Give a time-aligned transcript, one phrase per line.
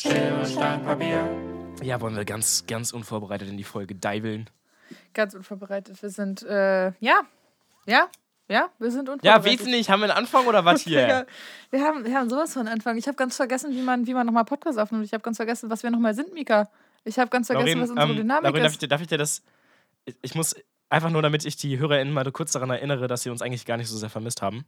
[0.00, 1.28] Schere, Stein, Papier.
[1.82, 4.48] Ja, wollen wir ganz, ganz unvorbereitet in die Folge diveln?
[5.12, 6.00] Ganz unvorbereitet.
[6.02, 7.20] Wir sind, äh, ja,
[7.84, 8.08] ja,
[8.48, 9.60] ja, wir sind Ja, unvorbereitet.
[9.60, 11.26] weiß nicht, haben wir einen Anfang oder was Ja, hier?
[11.68, 12.96] wir, haben, wir haben sowas von Anfang.
[12.96, 15.04] Ich habe ganz vergessen, wie man, wie man nochmal Podcast aufnimmt.
[15.04, 16.70] Ich habe ganz vergessen, was wir nochmal sind, Mika.
[17.04, 18.82] Ich habe ganz vergessen, Lauren, was unsere ähm, Dynamik Lauren, darf, ich ist.
[18.82, 19.42] dir, darf ich dir das.
[20.06, 20.54] Ich, ich muss
[20.90, 23.76] einfach nur, damit ich die HörerInnen mal kurz daran erinnere, dass sie uns eigentlich gar
[23.78, 24.66] nicht so sehr vermisst haben.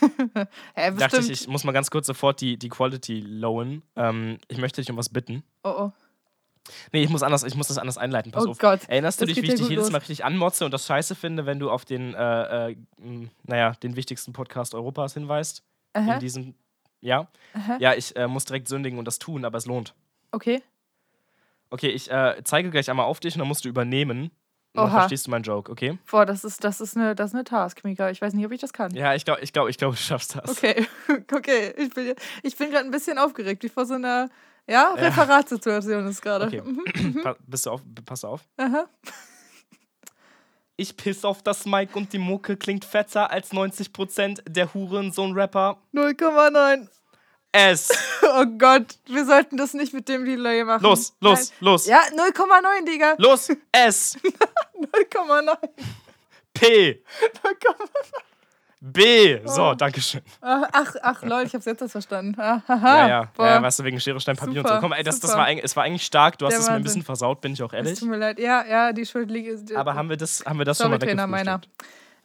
[0.74, 3.82] Hä, Dachte ich, ich muss mal ganz kurz sofort die, die Quality lowen.
[3.96, 5.42] Ähm, ich möchte dich um was bitten.
[5.64, 5.92] oh, oh.
[6.92, 8.30] Nee, ich muss, anders, ich muss das anders einleiten.
[8.30, 8.58] Pass Oh auf.
[8.58, 9.92] Gott, Erinnerst du das dich, wie ich ja dich jedes los.
[9.92, 12.76] Mal richtig anmotze und das scheiße finde, wenn du auf den, äh, äh,
[13.42, 15.64] naja, den wichtigsten Podcast Europas hinweist?
[15.92, 16.54] Aha, In diesem.
[17.00, 17.26] Ja?
[17.54, 17.78] aha.
[17.80, 19.92] Ja, ich äh, muss direkt sündigen und das tun, aber es lohnt.
[20.30, 20.62] Okay.
[21.70, 24.30] Okay, ich äh, zeige gleich einmal auf dich und dann musst du übernehmen.
[24.74, 24.88] Oha.
[24.88, 25.98] verstehst du meinen Joke, okay?
[26.10, 28.10] Boah, das ist, das ist eine, das ist eine Task, Mika.
[28.10, 28.94] Ich weiß nicht, ob ich das kann.
[28.94, 30.50] Ja, ich glaube, ich glaube, ich glaube, du schaffst das.
[30.50, 30.86] Okay,
[31.32, 31.74] okay.
[31.76, 34.30] Ich bin, ich bin gerade ein bisschen aufgeregt, wie vor so einer
[34.66, 36.46] ja, Referatssituation ist gerade.
[36.46, 36.62] Okay.
[37.02, 37.22] Mhm.
[37.22, 37.82] Pa bist du auf?
[38.04, 38.42] Pass auf.
[38.56, 38.86] Aha.
[40.76, 45.78] Ich piss auf das Mic und die Mucke klingt fetter als 90% der Hurensohn-Rapper.
[45.92, 46.88] 0,9.
[47.52, 47.88] Es.
[48.34, 50.82] Oh Gott, wir sollten das nicht mit dem Delay machen.
[50.82, 51.58] Los, los, Nein.
[51.60, 51.86] los.
[51.86, 53.14] Ja, 0,9, Digga.
[53.18, 54.16] Los, S.
[54.80, 55.54] 0,9.
[56.54, 57.02] P.
[57.44, 57.88] 0,9.
[58.80, 59.38] B.
[59.44, 59.74] So, Oh.
[59.74, 60.22] danke schön.
[60.40, 62.40] Ach, ach, Leute, ich hab's jetzt erst verstanden.
[62.40, 64.74] Ah, Ja, ja, Boah, ja, weißt du, wegen Schere, Stein, Papier und so.
[64.74, 65.40] Super, Komm, ey, das, das super.
[65.42, 66.38] war, eigentlich- es war eigentlich stark.
[66.38, 67.98] Du hast es mir ein bisschen versaut, bin ich auch es ehrlich.
[68.00, 68.38] tut mir leid.
[68.40, 69.72] Ja, ja, die Schuld liegt.
[69.76, 71.60] Aber haben wir das, haben wir das Sorry, schon mal Trainer, meiner.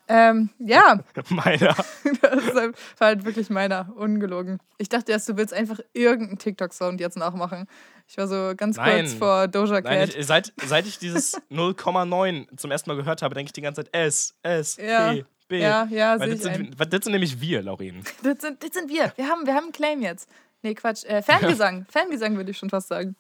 [0.10, 1.76] Ähm, ja, Meiner.
[2.22, 3.92] das halt- war halt wirklich meiner.
[3.96, 4.60] Ungelogen.
[4.78, 7.68] Ich dachte erst, du willst einfach irgendeinen TikTok-Sound jetzt nachmachen.
[8.08, 9.02] Ich war so ganz Nein.
[9.02, 9.92] kurz vor Doja Cat.
[9.92, 13.62] Nein, ich, seit, seit ich dieses 0,9 zum ersten Mal gehört habe, denke ich die
[13.62, 15.12] ganze Zeit S, S, Ja.
[15.14, 15.60] P, B.
[15.62, 18.04] ja, ja, Weil sehe das, sind, das sind nämlich wir, Lauren.
[18.24, 19.12] Das sind, das sind wir.
[19.18, 20.30] Wir haben, wir haben einen Claim jetzt.
[20.62, 21.04] Nee, Quatsch.
[21.06, 21.86] Äh, Fangesang.
[21.90, 23.16] Fangesang würde ich schon fast sagen.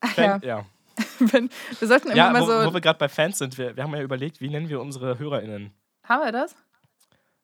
[0.00, 0.64] Ach ja, Fan, ja,
[1.20, 2.66] wenn, wir sollten immer ja mal wo, so.
[2.70, 5.18] wo wir gerade bei Fans sind, wir, wir haben ja überlegt, wie nennen wir unsere
[5.18, 5.72] HörerInnen?
[6.08, 6.54] Haben wir das?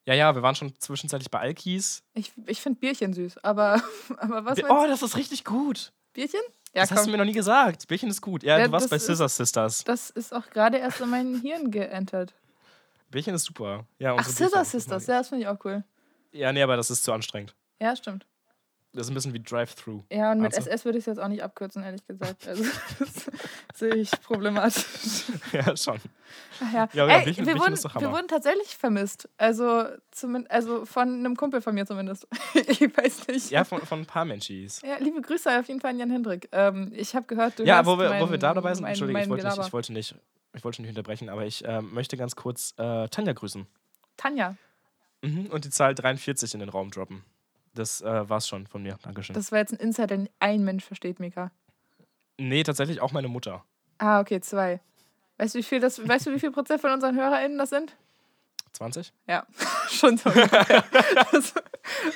[0.05, 2.03] Ja, ja, wir waren schon zwischenzeitlich bei Alkis.
[2.13, 3.81] Ich, ich finde Bierchen süß, aber,
[4.17, 5.91] aber was Oh, das ist richtig gut.
[6.13, 6.41] Bierchen?
[6.73, 7.87] Ja, das hast du mir noch nie gesagt.
[7.87, 8.43] Bierchen ist gut.
[8.43, 9.83] Ja, Ja, du warst bei Scissor Sisters.
[9.83, 12.33] Das ist auch gerade erst in mein Hirn geentert.
[13.09, 13.85] Bierchen ist super.
[13.97, 15.83] Ja, Ach, Scissor Sisters, das ja, das finde ich auch cool.
[16.31, 17.55] Ja, nee, aber das ist zu anstrengend.
[17.79, 18.25] Ja, stimmt.
[18.95, 20.03] Das ist ein bisschen wie Drive-Thru.
[20.11, 20.57] Ja, und mit du?
[20.57, 22.47] SS würde ich es jetzt auch nicht abkürzen, ehrlich gesagt.
[22.47, 22.63] Also,
[22.99, 23.25] das
[23.75, 25.25] sehe ich problematisch.
[25.51, 25.99] ja, schon.
[26.61, 26.89] Ach ja.
[26.93, 29.27] Ja, Ey, Bierchen- wir, wurden, wir wurden tatsächlich vermisst.
[29.37, 29.83] Also,
[30.13, 32.27] zumin- also von einem Kumpel von mir zumindest.
[32.53, 33.49] ich weiß nicht.
[33.51, 34.81] Ja, von, von ein paar Menschis.
[34.81, 36.47] Ja, liebe Grüße auf jeden Fall an Jan Hendrik.
[36.51, 38.91] Ähm, ich habe gehört, du Ja, wo wir, wo mein- wir da dabei sind, mein-
[38.91, 40.15] Entschuldige, ich wollte, nicht, ich wollte nicht,
[40.53, 43.67] ich wollte nicht unterbrechen, aber ich ähm, möchte ganz kurz äh, Tanja grüßen.
[44.17, 44.55] Tanja,
[45.21, 47.23] Mhm, und die Zahl 43 in den Raum droppen.
[47.75, 48.97] Das äh, war's schon von mir.
[49.03, 49.33] Dankeschön.
[49.33, 51.51] das war jetzt ein Insider, den ein Mensch versteht, Mika.
[52.37, 53.63] nee, tatsächlich auch meine Mutter.
[53.97, 54.79] Ah, okay, zwei.
[55.37, 57.95] Weißt du, wie viel, das, weißt du, wie viel Prozent von unseren HörerInnen das sind?
[58.73, 59.13] 20?
[59.27, 59.45] Ja,
[59.89, 60.29] schon so.
[60.31, 61.53] das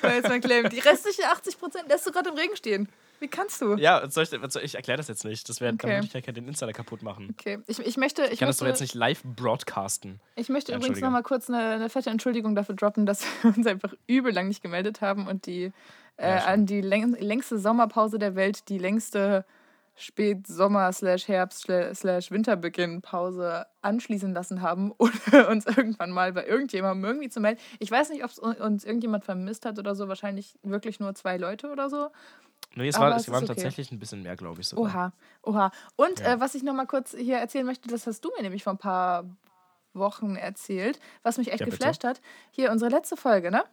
[0.02, 0.70] war jetzt mein Claim.
[0.70, 2.90] Die restlichen 80 Prozent lässt du gerade im Regen stehen.
[3.20, 3.76] Wie kannst du?
[3.76, 5.48] Ja, soll ich, ich erkläre das jetzt nicht.
[5.50, 5.88] Das wär, Okay.
[5.88, 7.36] Dann würde ich ja den Insider kaputt machen.
[7.38, 10.20] Okay, ich, ich möchte, ich Ich kann das möchte, doch jetzt nicht live broadcasten.
[10.36, 11.06] ich möchte Ja, übrigens Entschuldige.
[11.06, 14.48] noch mal kurz eine, eine fette Entschuldigung dafür droppen, dass wir uns einfach übel lang
[14.48, 15.72] nicht gemeldet haben und die
[16.18, 19.46] äh, Ja, an die läng längste Sommerpause der Welt, die längste
[19.96, 27.04] Spätsommer slash Herbst slash Winterbeginn Pause anschließen lassen haben, ohne uns irgendwann mal bei irgendjemandem
[27.04, 27.60] irgendwie zu melden.
[27.80, 31.38] Ich weiß nicht, ob es uns irgendjemand vermisst hat oder so, wahrscheinlich wirklich nur zwei
[31.38, 32.08] Leute oder so.
[32.76, 33.48] Nee, es, war, es waren okay.
[33.48, 34.68] tatsächlich ein bisschen mehr, glaube ich.
[34.68, 34.86] Sogar.
[34.86, 35.14] Oha,
[35.44, 35.72] oha.
[35.96, 36.34] Und Ja.
[36.34, 38.74] äh, was ich noch mal kurz hier erzählen möchte, das hast du mir nämlich vor
[38.74, 39.26] ein paar
[39.94, 41.78] Wochen erzählt, was mich echt Ja, bitte.
[41.78, 42.22] geflasht hat.
[42.52, 43.64] Hier unsere letzte Folge, ne?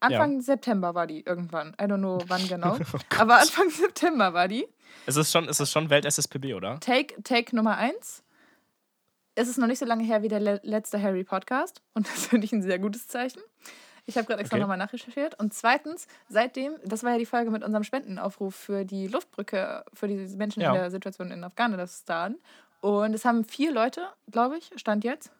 [0.00, 1.70] Anfang September war die irgendwann.
[1.80, 2.76] I don't know wann genau.
[2.92, 4.66] Oh Aber Anfang September war die.
[5.06, 6.78] Es ist schon, es ist schon Welt-SSPB, oder?
[6.80, 8.22] Take, Take Nummer eins.
[9.34, 11.82] Es ist noch nicht so lange her wie der le letzte Harry-Podcast.
[11.94, 13.40] Und das finde ich ein sehr gutes Zeichen.
[14.04, 14.62] Ich habe gerade extra Okay.
[14.62, 15.38] nochmal nachrecherchiert.
[15.38, 20.08] Und zweitens, seitdem, das war ja die Folge mit unserem Spendenaufruf für die Luftbrücke, für
[20.08, 20.70] die Menschen Ja.
[20.70, 22.36] in der Situation in Afghanistan.
[22.80, 25.30] Und es haben vier Leute, glaube ich, stand jetzt.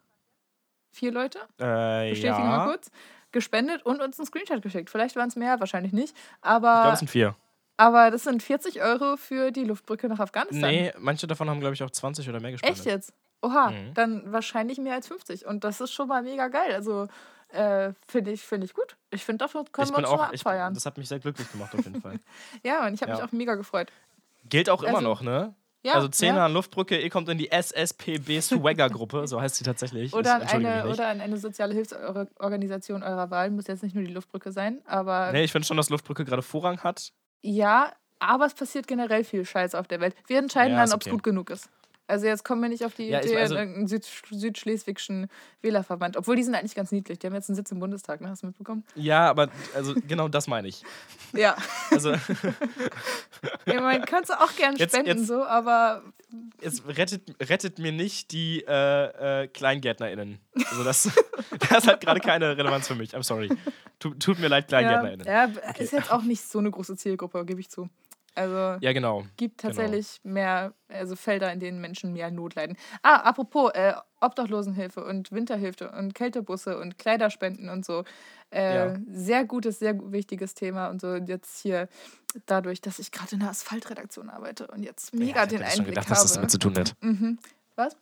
[0.92, 2.48] Vier Leute, Äh, bestätige ja.
[2.48, 2.90] mal kurz,
[3.32, 4.90] gespendet und uns einen Screenshot geschickt.
[4.90, 6.14] Vielleicht waren es mehr, wahrscheinlich nicht.
[6.14, 7.34] Ich glaube, Aber, es sind vier.
[7.78, 10.70] aber das sind 40 Euro für die Luftbrücke nach Afghanistan.
[10.70, 12.78] Nee, manche davon haben, glaube ich, auch 20 oder mehr gespendet.
[12.78, 13.14] Echt jetzt?
[13.40, 13.94] Oha, Mhm.
[13.94, 15.46] dann wahrscheinlich mehr als 50.
[15.46, 16.74] Und das ist schon mal mega geil.
[16.74, 17.08] Also
[17.52, 18.96] äh, finde ich, find ich gut.
[19.10, 20.74] Ich finde, dafür können Ich wir uns auch, ich, abfeiern.
[20.74, 22.18] das hat mich sehr glücklich gemacht auf jeden Fall.
[22.64, 23.18] ja, und ich habe Ja.
[23.18, 23.90] mich auch mega gefreut.
[24.48, 25.54] Gilt auch immer Also, noch, ne?
[25.84, 26.46] Ja, also 10 ja.
[26.46, 30.12] an Luftbrücke, ihr kommt in die SSPB Swagger Gruppe, so heißt sie tatsächlich.
[30.14, 33.50] Oder an, eine, oder an eine soziale Hilfsorganisation eurer Wahl.
[33.50, 34.80] Muss jetzt nicht nur die Luftbrücke sein.
[34.86, 37.12] Aber Nee, ich finde schon, dass Luftbrücke gerade Vorrang hat.
[37.42, 40.14] ja, aber es passiert generell viel Scheiß auf der Welt.
[40.28, 41.68] Wir entscheiden Ja, dann, ob es gut genug ist.
[42.12, 45.28] Also jetzt kommen wir nicht auf die Ja, Idee, also- in irgendeinen Süd südschleswigschen
[45.62, 46.18] Wählerverband.
[46.18, 47.18] Obwohl die sind eigentlich ganz niedlich.
[47.18, 48.28] Die haben jetzt einen Sitz im Bundestag, ne?
[48.28, 48.84] Hast du mitbekommen?
[48.94, 50.82] Ja, aber also genau das meine ich.
[51.32, 51.56] Ja.
[51.90, 52.12] Also
[53.64, 56.02] Ich meine, kannst du auch gern Jetzt- spenden, jetzt- so, aber
[56.60, 60.38] es rettet, rettet mir nicht die äh, äh, KleingärtnerInnen.
[60.70, 61.10] Also das,
[61.70, 63.14] das hat gerade keine Relevanz für mich.
[63.16, 63.48] I'm sorry.
[63.98, 65.26] Tut, tut mir leid, ja, KleingärtnerInnen.
[65.26, 67.88] Ja, ja, ist jetzt auch nicht so eine große Zielgruppe, gebe ich zu.
[68.34, 69.24] Also genau.
[69.36, 72.76] gibt tatsächlich mehr, also Felder, in denen Menschen mehr Not leiden.
[73.02, 78.04] Ah, apropos äh, Obdachlosenhilfe und Winterhilfe und Kältebusse und Kleiderspenden und so.
[78.50, 78.96] Äh, Ja.
[79.10, 81.88] Sehr gutes, sehr wichtiges Thema und so jetzt hier
[82.46, 85.70] dadurch, dass ich gerade in der Asphaltredaktion arbeite und jetzt mega ja, ich den hab
[85.70, 86.14] schon Einblick gedacht, habe.
[86.14, 86.94] dass das damit zu tun hat.
[87.00, 87.38] mhm.
[87.76, 87.96] Was?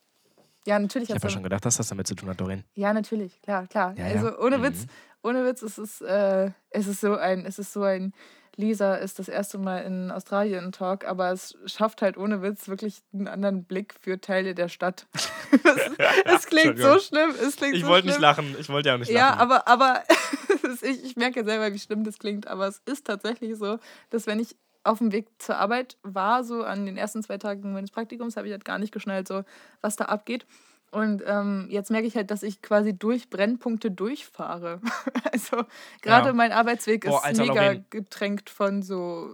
[0.67, 1.09] Ja, natürlich.
[1.09, 2.65] Ich habe ja schon gedacht, dass das damit zu tun hat, Doreen.
[2.75, 3.95] ja, natürlich, klar, klar.
[3.97, 4.15] Ja, ja.
[4.15, 4.63] also ohne Mhm.
[4.65, 4.87] Witz,
[5.23, 8.13] ohne Witz, es ist, äh, es ist so ein, es ist so ein,
[8.61, 13.03] Lisa ist das erste Mal in Australien Talk, aber es schafft halt ohne Witz wirklich
[13.13, 15.07] einen anderen Blick für Teile der Stadt.
[16.25, 18.55] Es klingt so schlimm, es klingt Ich so wollte nicht lachen.
[18.59, 19.41] Ich wollte ja auch nicht Ja, lachen.
[19.41, 20.03] aber, aber
[20.73, 23.79] es- ich, ich merke selber, wie schlimm das klingt, aber es ist tatsächlich so,
[24.11, 27.73] dass wenn ich auf dem Weg zur Arbeit war, so an den ersten zwei Tagen
[27.73, 29.43] meines Praktikums, habe ich halt gar nicht geschnallt, so
[29.81, 30.47] was da abgeht.
[30.91, 34.81] Und ähm, jetzt merke ich halt, dass ich quasi durch Brennpunkte durchfahre.
[35.33, 35.65] also
[36.03, 36.33] gerade Ja.
[36.35, 39.31] mein Arbeitsweg Boah, ist mega getränkt von so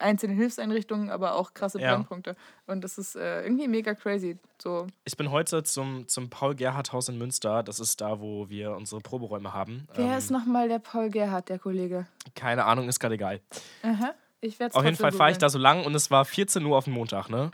[0.00, 1.94] einzelnen Hilfseinrichtungen, aber auch krasse Ja.
[1.94, 2.36] Brennpunkte.
[2.66, 4.38] Und das ist äh, irgendwie mega crazy.
[4.60, 7.62] So, Ich bin heute zum, zum Paul-Gerhardt-Haus in Münster.
[7.62, 9.86] Das ist da, wo wir unsere Proberäume haben.
[9.94, 12.06] wer Ähm, ist nochmal der Paul Gerhardt, der Kollege?
[12.34, 13.40] Keine Ahnung, ist gerade egal.
[13.82, 14.14] Aha.
[14.40, 16.76] Ich werd's Auf jeden Fall fahre ich da so lang und es war 14 Uhr
[16.76, 17.50] auf den Montag, ne?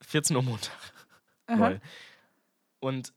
[0.00, 0.72] 14 Uhr Montag.
[1.48, 1.54] Mhm.
[1.54, 1.68] Aha.
[1.68, 1.80] Lol.
[2.84, 3.12] Und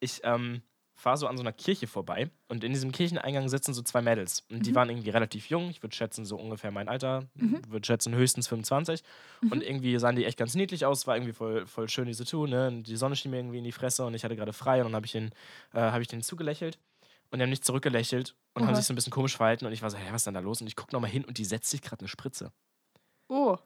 [0.00, 0.62] ich ähm,
[0.94, 4.44] fahre so an so einer Kirche vorbei und in diesem Kircheneingang sitzen so zwei Mädels.
[4.50, 4.62] Und Mhm.
[4.62, 5.68] die waren irgendwie relativ jung.
[5.70, 7.28] Ich würde schätzen, so ungefähr mein Alter.
[7.34, 9.02] Würde schätzen, höchstens 25.
[9.42, 9.52] Mhm.
[9.52, 11.06] Und irgendwie sahen die echt ganz niedlich aus.
[11.06, 12.48] War irgendwie voll, voll schön, diese Tour.
[12.48, 12.68] Ne?
[12.68, 14.78] Und die Sonne schien mir irgendwie in die Fresse und ich hatte gerade frei.
[14.80, 15.30] Und dann habe ich, den,
[15.72, 16.78] äh, hab ich denen zugelächelt.
[17.30, 18.76] Und die haben nicht zurückgelächelt und haben Oha.
[18.76, 19.66] sich so ein bisschen komisch verhalten.
[19.66, 20.60] Und ich war so, hey, was ist denn da los?
[20.60, 22.52] Und ich gucke nochmal hin und die setzt sich gerade eine Spritze.
[23.28, 23.56] Oh.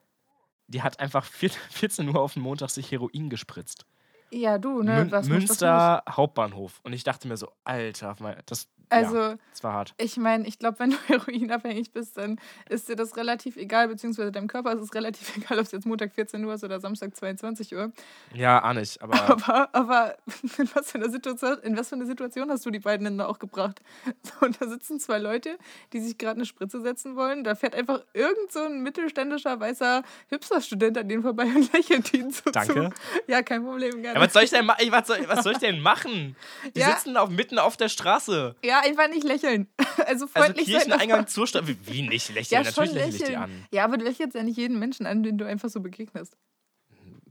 [0.68, 3.84] Die hat einfach vier- 14 Uhr auf den Montag sich Heroin gespritzt.
[4.32, 5.04] Ja, du, ne?
[5.04, 6.80] Mün Münster Hauptbahnhof.
[6.84, 8.16] Und ich dachte mir so, Alter,
[8.46, 8.68] das?
[8.90, 9.94] Also, ja, das war hart.
[9.98, 14.32] ich meine, ich glaube, wenn du heroinabhängig bist, dann ist dir das relativ egal, beziehungsweise
[14.32, 17.14] deinem Körper ist es relativ egal, ob es jetzt Montag 14 Uhr ist oder Samstag
[17.16, 17.92] 22 Uhr.
[18.34, 19.00] Ja, ahne ich.
[19.02, 20.16] Aber Aber, aber
[20.58, 23.18] in, was für einer Situation, in was für eine Situation hast du die beiden denn
[23.18, 23.80] da auch gebracht?
[24.22, 25.56] So, und da sitzen zwei Leute,
[25.92, 27.44] die sich gerade eine Spritze setzen wollen.
[27.44, 32.30] Da fährt einfach irgend so ein mittelständischer, weißer Hipster-Student an denen vorbei und lächelt ihnen
[32.30, 32.90] so Danke.
[32.90, 32.90] zu.
[33.30, 34.18] Ja, kein Problem, gerne.
[34.18, 36.36] ja, was soll ich denn was soll, was soll ich denn machen?
[36.74, 36.90] Die Ja.
[36.96, 38.54] sitzen auf, mitten auf der Straße.
[38.64, 39.68] Ja, einfach nicht lächeln.
[40.00, 40.74] Also Also freundlich sein.
[40.76, 41.64] Kircheneingang zur Stadt.
[41.66, 42.62] Wie, nicht lächeln?
[42.64, 43.42] Ja, Natürlich lächle ich die lächeln.
[43.42, 43.66] an.
[43.70, 46.36] Ja, aber du lächelst ja nicht jeden Menschen an, den du einfach so begegnest.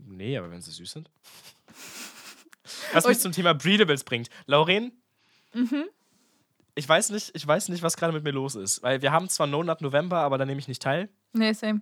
[0.07, 1.09] Nee, aber wenn sie süß sind.
[2.93, 4.29] Was mich zum Thema Breedables bringt.
[4.45, 4.91] Lauren,
[5.53, 5.85] Mhm.
[6.75, 8.83] ich weiß nicht, ich weiß nicht, was gerade mit mir los ist.
[8.83, 11.09] Weil wir haben zwar No Nut November, aber da nehme ich nicht teil.
[11.33, 11.81] Nee, same.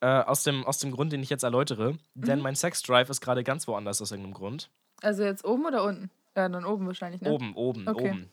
[0.00, 1.98] Äh, aus, dem, aus dem Grund, den ich jetzt erläutere.
[2.14, 2.42] Denn Mhm.
[2.44, 4.70] mein Sex-Drive ist gerade ganz woanders aus irgendeinem Grund.
[5.02, 6.10] Also jetzt oben oder unten?
[6.36, 7.30] Ja, dann oben wahrscheinlich, ne?
[7.32, 8.10] Oben, oben, Okay.
[8.10, 8.30] oben.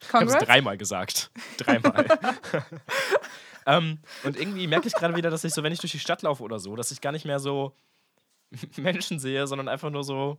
[0.00, 1.30] Ich habe es dreimal gesagt.
[1.58, 2.06] Dreimal.
[3.66, 6.22] ähm, und irgendwie merke ich gerade wieder, dass ich so, wenn ich durch die Stadt
[6.22, 7.74] laufe oder so, dass ich gar nicht mehr so
[8.76, 10.38] Menschen sehe, sondern einfach nur so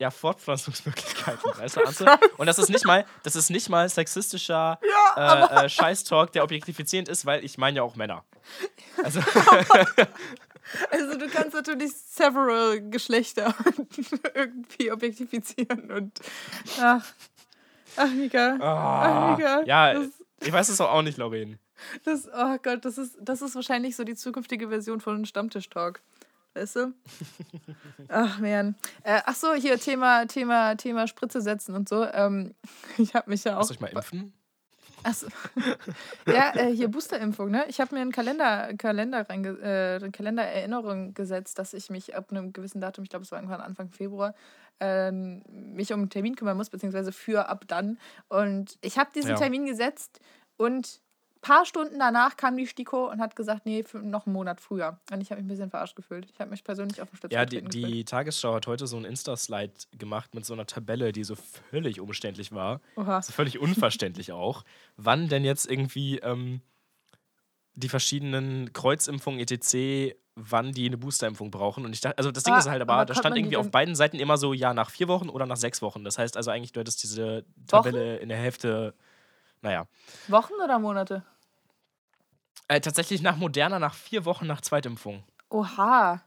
[0.00, 2.06] ja, Fortpflanzungsmöglichkeiten, weißt du, Anze?
[2.36, 4.80] Und das ist nicht mal, das ist nicht mal sexistischer
[5.16, 8.24] äh, äh, Scheißtalk, der objektifizierend ist, weil ich meine ja auch Männer.
[9.04, 9.20] Also,
[10.90, 13.54] Also du kannst natürlich several Geschlechter
[14.34, 16.20] irgendwie objektifizieren und
[16.80, 17.04] ach,
[17.96, 20.08] ach Mika, ach Mika, Ah, ja, das,
[20.40, 21.58] ich weiß es auch nicht, Lauren.
[22.04, 26.00] das, oh Gott, das ist, das ist wahrscheinlich so die zukünftige Version von Stammtisch-Talk.
[26.54, 26.94] Weißt du?
[28.08, 28.76] Ach, man.
[29.02, 32.04] Äh, ach so, hier Thema, Thema, Thema Spritze setzen und so.
[32.04, 32.54] Ähm,
[32.98, 33.64] ich habe mich ja auch.
[33.64, 34.32] Soll ich mal impfen?
[35.02, 35.26] Achso.
[36.26, 37.64] ja, äh, hier Boosterimpfung, ne?
[37.68, 42.52] Ich habe mir einen Kalender, Kalender reinge äh, Kalendererinnerung gesetzt, dass ich mich ab einem
[42.52, 44.34] gewissen Datum, ich glaube, es war irgendwann Anfang Februar,
[44.80, 47.98] ähm, mich um einen Termin kümmern muss, beziehungsweise für ab dann.
[48.28, 49.36] Und ich habe diesen Ja.
[49.36, 50.20] Termin gesetzt
[50.56, 51.00] und
[51.36, 54.62] ein paar Stunden danach kam die Stiko und hat gesagt, nee, für noch einen Monat
[54.62, 54.98] früher.
[55.12, 56.26] Und ich habe mich ein bisschen verarscht gefühlt.
[56.32, 59.04] Ich habe mich persönlich auf dem Stütz Ja, die, die Tagesschau hat heute so einen
[59.04, 62.80] Insta-Slide gemacht mit so einer Tabelle, die so völlig umständlich war.
[62.96, 63.16] Oha.
[63.16, 64.64] Also völlig unverständlich auch.
[64.96, 66.62] Wann denn jetzt irgendwie ähm,
[67.74, 71.84] die verschiedenen Kreuzimpfungen etc., wann die eine Boosterimpfung brauchen.
[71.84, 73.70] Und ich dachte, also das Ding Ah, ist halt aber, aber da stand irgendwie auf
[73.70, 76.02] beiden Seiten immer so, ja, nach vier Wochen oder nach sechs Wochen.
[76.04, 78.94] Das heißt also eigentlich, du hättest diese Tabelle in der Hälfte,
[79.62, 79.86] naja.
[80.26, 81.24] Wochen oder Monate?
[82.68, 85.22] Äh, tatsächlich nach Moderna, nach vier Wochen nach Zweitimpfung.
[85.50, 86.20] Oha.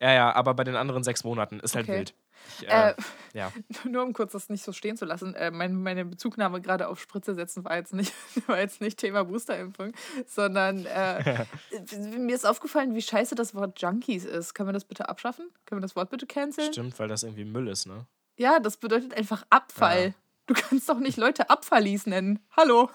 [0.00, 1.98] Ja, ja, aber bei den anderen sechs Monaten ist halt Okay.
[1.98, 2.14] wild.
[2.60, 2.94] Ich, äh, Äh,
[3.32, 3.52] ja.
[3.84, 7.00] Nur um kurz das nicht so stehen zu lassen, äh, mein, meine Bezugnahme gerade auf
[7.00, 8.12] Spritze setzen war jetzt nicht,
[8.46, 9.92] war jetzt nicht Thema Boosterimpfung,
[10.26, 11.44] sondern äh,
[12.18, 14.54] mir ist aufgefallen, wie scheiße das Wort Junkies ist.
[14.54, 15.46] Können wir das bitte abschaffen?
[15.66, 16.72] Können wir das Wort bitte canceln?
[16.72, 18.06] Stimmt, weil das irgendwie Müll ist, ne?
[18.36, 20.06] Ja, das bedeutet einfach Abfall.
[20.08, 20.14] Ja.
[20.46, 22.38] Du kannst doch nicht Leute Abfallis nennen.
[22.56, 22.90] Hallo.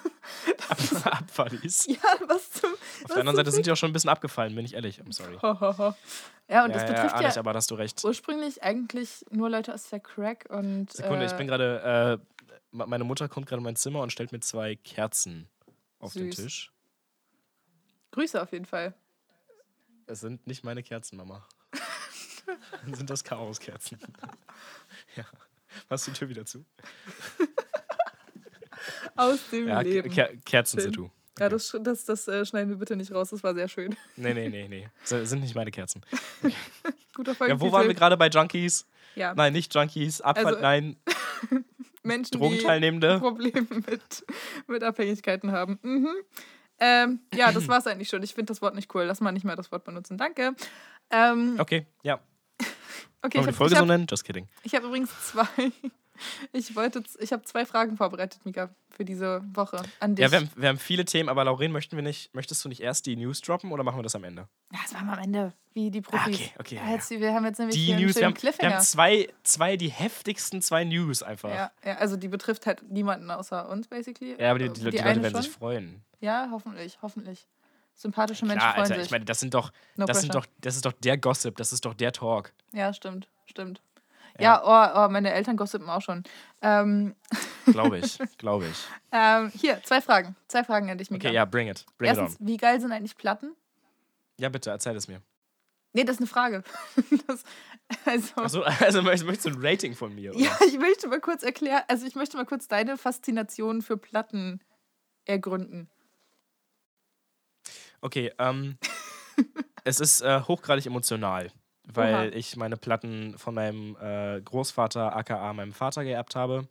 [1.04, 1.88] Abfallis.
[1.88, 2.72] Ja, was zum.
[2.74, 5.02] Auf der anderen Seite sind die auch schon ein bisschen abgefallen, bin ich ehrlich.
[5.02, 5.36] I'm sorry.
[5.42, 5.96] Ho,
[6.48, 8.04] Ja, und das ja, betrifft ja, ja, alles, aber hast du recht.
[8.04, 10.92] ursprünglich eigentlich nur Leute aus der Crack und.
[10.94, 12.20] Sekunde, ich äh, bin gerade.
[12.22, 15.50] Äh, me- meine Mutter kommt gerade in mein Zimmer und stellt mir zwei Kerzen
[16.00, 16.36] auf den Süß.
[16.46, 16.72] Tisch.
[18.12, 18.94] Grüße auf jeden Fall.
[20.06, 21.46] Es sind nicht meine Kerzen, Mama.
[22.84, 24.00] Dann sind das Chaoskerzen.
[25.16, 25.24] ja.
[25.90, 26.66] Machst du die Tür wieder zu?
[29.16, 30.10] Aus dem Ja, Leben.
[30.10, 30.94] Ker Kerzen Film.
[30.94, 31.12] sind du.
[31.40, 33.96] Ja, das, das, das äh, schneiden wir bitte nicht raus, das war sehr schön.
[34.18, 34.90] Nee, nee, nee, nee.
[35.04, 36.02] S- Sind nicht meine Kerzen.
[37.16, 37.70] Guter Ja, Folgentitel.
[37.70, 38.86] wo waren wir gerade bei Junkies?
[39.16, 40.22] Ja, Nein, nicht Junkies.
[40.22, 40.98] Abfall, Also- nein.
[42.04, 43.20] Menschen, die Drogenteilnehmende.
[43.20, 44.26] Probleme mit,
[44.68, 45.80] mit Abhängigkeiten haben.
[45.82, 46.10] Mhm.
[46.80, 48.24] Ähm, ja, das war's eigentlich schon.
[48.24, 49.04] Ich finde das Wort nicht cool.
[49.04, 50.18] Lass mal nicht mehr das Wort benutzen.
[50.18, 50.56] Danke.
[51.12, 52.22] Ähm, Okay, ja.
[53.22, 54.08] Okay, Wollen wir die ich Folge habe so hab, nennen?
[54.10, 54.48] Just kidding.
[54.64, 55.46] ich hab übrigens zwei.
[56.52, 60.24] Ich wollte, ich habe zwei Fragen vorbereitet, Mika, für diese Woche an dich.
[60.24, 62.82] Ja, wir haben, wir haben viele Themen, aber Lauren, möchten wir nicht, möchtest du nicht
[62.82, 64.50] erst die News droppen oder machen wir das am Ende?
[64.74, 66.20] Ja, das machen wir am Ende, wie die Profis.
[66.26, 68.70] Ah, okay, okay, Ja, ja, jetzt, wir haben jetzt nämlich Die News, wir haben, wir
[68.70, 71.50] haben zwei, zwei, die heftigsten zwei News einfach.
[71.52, 74.36] ja, ja, also die betrifft halt niemanden außer uns, basically.
[74.38, 75.42] Ja, aber die, Äh, die, die, Leute werden schon.
[75.42, 76.04] sich freuen.
[76.20, 77.48] Ja, hoffentlich, hoffentlich.
[78.00, 79.06] Sympathische Menschen Klar, freuen Alter, sich.
[79.06, 80.48] ich meine, das sind doch, No das sind pressure.
[80.48, 82.54] doch, das ist doch der Gossip, das ist doch der Talk.
[82.72, 83.82] Ja, stimmt, stimmt.
[84.40, 84.64] Ja.
[84.64, 86.24] Ja, oh, oh, meine Eltern gossipen auch schon.
[86.62, 87.14] Ähm,
[87.66, 88.78] Glaube ich, glaube ich.
[89.12, 90.38] ähm, hier, zwei Fragen.
[90.48, 91.28] Zwei Fragen an dich, Mika.
[91.28, 91.86] Okay, ja, bring it.
[91.98, 92.48] Bring Erstens, it on.
[92.48, 93.54] wie geil sind eigentlich Platten?
[94.40, 95.22] Ja, bitte, erzähl es mir.
[95.92, 96.64] Nee, das ist eine Frage.
[97.28, 97.44] das,
[98.06, 100.34] also, Achso, also möchtest du ein Rating von mir?
[100.34, 100.40] Oder?
[100.42, 104.62] ja, ich möchte mal kurz erklären, also ich möchte mal kurz deine Faszination für Platten
[105.26, 105.90] ergründen.
[108.02, 108.78] Okay, ähm,
[109.84, 111.52] es ist äh, hochgradig emotional,
[111.86, 112.38] weil Oha.
[112.38, 116.68] ich meine Platten von meinem äh, Großvater, aka meinem Vater, geerbt habe.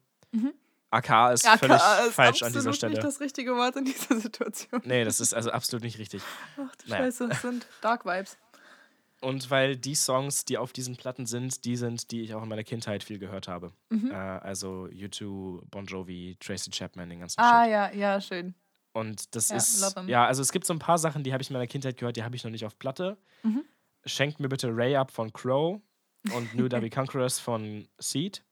[0.90, 2.92] aka ist völlig AKA ist falsch an dieser Stelle.
[2.92, 4.80] nicht das richtige Wort in dieser Situation.
[4.84, 6.22] Nee, das ist also absolut nicht richtig.
[6.56, 7.04] Ach du Naja.
[7.04, 8.38] Scheiße, das sind Dark Vibes.
[9.20, 12.48] Und weil die Songs, die auf diesen Platten sind, die sind, die ich auch in
[12.48, 13.72] meiner Kindheit viel gehört habe.
[13.90, 14.12] Mhm.
[14.12, 17.72] Äh, also U2, Bon Jovi, Tracy Chapman, den ganzen Ah Shit.
[17.72, 18.54] ja, ja, schön.
[18.98, 21.50] Und das Ja, ist, ja, also es gibt so ein paar Sachen, die habe ich
[21.50, 23.16] in meiner Kindheit gehört, die habe ich noch nicht auf Platte.
[23.42, 23.64] Mhm.
[24.04, 25.80] Schenkt mir bitte Ray Up von Crow
[26.32, 28.42] und New Derby Conquerors von Seed.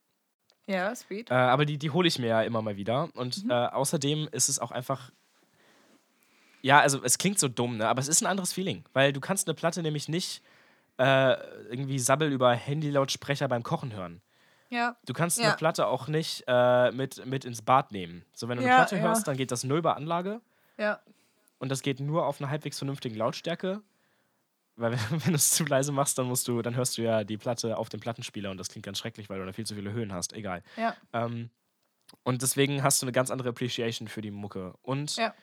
[0.66, 1.30] Ja, sweet.
[1.30, 3.08] Äh, aber die, die hole ich mir ja immer mal wieder.
[3.14, 3.50] Und Mhm.
[3.50, 5.12] äh, außerdem ist es auch einfach.
[6.62, 7.86] Ja, also es klingt so dumm, ne?
[7.88, 8.84] aber es ist ein anderes Feeling.
[8.92, 10.42] Weil du kannst eine Platte nämlich nicht
[10.98, 11.34] äh,
[11.70, 14.20] irgendwie Sabbel über Handylautsprecher beim Kochen hören.
[14.70, 15.48] Ja, Du kannst Ja.
[15.48, 18.24] eine Platte auch nicht äh, mit, mit ins Bad nehmen.
[18.34, 20.40] So, wenn du eine Ja, Platte hörst, dann geht das nur über Anlage
[20.78, 21.00] ja.
[21.58, 23.82] und das geht nur auf einer halbwegs vernünftigen Lautstärke.
[24.76, 27.24] Weil wenn, wenn du es zu leise machst, dann musst du, dann hörst du ja
[27.24, 29.74] die Platte auf dem Plattenspieler und das klingt ganz schrecklich, weil du da viel zu
[29.74, 30.32] viele Höhen hast.
[30.32, 30.62] Egal.
[30.76, 30.94] Ja.
[31.12, 31.50] Ähm,
[32.24, 34.74] und deswegen hast du eine ganz andere Appreciation für die Mucke.
[34.82, 35.34] Und Ja.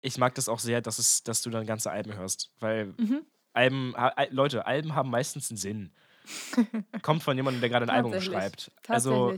[0.00, 2.50] ich mag das auch sehr, dass, es, dass du dann ganze Alben hörst.
[2.58, 3.24] Weil Mhm.
[3.52, 3.94] Alben,
[4.30, 5.92] Leute, Alben haben meistens einen Sinn.
[7.02, 8.70] Kommt von jemandem, der gerade ein Album schreibt.
[8.88, 9.34] Also,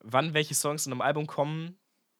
[0.00, 1.76] wann welche Songs in einem Album kommen,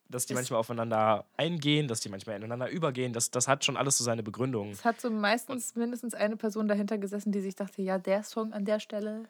[0.09, 3.76] dass die Ist- manchmal aufeinander eingehen, dass die manchmal ineinander übergehen, das, das hat schon
[3.76, 4.71] alles so seine Begründung.
[4.71, 8.52] Es hat so meistens mindestens eine Person dahinter gesessen, die sich dachte, ja, der Song
[8.52, 9.25] an der Stelle.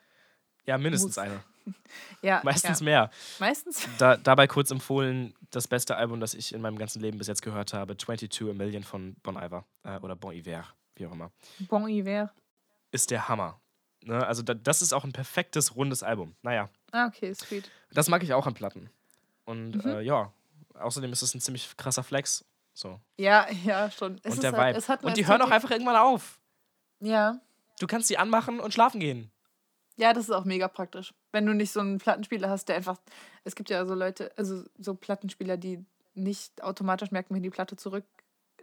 [0.66, 1.18] Ja, mindestens Muss.
[1.18, 1.40] eine.
[2.20, 2.84] Ja, Meistens ja.
[2.84, 3.10] mehr.
[3.38, 3.88] Meistens.
[3.96, 7.40] Da, dabei kurz empfohlen, das beste Album, das ich in meinem ganzen Leben bis jetzt
[7.40, 11.30] gehört habe, 22 A Million von Bon Iver äh, oder Bon Iver, wie auch immer,
[11.68, 12.30] Bon Iver.
[12.90, 13.58] ist der Hammer.
[14.04, 14.26] Ne?
[14.26, 16.34] Also da, das ist auch ein perfektes, rundes Album.
[16.42, 17.70] Naja, Ah, okay, sweet.
[17.92, 18.90] das mag ich auch an Platten.
[19.44, 19.90] Und Mhm.
[19.90, 20.32] äh, ja,
[20.74, 22.44] außerdem ist es ein ziemlich krasser Flex.
[22.72, 23.00] So.
[23.16, 24.20] Ja, ja, schon.
[24.24, 25.06] Es und der halt, Vibe.
[25.06, 26.40] und die hören auch einfach irgendwann auf.
[27.00, 27.40] Ja.
[27.80, 29.30] Du kannst die anmachen und schlafen gehen.
[29.96, 31.14] Ja, das ist auch mega praktisch.
[31.30, 32.98] Wenn du nicht so einen Plattenspieler hast, der einfach.
[33.44, 35.84] Es gibt ja so Leute, also so Plattenspieler, die
[36.14, 38.04] nicht automatisch merken, wenn die Platte zurück,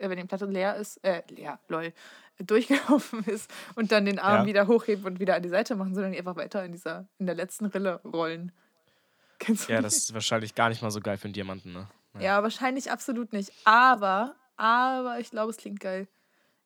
[0.10, 1.94] wenn die Platte leer ist, äh, leer, lol,
[2.40, 4.46] durchgelaufen ist und dann den Arm Ja.
[4.48, 7.26] wieder hochheben und wieder an die Seite machen, sondern die einfach weiter in dieser, in
[7.28, 8.52] der letzten Rille rollen.
[9.40, 11.88] Kennst du Ja, das ist wahrscheinlich gar nicht mal so geil für einen Diamanten, ne?
[12.20, 13.52] Ja, wahrscheinlich absolut nicht.
[13.66, 16.08] Aber, aber ich glaube, es klingt geil.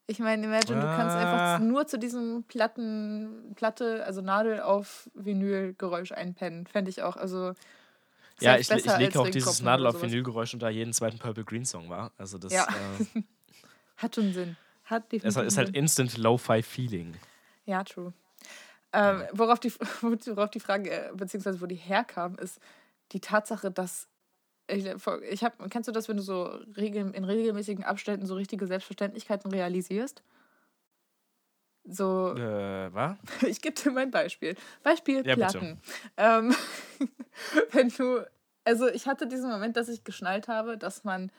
[0.08, 1.56] Ich meine, imagine, du kannst Ah.
[1.56, 6.68] einfach nur zu diesem Platten, Platte, also Nadel auf Vinyl-Geräusch einpennen.
[6.68, 7.15] Fände ich auch.
[7.15, 7.54] Also,
[8.42, 10.01] Ja, ich, ich lege auch dieses Nadel auf.
[10.01, 12.12] Vinylgeräusch unter jeden zweiten Purple Green Song war.
[12.18, 12.68] Also das, Ja.
[12.68, 13.22] äh,
[13.98, 14.58] Hat schon Sinn.
[14.84, 17.15] Hat Es ist halt einen Instant Lo-Fi Feeling.
[17.65, 18.13] Ja, true.
[18.94, 22.60] Ähm, worauf, die, worauf die Frage, äh, beziehungsweise wo die herkam, ist
[23.12, 24.08] die Tatsache, dass.
[24.68, 24.86] Ich,
[25.30, 29.51] ich hab, kennst du das, wenn du so regel, in regelmäßigen Abständen so richtige Selbstverständlichkeiten
[29.51, 30.24] realisierst?
[31.88, 32.36] So.
[32.36, 33.18] Äh, was?
[33.48, 34.56] Ich gebe dir mein Beispiel.
[34.84, 35.36] Beispiel Ja.
[35.36, 35.80] Platten.
[36.18, 36.56] Ähm,
[37.72, 38.25] wenn du,
[38.63, 41.32] also ich hatte diesen Moment, dass ich geschnallt habe, dass man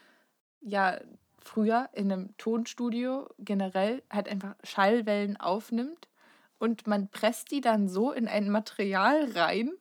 [0.60, 0.98] ja
[1.42, 6.08] früher in einem Tonstudio generell halt einfach Schallwellen aufnimmt
[6.58, 9.72] und man presst die dann so in ein Material rein.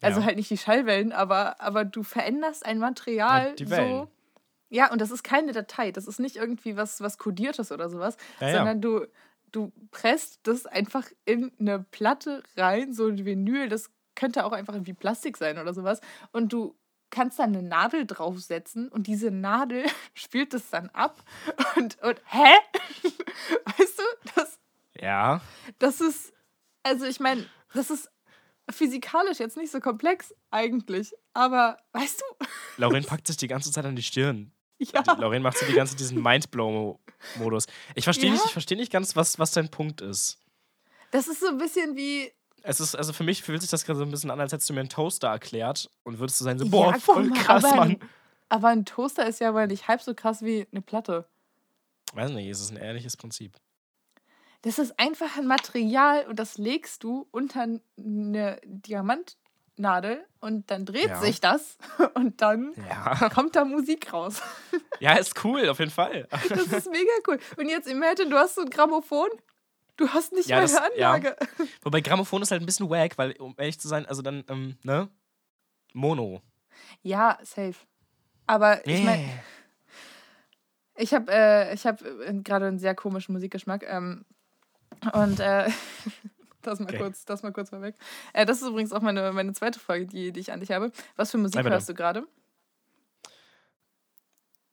[0.00, 0.26] Also Ja.
[0.26, 4.06] halt nicht die Schallwellen, aber, aber du veränderst ein Material Ja, die Wellen.
[4.06, 4.08] so.
[4.70, 5.92] Ja, und das ist keine Datei.
[5.92, 8.50] Das ist nicht irgendwie was, was Kodiertes oder sowas, ja.
[8.50, 9.06] sondern du,
[9.54, 13.68] du presst das einfach in eine Platte rein, so ein Vinyl.
[13.68, 16.00] Das könnte auch einfach irgendwie Plastik sein oder sowas.
[16.32, 16.76] Und du
[17.10, 19.84] kannst dann eine Nadel draufsetzen und diese Nadel
[20.14, 21.22] spielt es dann ab.
[21.76, 22.52] Und, und hä?
[23.78, 24.02] Weißt du,
[24.34, 24.58] das,
[25.00, 25.40] Ja.
[25.78, 26.32] das ist,
[26.82, 28.10] also ich meine, das ist
[28.70, 31.12] physikalisch jetzt nicht so komplex eigentlich.
[31.34, 32.46] Aber weißt du,
[32.78, 34.52] Lauren packt sich die ganze Zeit an die Stirn.
[34.78, 35.02] Ja.
[35.02, 37.66] Die- Lauren macht so die ganze diesen Mindblow-Modus.
[37.94, 38.32] Ich verstehe Ja?
[38.34, 40.38] nicht, ich verstehe nicht ganz, was, was dein Punkt ist.
[41.10, 43.98] Das ist so ein bisschen wie, Es ist, also für mich fühlt sich das gerade
[43.98, 46.58] so ein bisschen an, als hättest du mir einen Toaster erklärt und würdest du sein
[46.58, 47.98] so, Ja, boah, guck voll mal, krass, aber- Mann.
[48.48, 51.26] aber ein Toaster ist ja aber nicht halb so krass wie eine Platte.
[52.14, 53.56] Weiß nicht, es ist ein ehrliches Prinzip.
[54.62, 57.66] Das ist einfach ein Material und das legst du unter
[57.98, 58.60] eine
[59.78, 61.20] Diamantnadel und dann dreht Ja.
[61.20, 61.76] sich das
[62.14, 63.28] und dann Ja.
[63.30, 64.40] kommt da Musik raus.
[65.00, 66.28] Ja, ist cool, auf jeden Fall.
[66.48, 67.38] Das ist mega cool.
[67.56, 69.28] Und jetzt imagine, du hast so ein Grammophon,
[69.96, 70.92] du hast nicht Ja, mal das- eine.
[70.92, 71.36] Anlage.
[71.82, 74.76] Wobei Grammophon ist halt ein bisschen wack, weil, um ehrlich zu sein, also dann, ähm,
[74.84, 75.08] ne?
[75.92, 76.42] Mono.
[77.02, 77.74] Ja, safe.
[78.46, 79.28] Aber ich meine,
[80.96, 83.84] ich habe äh, ich hab äh, gerade einen sehr komischen Musikgeschmack.
[83.88, 84.24] Ähm,
[85.12, 85.68] und äh,
[86.66, 86.98] das mal Okay.
[86.98, 87.94] kurz, das mal kurz vorweg.
[88.32, 90.90] Äh, das ist übrigens auch meine, meine zweite Frage, die, die ich an dich habe.
[91.16, 92.26] Was für Musik hörst du gerade?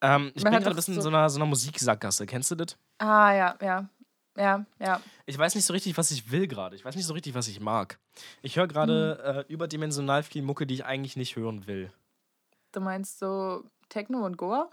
[0.02, 2.26] Ähm, ich Man bin gerade ein bisschen in so- so einer, so einer Musiksackgasse.
[2.26, 2.78] Kennst du das?
[2.98, 3.90] Ah, ja, ja.
[4.38, 5.02] Ja, ja.
[5.26, 6.76] Ich weiß nicht so richtig, was ich will gerade.
[6.76, 8.00] Ich weiß nicht so richtig, was ich mag.
[8.42, 11.92] Ich höre gerade äh, überdimensional viel Mucke, die ich eigentlich nicht hören will.
[12.72, 14.70] Du meinst so Techno und Goa?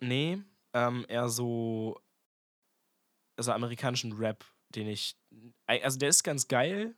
[0.00, 0.42] Nee,
[0.74, 1.98] ähm, eher so,
[3.38, 4.44] also amerikanischen Rap,
[4.74, 5.16] den ich,
[5.66, 6.94] also der ist ganz geil.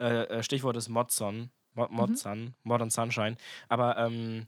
[0.00, 3.36] Äh, äh, Stichwort ist Modson, Mod, Modson, Modern Sunshine,
[3.68, 4.46] aber ähm,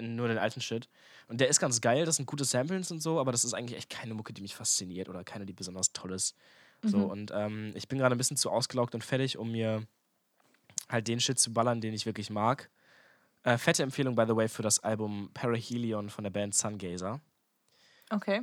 [0.00, 0.88] nur den alten Shit.
[1.28, 3.78] Und der ist ganz geil, das sind gute Samples und so, aber das ist eigentlich
[3.78, 6.36] echt keine Mucke, die mich fasziniert oder keine, die besonders toll ist.
[6.82, 7.04] So, Mhm.
[7.04, 9.86] und ähm, ich bin gerade ein bisschen zu ausgelaugt und fertig, um mir
[10.88, 12.70] halt den Shit zu ballern, den ich wirklich mag.
[13.42, 17.20] Äh, fette Empfehlung, by the way, für das Album Parahelion von der Band Sungazer.
[18.10, 18.42] Okay.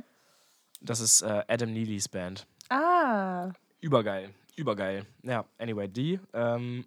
[0.80, 2.46] Das ist äh, Adam Neely's Band.
[2.68, 3.50] Ah.
[3.80, 5.06] Übergeil, übergeil.
[5.22, 6.18] Ja, anyway, die.
[6.32, 6.84] Ähm,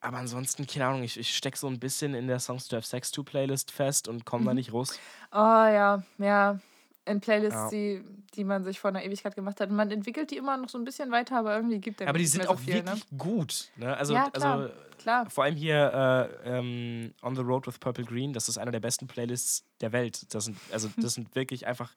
[0.00, 2.86] aber ansonsten, keine Ahnung, ich, ich stecke so ein bisschen in der Songs to Have
[2.86, 4.98] Sex to Playlist fest und komme da nicht raus.
[5.32, 6.58] Oh ja, ja.
[7.06, 7.68] In Playlists, Ja.
[7.70, 8.04] die,
[8.34, 9.68] die man sich vor einer Ewigkeit gemacht hat.
[9.70, 12.18] Und man entwickelt die immer noch so ein bisschen weiter, aber irgendwie gibt der Aber
[12.18, 13.70] die sind mehr auch so viel, wirklich gut.
[13.76, 13.96] Ne?
[13.96, 14.58] Also, Ja, klar.
[14.60, 15.28] also Klar.
[15.30, 18.80] vor allem hier äh, ähm, On the Road with Purple Green, das ist einer der
[18.80, 20.32] besten Playlists der Welt.
[20.34, 21.94] Das sind, also, das sind wirklich einfach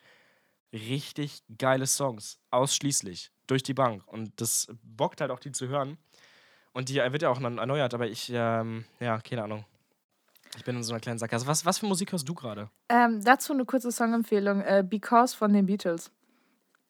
[0.74, 2.40] richtig geile Songs.
[2.50, 3.32] Ausschließlich.
[3.48, 4.04] Durch die Bank.
[4.08, 5.98] Und das bockt halt auch, die zu hören.
[6.74, 9.66] Und die wird ja auch erneuert, aber ich, ähm, ja, keine Ahnung.
[10.58, 11.46] Ich bin in so einer kleinen Sackgasse.
[11.48, 12.70] Was, was für Musik hörst du gerade?
[12.90, 16.12] Ähm, dazu eine kurze Songempfehlung: äh, Because von den Beatles.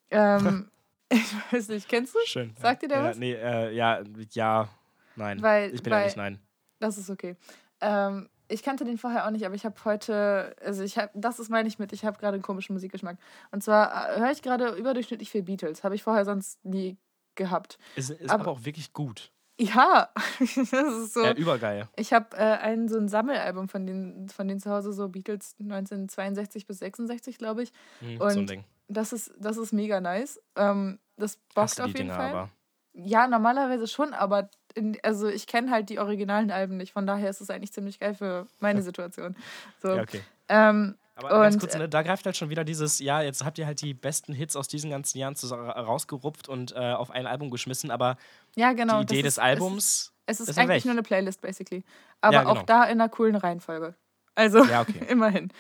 [0.09, 0.69] Ähm,
[1.09, 2.19] ich weiß nicht, kennst du?
[2.25, 2.53] Schön.
[2.59, 3.17] Sagt dir der ja, was?
[3.17, 4.69] Nee, äh, ja, ja,
[5.15, 5.41] nein.
[5.41, 6.39] Weil- ich bin weil- ehrlich, nein.
[6.79, 7.35] Das ist okay.
[7.79, 11.39] Ähm, ich kannte den vorher auch nicht, aber ich habe heute, also ich habe, das
[11.39, 13.17] ist meine ich mit, ich habe gerade einen komischen Musikgeschmack.
[13.51, 15.83] Und zwar äh, höre ich gerade überdurchschnittlich viel Beatles.
[15.83, 16.97] Habe ich vorher sonst nie
[17.35, 17.77] gehabt.
[17.95, 19.31] Ist, ist aber- aber auch wirklich gut.
[19.59, 21.23] Ja, das ist so.
[21.23, 21.87] Ja, übergeil.
[21.95, 25.55] Ich habe äh, ein so ein Sammelalbum von denen, von denen zu Hause, so Beatles
[25.59, 27.71] 1962 bis 66, glaube ich.
[27.99, 28.63] Hm, so ein Und Ding.
[28.87, 30.41] Das ist, das ist mega nice.
[30.55, 32.29] Ähm, das bockt auf jeden Dinger Fall.
[32.31, 32.49] aber.
[32.95, 36.93] Ja, normalerweise schon, aber in, also ich kenne halt die originalen Alben nicht.
[36.93, 39.35] Von daher ist es eigentlich ziemlich geil für meine Situation.
[39.81, 39.95] So.
[39.95, 40.21] Ja, okay.
[40.49, 43.57] ähm, Aber ganz Und, kurz, ne, da greift halt schon wieder dieses, ja, jetzt habt
[43.57, 47.49] ihr halt die besten Hits aus diesen ganzen Jahren rausgerupft und äh, auf ein Album
[47.51, 48.17] geschmissen, aber
[48.55, 49.03] ja, genau.
[49.03, 50.85] die Idee ist, des Albums, Es ist, es ist eigentlich weg.
[50.85, 51.83] nur eine Playlist, basically.
[52.21, 52.65] Aber Ja, auch genau.
[52.65, 53.95] da in einer coolen Reihenfolge.
[54.35, 55.05] Also, Ja, okay.
[55.09, 55.51] immerhin.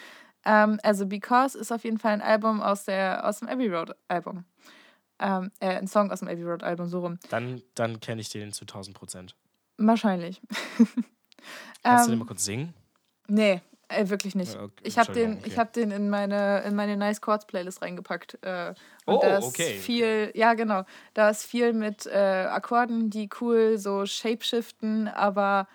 [0.45, 3.95] Ähm, also, Because ist auf jeden Fall ein Album aus, der, aus dem Abbey Road
[4.07, 4.45] Album.
[5.23, 7.17] Ähm, äh, ein Song aus dem Abbey Road Album, so rum.
[7.29, 9.35] dann, dann kenne ich den zu 1000 Prozent.
[9.77, 10.41] Wahrscheinlich.
[11.83, 12.73] Kannst du den ähm, mal kurz singen?
[13.27, 14.55] nee, Ey, wirklich nicht.
[14.55, 15.59] Okay, Ich habe den, Entschuldigung, ich okay.
[15.59, 18.39] hab den in meine, in meine Nice Chords Playlist reingepackt.
[18.41, 18.73] Äh,
[19.05, 19.77] und Oh, da ist okay.
[19.77, 20.83] viel, ja genau,
[21.13, 25.67] da ist viel mit äh, Akkorden, die cool so shapeshiften, aber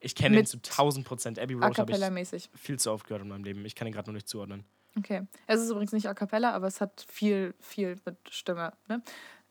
[0.00, 1.38] Ich kenne ihn Mit zu 1000 Prozent.
[1.38, 3.64] Abbey Road habe ich viel zu oft gehört in meinem Leben.
[3.64, 4.64] Ich kann ihn gerade nur nicht zuordnen.
[4.98, 5.22] Okay.
[5.46, 8.72] Es ist übrigens nicht a cappella, aber es hat viel, viel mit Stimme.
[8.88, 9.02] Ne?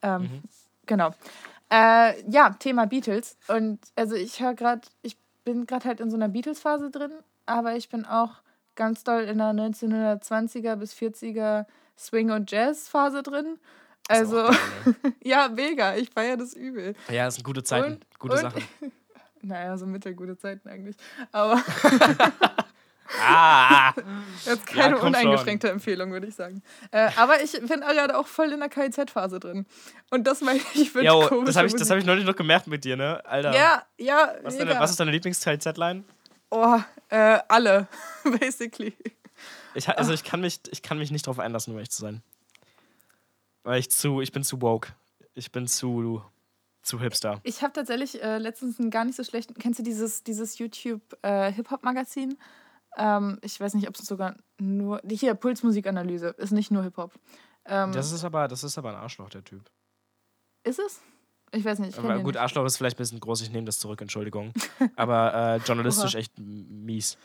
[0.02, 0.42] Ähm, Mhm.
[0.88, 1.12] Genau.
[1.72, 3.38] Äh, ja, Thema Beatles.
[3.48, 7.12] Und also ich höre gerade, ich bin gerade halt in so einer Beatles-Phase drin,
[7.46, 8.42] aber ich bin auch
[8.76, 11.66] ganz doll in einer 1920er bis 40er
[11.98, 13.58] Swing- und Jazz-Phase drin.
[14.10, 14.56] Also, geil,
[15.24, 15.96] ja, mega.
[15.96, 16.94] Ich feiere das übel.
[17.08, 17.16] ne?
[17.16, 17.94] Ja, das sind gute Zeiten.
[17.94, 18.64] Und- gute und- Sachen.
[19.44, 20.96] Naja, so mittelgute Zeiten eigentlich.
[21.32, 21.56] Aber
[23.20, 23.94] Ah!
[24.46, 26.62] jetzt keine komm uneingeschränkte Empfehlung, würde ich sagen.
[26.92, 29.66] Äh, aber ich bin gerade auch voll in der KIZ-Phase drin.
[30.10, 32.36] Und das meine ich mit Jo, komischer das habe ich, das hab ich neulich noch
[32.36, 33.24] gemerkt mit dir, ne?
[33.26, 33.54] Alter.
[33.56, 36.04] Ja, ja, Was, deine, was ist deine Lieblings-Z-Line?
[36.50, 37.88] Oh, äh, alle,
[38.40, 38.94] basically.
[39.74, 42.22] Ich, also ich kann, mich, ich kann mich nicht drauf einlassen, um ehrlich zu sein.
[43.64, 44.90] Weil ich zu, ich bin zu woke.
[45.34, 46.22] Ich bin zu,
[46.82, 47.40] zu hipster.
[47.44, 49.54] Ich habe tatsächlich äh, letztens einen gar nicht so schlechten.
[49.54, 51.54] Kennst du dieses, dieses YouTube äh?
[52.98, 55.02] Ähm, ich weiß nicht, ob es sogar nur.
[55.10, 56.30] Hier, Pulsmusikanalyse.
[56.38, 57.14] Ist nicht nur Hip-Hop.
[57.66, 59.70] Ähm, Das ist aber, das ist aber ein Arschloch, der Typ.
[60.64, 61.02] ist es?
[61.54, 61.98] Ich weiß nicht.
[61.98, 62.38] Ich Aber gut, nicht.
[62.38, 64.54] Arschloch ist vielleicht ein bisschen groß, ich nehme das zurück, Entschuldigung.
[64.96, 67.18] Aber äh, journalistisch echt mies.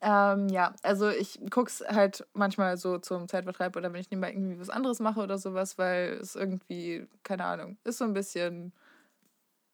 [0.00, 4.60] Ähm, ja, also ich guck's halt manchmal so zum Zeitvertreib oder wenn ich nebenbei irgendwie
[4.60, 8.72] was anderes mache oder sowas, weil es irgendwie, keine Ahnung, ist so ein bisschen,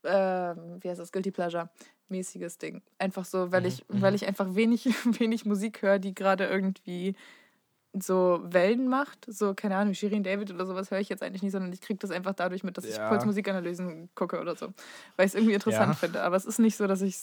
[0.03, 1.69] ähm, wie heißt das, Guilty Pleasure
[2.09, 2.83] mäßiges Ding.
[2.99, 4.03] Einfach so, weil Mhm, ich, mhm.
[4.03, 4.85] weil ich einfach wenig,
[5.21, 7.14] wenig Musik höre, die gerade irgendwie
[7.93, 9.25] so Wellen macht.
[9.29, 11.99] So, keine Ahnung, Shirin David oder sowas höre ich jetzt eigentlich nicht, sondern ich kriege
[11.99, 13.09] das einfach dadurch mit, dass ich Ja.
[13.09, 14.67] Pulsmusikanalysen gucke oder so.
[15.17, 15.95] Weil ich es irgendwie interessant Ja.
[15.95, 16.23] finde.
[16.23, 17.17] Aber es ist nicht so, dass ich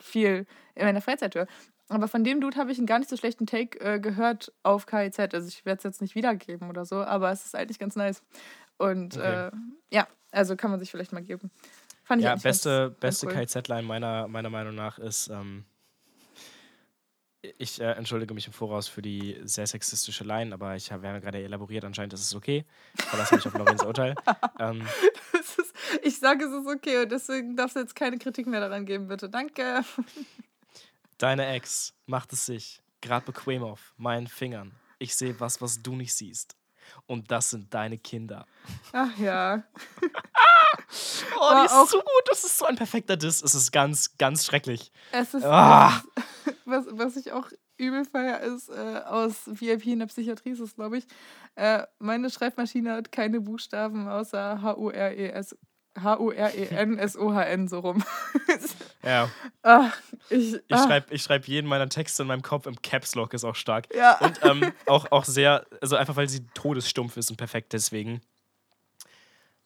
[0.00, 1.46] viel in meiner Freizeit höre.
[1.88, 4.84] Aber von dem Dude habe ich einen gar nicht so schlechten Take äh, gehört auf
[4.84, 5.18] KIZ.
[5.32, 8.22] Also ich werde es jetzt nicht wiedergeben oder so, aber es ist eigentlich ganz nice.
[8.76, 9.46] Und Okay.
[9.48, 9.50] äh,
[9.90, 11.50] ja, also kann man sich vielleicht mal geben.
[12.08, 13.34] Fand ich Ja, beste, beste cool.
[13.34, 15.66] KZ-Line meiner, meiner Meinung nach ist, ähm,
[17.42, 21.18] ich äh, entschuldige mich im Voraus für die sehr sexistische Line, aber ich habe ja
[21.18, 22.64] gerade elaboriert, anscheinend ist es okay.
[22.94, 24.14] Verlasse mich auf Lorenz Urteil.
[24.58, 24.88] Ähm,
[25.34, 28.86] ist, ich sage, es ist okay und deswegen darfst du jetzt keine Kritik mehr daran
[28.86, 29.28] geben, bitte.
[29.28, 29.82] Danke.
[31.18, 34.72] deine Ex macht es sich gerade bequem auf meinen Fingern.
[34.98, 36.56] Ich sehe was, was du nicht siehst.
[37.06, 38.46] Und das sind deine Kinder.
[38.92, 39.62] Ach ja.
[41.40, 42.22] Oh, die ist so gut.
[42.26, 43.42] Das ist so ein perfekter Diss.
[43.42, 44.90] Es ist ganz, ganz schrecklich.
[45.12, 46.02] Es ist, Ah.
[46.64, 50.74] was, was ich auch übel feier, ist äh, aus VIP in der Psychiatrie, ist es,
[50.74, 51.06] glaube ich.
[51.54, 55.56] Äh, meine Schreibmaschine hat keine Buchstaben außer H-U-R-E-S.
[56.02, 58.04] H-U-R-E-N-S-O-H-N so rum.
[59.04, 59.30] Ja.
[59.62, 59.90] ah,
[60.28, 63.44] ich Ich schreibe ich schreib jeden meiner Texte in meinem Kopf im Caps Lock, ist
[63.44, 63.86] auch stark.
[63.94, 64.18] Ja.
[64.18, 68.20] Und ähm, auch, auch sehr, also einfach weil sie todesstumpf ist und perfekt deswegen.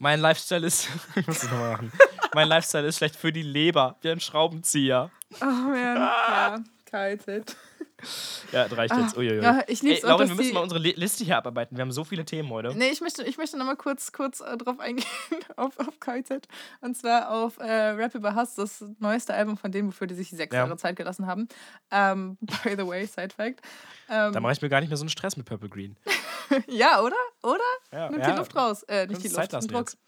[0.03, 1.93] Mein Lifestyle ist, ich muss das nochmal machen.
[2.35, 5.13] Mein Lifestyle ist schlecht für die Leber, wie ein Schraubenzieher.
[5.41, 6.59] Oh man, ja.
[6.87, 7.57] KZ.
[8.53, 9.17] Ja, das reicht Ah, jetzt.
[9.17, 9.43] Uiuiui.
[9.43, 11.77] ja, ich lieb's Ey, Lauren, wir müssen mal unsere Li- Liste hier abarbeiten.
[11.77, 12.75] Wir haben so viele Themen heute.
[12.77, 15.07] Nee, ich möchte, ich möchte nochmal kurz, kurz äh, drauf eingehen,
[15.57, 16.47] auf, auf KZ.
[16.81, 20.31] Und zwar auf äh, Rap über Hass, das neueste Album von denen, wofür die sich
[20.31, 20.65] sechs Ja.
[20.65, 21.49] Jahre Zeit gelassen haben.
[21.91, 23.61] Ähm, by the way, Side Fact.
[24.09, 25.97] Ähm, Da mache ich mir gar nicht mehr so einen Stress mit Purple Green.
[26.67, 27.17] ja, oder?
[27.43, 27.59] Oder?
[27.93, 28.33] Ja, Nimmt ja.
[28.33, 28.83] die Luft raus.
[28.85, 29.87] Äh, nicht die Zeit Luft, lassen den Druck.
[29.89, 29.99] jetzt.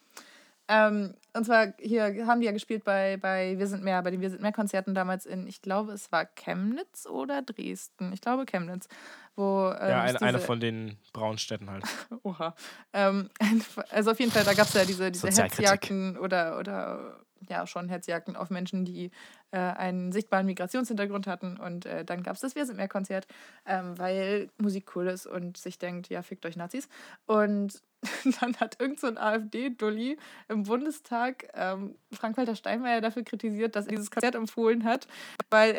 [0.69, 4.21] Ähm, und zwar hier haben die ja gespielt bei, bei Wir sind mehr, bei den
[4.21, 8.13] Wir sind mehr Konzerten damals in, ich glaube, es war Chemnitz oder Dresden.
[8.13, 8.89] Ich glaube Chemnitz.
[9.37, 11.85] Wo, ähm, Ja, es eine, eine diese- von den braunen Städten halt.
[12.23, 12.55] Oha.
[12.93, 13.29] Ähm,
[13.91, 15.27] also auf jeden Fall, da gab es ja diese, diese.
[15.29, 19.11] Hetzjagden oder, oder ja schon Hetzjagden auf Menschen, die
[19.51, 21.57] äh, einen sichtbaren Migrationshintergrund hatten.
[21.59, 23.27] Und äh, dann gab es das Wir sind mehr Konzert,
[23.67, 26.89] ähm, weil Musik cool ist und sich denkt, ja, fickt euch Nazis.
[27.27, 27.83] Und
[28.41, 34.11] dann hat irgend so AfD-Dulli im Bundestag ähm, Frank-Walter Steinmeier dafür kritisiert, dass er dieses
[34.11, 35.07] Konzert empfohlen hat,
[35.51, 35.79] weil,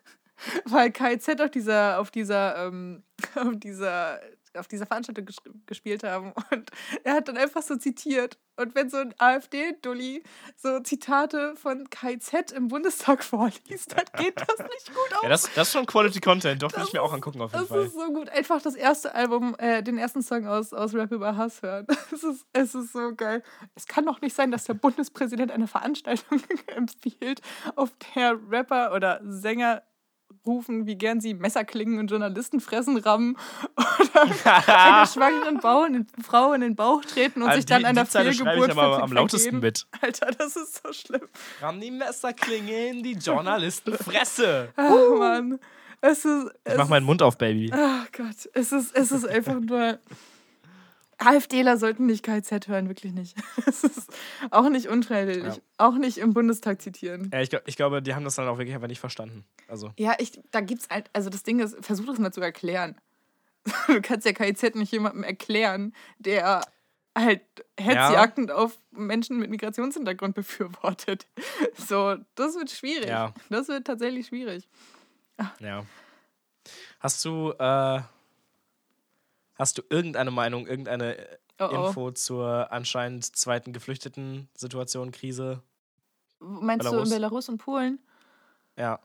[0.64, 3.02] weil KZ auf dieser, auf dieser, ähm,
[3.34, 4.20] auf dieser,
[4.56, 5.36] auf dieser Veranstaltung ges
[5.66, 6.32] gespielt haben.
[6.50, 6.70] Und
[7.04, 8.38] er hat dann einfach so zitiert.
[8.56, 10.22] Und wenn so ein AfD-Dulli
[10.56, 15.22] so Zitate von KZ im Bundestag vorliest, dann geht das nicht gut aus.
[15.22, 16.62] Ja, das, das ist schon Quality Content.
[16.62, 17.84] Doch, will Das ich mir auch angucken auf jeden Das Fall.
[17.86, 18.28] ist so gut.
[18.30, 21.86] Einfach das erste Album, äh, den ersten Song aus, aus Rap über Hass hören.
[22.12, 23.42] Es ist, es ist so geil.
[23.76, 27.40] Es kann doch nicht sein, dass der Bundespräsident eine Veranstaltung empfiehlt,
[27.76, 29.82] auf der Rapper oder Sänger
[30.46, 33.36] rufen, wie gern sie Messerklingen und Journalisten fressen, rammen
[33.76, 37.86] oder einer schwangeren Bau in, Frau in den Bauch treten und Also sich dann die,
[37.86, 39.86] an der die Zeile schreibe ich Fehlgeburt aber am lautesten mit.
[40.00, 41.28] Alter, das ist so schlimm.
[41.60, 44.72] Ramm die Messerklinge in die Journalistenfresse.
[44.76, 45.58] Ach, Mann.
[46.02, 47.70] Es ist, Ich mach meinen Mund auf, Baby.
[47.74, 49.98] Ach Gott, es ist, es ist einfach nur.
[51.20, 53.36] AfDler sollten nicht KZ hören, wirklich nicht.
[53.66, 54.10] Es ist
[54.50, 55.56] auch nicht unfreiwillig.
[55.56, 55.62] Ja.
[55.78, 57.30] Auch nicht im Bundestag zitieren.
[57.32, 59.44] Ja, ich, glaub- ich glaube, die haben das dann auch wirklich einfach nicht verstanden.
[59.68, 62.96] Also, Ja, ich, da gibt's halt, also das Ding ist, versuch das mal zu erklären.
[63.86, 66.62] Du kannst ja KIZ nicht jemandem erklären, der
[67.16, 67.42] halt
[67.78, 71.26] hetzjagend auf Menschen mit Migrationshintergrund befürwortet.
[71.76, 73.08] So, das wird schwierig.
[73.08, 73.34] Ja.
[73.50, 74.68] Das wird tatsächlich schwierig.
[75.60, 75.84] ja.
[77.00, 78.00] Hast du, äh,
[79.60, 81.86] hast du irgendeine Meinung, irgendeine äh, Oh, oh.
[81.88, 85.62] Info zur anscheinend zweiten Geflüchteten-Situation, Krise?
[86.38, 87.10] Meinst du Belarus?
[87.10, 87.98] in Belarus und Polen?
[88.78, 88.98] Ja.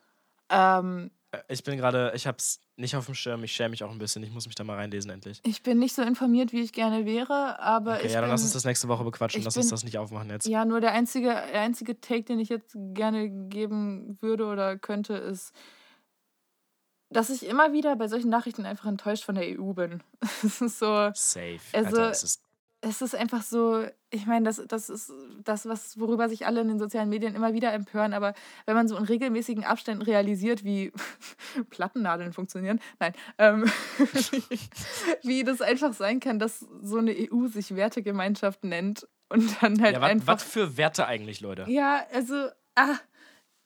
[0.50, 3.91] Ähm, Äh, Ich bin gerade, ich hab's nicht auf dem Schirm, ich schäme mich auch
[3.91, 4.24] ein bisschen.
[4.24, 5.41] Ich muss mich da mal reinlesen endlich.
[5.44, 8.32] ich bin nicht so informiert, wie ich gerne wäre, aber Okay, ich ja, dann bin,
[8.32, 9.44] lass uns das nächste Woche bequatschen.
[9.44, 10.48] Lass uns bin- das nicht aufmachen jetzt.
[10.48, 15.15] Ja, nur der einzige, der einzige Take, den ich jetzt gerne geben würde oder könnte,
[15.15, 15.52] ist,
[17.15, 20.04] dass ich immer wieder bei solchen Nachrichten einfach enttäuscht von der EU bin.
[20.43, 21.60] Es ist so, Safe.
[21.71, 22.41] Also, Alter, es ist,
[22.82, 25.12] es ist einfach so, ich meine, das, das ist
[25.43, 28.34] das, was, worüber sich alle in den sozialen Medien immer wieder empören, aber
[28.65, 30.91] wenn man so in regelmäßigen Abständen realisiert, wie
[31.69, 33.63] Plattennadeln funktionieren, nein, ähm,
[35.23, 39.95] wie das einfach sein kann, dass so eine EU sich Wertegemeinschaft nennt und dann halt
[39.95, 40.34] ja, was, einfach.
[40.34, 41.65] was für Werte eigentlich, Leute?
[41.69, 42.97] Ja, also, ah,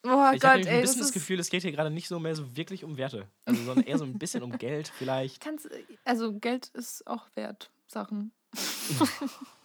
[0.06, 2.08] oh ich habe Gott, ein ey, bisschen das das Gefühl, es geht hier gerade nicht
[2.08, 3.28] so mehr so wirklich um Werte.
[3.46, 5.42] Also sondern eher so ein bisschen um Geld vielleicht.
[5.42, 5.68] kann's,
[6.06, 8.32] also Geld ist auch wert, Sachen.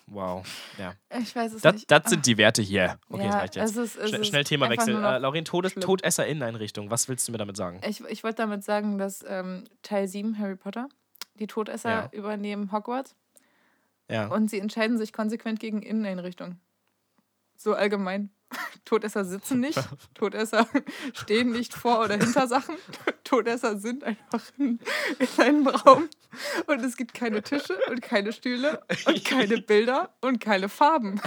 [0.07, 0.45] Wow.
[0.79, 0.95] Ja.
[1.19, 1.91] Ich weiß es Das, nicht.
[1.91, 2.99] das sind die Werte hier.
[3.09, 3.71] Okay, ja, das reicht jetzt.
[3.71, 5.01] Es ist, es Schnell, schnell Thema einfach wechseln.
[5.01, 5.83] nur noch Äh, Laurin, Todes, schlimm.
[5.83, 6.91] Todesser-Inneneinrichtung.
[6.91, 7.81] Was willst du mir damit sagen?
[7.89, 10.91] Ich, ich wollte damit sagen, dass ähm, Teil 7 Harry Potter,
[11.37, 12.09] die Todesser Ja.
[12.13, 13.17] übernehmen Hogwarts
[14.11, 14.27] Ja.
[14.27, 16.61] und sie entscheiden sich konsequent gegen Inneneinrichtungen.
[17.57, 18.29] So allgemein.
[18.85, 19.79] Todesser sitzen nicht,
[20.15, 20.69] Todesser
[21.15, 22.77] stehen nicht vor oder hinter Sachen,
[23.25, 24.79] Todesser sind einfach in,
[25.19, 26.09] in einem Raum
[26.67, 31.21] und es gibt keine Tische und keine Stühle und keine Bilder und keine Farben.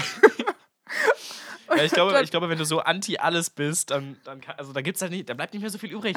[1.75, 4.56] ja ich, glaube, dann- ich glaube, wenn du so anti alles bist, dann, dann kann,
[4.58, 6.15] also da gibt's halt nicht, da bleibt nicht mehr so viel übrig.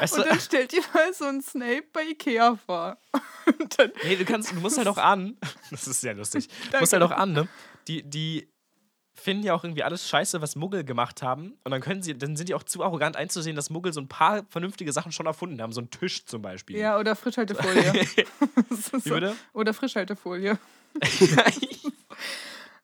[0.00, 0.28] Weißt Und du?
[0.28, 2.96] dann stellt dir mal so einen Snape bei Ikea vor.
[3.58, 5.38] Und dann, Nee, du kannst, du musst halt auch ahnen.
[5.70, 6.48] Das ist sehr lustig.
[6.72, 7.48] Du musst halt auch ahnen, ne?
[7.88, 8.48] Die, die
[9.24, 11.54] finden ja auch irgendwie alles scheiße, was Muggel gemacht haben.
[11.64, 14.06] Und dann können sie, dann sind die auch zu arrogant einzusehen, dass Muggel so ein
[14.06, 15.72] paar vernünftige Sachen schon erfunden haben.
[15.72, 16.76] So einen Tisch zum Beispiel.
[16.76, 17.92] ja, oder Frischhaltefolie.
[19.02, 19.34] Wie bitte?
[19.54, 20.58] Oder Frischhaltefolie.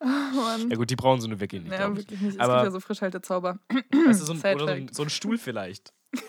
[0.03, 0.71] Oh Mann.
[0.71, 1.73] ja gut, die brauchen so eine wirklich nicht.
[1.73, 2.35] Ja, wirklich nicht.
[2.37, 3.59] Es Aber- gibt ja so Frischhaltezauber.
[4.07, 5.93] Weißt du, so ein, Sad oder so ein, so ein Stuhl vielleicht.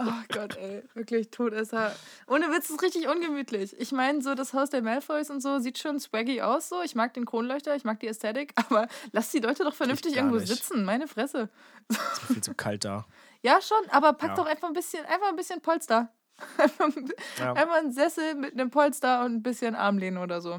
[0.00, 0.82] Oh Gott, ey.
[0.94, 1.94] Wirklich, Todesser.
[2.28, 3.74] Ohne Witz, ist richtig ungemütlich.
[3.80, 6.68] Ich meine, so das Haus der Malfoys und so sieht schon swaggy aus.
[6.68, 6.82] So.
[6.82, 10.36] Ich mag den Kronleuchter, ich mag die Ästhetik, aber lass die Leute doch vernünftig irgendwo
[10.36, 10.46] nicht.
[10.48, 10.84] sitzen.
[10.84, 11.48] Meine Fresse.
[11.88, 13.06] Ist mir viel zu kalt da.
[13.42, 14.34] Ja, schon, aber pack Ja.
[14.34, 16.12] doch einfach ein bisschen, einfach ein bisschen Polster.
[16.58, 17.52] Einfach ein- Ja.
[17.52, 20.58] Einmal einen Sessel mit einem Polster und ein bisschen Armlehnen oder so.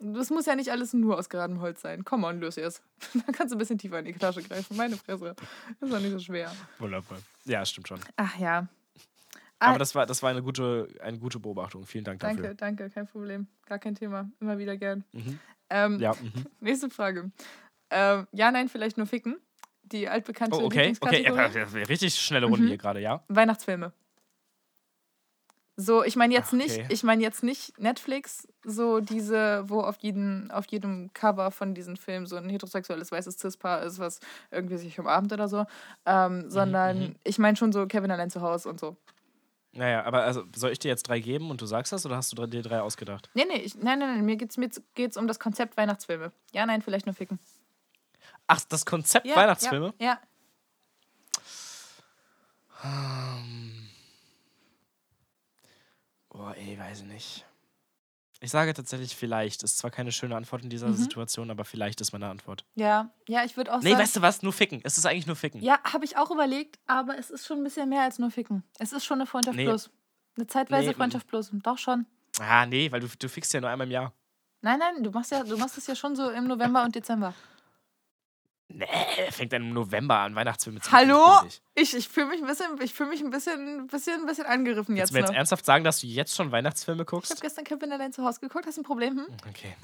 [0.00, 2.02] Das muss ja nicht alles nur aus geradem Holz sein.
[2.04, 2.80] Komm on, löse es.
[3.12, 4.74] Dann kannst du ein bisschen tiefer in die Tasche greifen.
[4.76, 5.34] Meine Fresse.
[5.80, 6.50] Das ist doch nicht so schwer.
[6.78, 7.18] Wundervoll.
[7.46, 8.00] Ja, stimmt schon.
[8.16, 8.68] Ach ja.
[9.58, 11.86] Ah, Aber das war, das war eine, gute, eine gute Beobachtung.
[11.86, 12.42] Vielen Dank dafür.
[12.42, 13.46] danke, danke, kein Problem.
[13.66, 14.30] Gar kein Thema.
[14.40, 15.04] Immer wieder gern.
[15.12, 15.38] Mhm.
[15.70, 16.46] Ähm, Ja, mhm.
[16.60, 17.30] Nächste Frage.
[17.90, 19.38] Ähm, ja, nein, vielleicht nur ficken.
[19.84, 20.94] Die altbekannte Oh, okay.
[21.00, 21.30] Okay, ja,
[21.84, 22.68] richtig schnelle Runde Mhm.
[22.68, 23.22] hier gerade, ja?
[23.28, 23.92] Weihnachtsfilme.
[25.76, 26.86] So, ich meine jetzt Ach, nicht, okay.
[26.88, 31.96] ich meine jetzt nicht Netflix, so diese, wo auf jedem, auf jedem Cover von diesen
[31.96, 34.20] Filmen so ein heterosexuelles weißes Cis-Paar ist, was
[34.52, 35.66] irgendwie sich umarmt oder so,
[36.06, 37.16] ähm, sondern mhm.
[37.24, 38.96] ich meine schon so Kevin allein zu Hause und so.
[39.72, 42.38] Naja, aber also, soll ich dir jetzt drei geben und du sagst das oder hast
[42.38, 43.28] du dir drei ausgedacht?
[43.34, 46.30] Nee, nee, ich, nein, nein, nein, mir geht's, mir geht's um das Konzept Weihnachtsfilme.
[46.52, 47.40] Ja, nein, vielleicht nur ficken.
[48.46, 49.92] Ach, das Konzept Ja, Weihnachtsfilme?
[49.98, 50.20] Ja, ja.
[56.36, 57.46] Oh, ey, weiß ich nicht.
[58.40, 59.62] Ich sage tatsächlich vielleicht.
[59.62, 60.94] Ist zwar keine schöne Antwort in dieser Mhm.
[60.96, 62.64] Situation, aber vielleicht ist meine Antwort.
[62.74, 64.02] Ja, ja, ich würde auch Nee, sagen.
[64.02, 64.42] weißt du was?
[64.42, 64.80] Nur ficken.
[64.84, 65.62] Es ist eigentlich nur ficken.
[65.62, 68.64] Ja, habe ich auch überlegt, aber es ist schon ein bisschen mehr als nur ficken.
[68.78, 69.64] Es ist schon eine Freundschaft Nee.
[69.64, 69.90] plus.
[70.36, 71.50] Eine zeitweise Nee, Freundschaft plus.
[71.62, 72.06] Doch schon.
[72.40, 74.12] Ah, nee, weil du, du fickst ja nur einmal im Jahr.
[74.60, 77.32] Nein, nein, du machst ja, du machst es ja schon so im November und Dezember.
[78.68, 78.86] Nee,
[79.30, 81.42] fängt dann im November an, Weihnachtsfilme zu Hallo?
[81.74, 84.98] Ich Ich, fühle mich ein bisschen, ich fühle mich ein bisschen, bisschen, bisschen angegriffen Willst
[84.98, 85.10] jetzt.
[85.10, 85.36] du mir jetzt noch.
[85.36, 87.40] ernsthaft sagen, dass du jetzt schon Weihnachtsfilme Ich habe guckst?
[87.40, 88.66] gestern Kevin allein zu Hause geguckt.
[88.66, 89.18] Hast du ein Problem?
[89.18, 89.26] Hm?
[89.48, 89.76] Okay.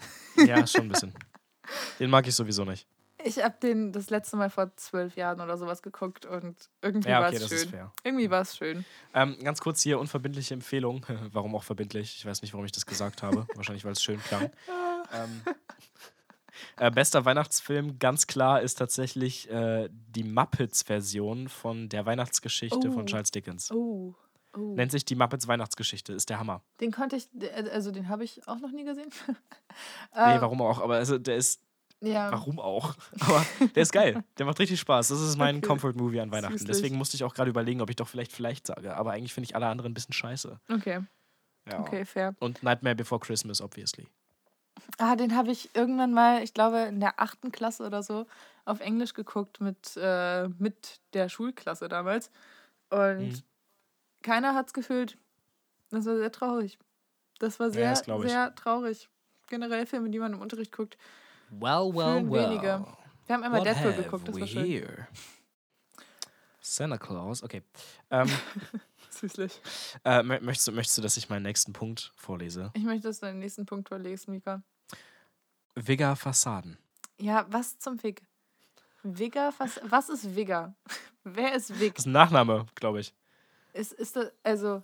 [0.49, 1.13] Ja, schon ein bisschen.
[2.01, 2.87] Den mag ich sowieso nicht.
[3.23, 7.21] Ich habe den das letzte Mal vor zwölf Jahren oder sowas geguckt und irgendwie Ja,
[7.21, 7.71] war okay, es das ist schön.
[7.71, 7.93] fair.
[8.03, 8.87] Irgendwie war es schön.
[9.13, 11.05] Ähm, ganz kurz hier unverbindliche Empfehlung.
[11.33, 12.17] warum auch verbindlich?
[12.17, 13.47] Ich weiß nicht, warum ich das gesagt habe.
[13.55, 14.45] Wahrscheinlich, weil es schön klang.
[15.13, 15.43] ähm,
[16.77, 22.93] Äh, bester Weihnachtsfilm, ganz klar, ist tatsächlich äh, die Muppets-Version von der Weihnachtsgeschichte Oh.
[22.93, 23.71] von Charles Dickens.
[23.71, 24.15] Oh.
[24.57, 24.75] oh.
[24.75, 26.63] Nennt sich die Muppets Weihnachtsgeschichte, ist der Hammer.
[26.81, 27.29] Den konnte ich,
[27.73, 29.11] also den habe ich auch noch nie gesehen.
[30.15, 31.63] Nee, Ähm, warum auch, aber also der ist,
[32.01, 32.33] Ja.
[32.33, 32.95] warum auch?
[33.21, 33.45] Aber
[33.75, 34.25] der ist geil.
[34.39, 35.09] Der macht richtig Spaß.
[35.09, 35.67] Das ist mein Okay.
[35.69, 36.59] Comfort-Movie an Weihnachten.
[36.59, 36.77] Süßlich.
[36.77, 38.97] Deswegen musste ich auch gerade überlegen, ob ich doch vielleicht vielleicht sage.
[38.97, 40.59] Aber eigentlich finde ich alle anderen ein bisschen scheiße.
[40.73, 41.01] Okay,
[41.71, 41.79] Ja.
[41.81, 42.35] okay, fair.
[42.41, 44.09] Und Nightmare Before Christmas, obviously.
[44.99, 48.27] Ah, den habe ich irgendwann mal, ich glaube, in der achten Klasse oder so,
[48.65, 52.31] auf Englisch geguckt mit, äh, mit der Schulklasse damals.
[52.91, 53.43] Und Mhm.
[54.23, 55.17] keiner hat es gefühlt.
[55.91, 56.79] Das war sehr traurig.
[57.39, 58.31] Das war Ja, sehr, ich.
[58.31, 59.09] sehr traurig.
[59.49, 60.97] Generell Filme, die man im Unterricht guckt.
[61.51, 62.85] Well, Fühlen wenige.
[63.27, 64.65] Wir haben einmal What Deadpool geguckt, das war schön.
[64.67, 65.09] here?
[66.61, 67.63] Santa Claus, okay.
[68.11, 68.29] Ähm,
[69.21, 69.61] Süßlich.
[70.05, 72.71] äh, mö- möchtest, du, möchtest du, dass ich meinen nächsten Punkt vorlese?
[72.75, 74.63] Ich möchte, dass du den nächsten Punkt vorlegst, Mika.
[75.75, 76.79] Vigga Fassaden.
[77.19, 78.23] Ja, was zum Fick?
[79.03, 80.75] Vigga, was, was ist Vigga?
[81.25, 81.95] Wer ist Vig?
[81.95, 83.15] Das ist ein Nachname, glaube ich.
[83.73, 84.83] Ist, ist das, also.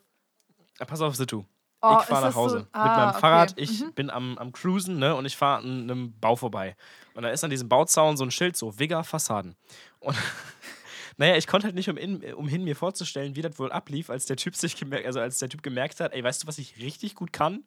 [0.79, 1.44] Pass auf, Situ.
[1.83, 3.20] Oh, ich fahre nach Hause So, mit ah, meinem okay.
[3.20, 3.55] Fahrrad.
[3.57, 3.92] Ich Mhm.
[3.92, 5.14] bin am, am Cruisen, ne?
[5.14, 6.77] Und ich fahre an einem Bau vorbei.
[7.14, 9.57] Und da ist an diesem Bauzaun so ein Schild, so Vigga Fassaden.
[10.01, 10.16] Und
[11.18, 14.37] naja, ich konnte halt nicht umhin, umhin mir vorzustellen, wie das wohl ablief, als der
[14.37, 17.14] Typ sich gemerkt, also als der Typ gemerkt hat, ey, weißt du, was ich richtig
[17.14, 17.64] gut kann?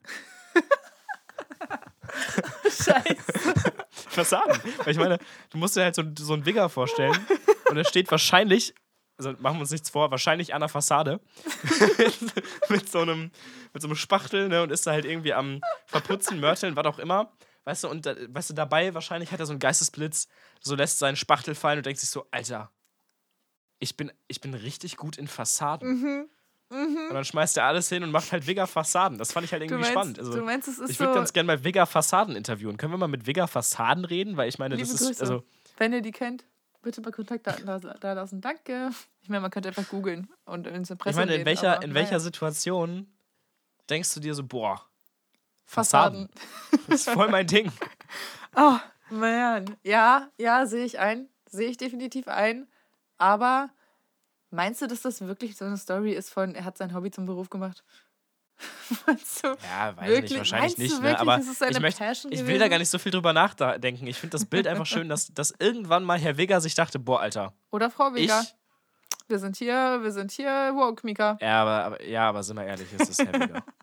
[2.64, 3.34] Scheiße.
[3.92, 4.62] Fassaden.
[4.84, 5.18] Weil ich meine,
[5.50, 7.18] du musst dir halt so, so einen Wigger vorstellen
[7.70, 8.74] und er steht wahrscheinlich,
[9.18, 11.20] also machen wir uns nichts vor, wahrscheinlich an der Fassade
[12.70, 13.32] mit, so einem,
[13.74, 17.00] mit so einem Spachtel ne, und ist da halt irgendwie am Verputzen, Mörteln, was auch
[17.00, 17.32] immer.
[17.66, 20.28] Weißt du, und da, weißt du, dabei wahrscheinlich hat er so einen Geistesblitz,
[20.62, 22.72] so lässt seinen Spachtel fallen und denkt sich so, Alter,
[23.80, 26.30] ich bin, ich bin richtig gut in Fassaden.
[26.70, 29.18] Und dann schmeißt er alles hin und macht halt Wigger Fassaden.
[29.18, 30.20] Das fand ich halt Du irgendwie meinst, spannend.
[30.20, 31.06] Also, du meinst, es ist ich so.
[31.06, 32.78] würde ganz gerne mal Wigger Fassaden interviewen.
[32.78, 34.38] Können wir mal mit Wigger Fassaden reden?
[34.38, 35.08] Weil ich meine, Liebe das ist.
[35.08, 35.22] Grüße.
[35.22, 35.44] Also,
[35.78, 36.46] Wenn ihr die kennt,
[36.84, 38.42] bitte mal Kontaktdaten da, lassen.
[38.42, 38.92] Danke.
[39.24, 41.86] Ich meine, man könnte einfach googeln und ins ich Impressum meine, in gehen, welcher, aber
[41.86, 42.20] in welcher naja.
[42.20, 43.08] Situation
[43.90, 44.86] denkst du dir so, boah,
[45.66, 46.30] Fassaden.
[46.30, 46.86] Fassaden.
[46.88, 47.72] Das ist voll mein Ding.
[48.56, 48.78] Oh,
[49.12, 49.78] man.
[49.84, 51.30] Ja, ja, sehe ich ein.
[51.48, 52.68] Sehe ich definitiv ein.
[53.20, 53.70] Aber
[54.50, 57.26] meinst du, dass das wirklich so eine Story ist von, er hat sein Hobby zum
[57.26, 57.84] Beruf gemacht?
[59.08, 59.48] meinst du?
[59.48, 60.32] Ja, weiß Wirklich?
[60.32, 60.98] nicht, wahrscheinlich nicht.
[60.98, 61.04] Ne?
[61.04, 63.34] wirklich, Aber ist es seine ich, möchte, ich will da gar nicht so viel drüber
[63.34, 64.08] nachdenken.
[64.08, 67.22] Ich finde das Bild einfach schön, dass, dass irgendwann mal Herr Wigger sich dachte, boah,
[67.22, 68.14] Alter, Oder Frau.
[68.14, 68.44] Vega.
[69.28, 71.38] Wir sind hier, wir sind hier, woke, Mika.
[71.40, 73.64] Ja, aber, aber, ja, aber sind wir ehrlich, es ist Herr Wigger.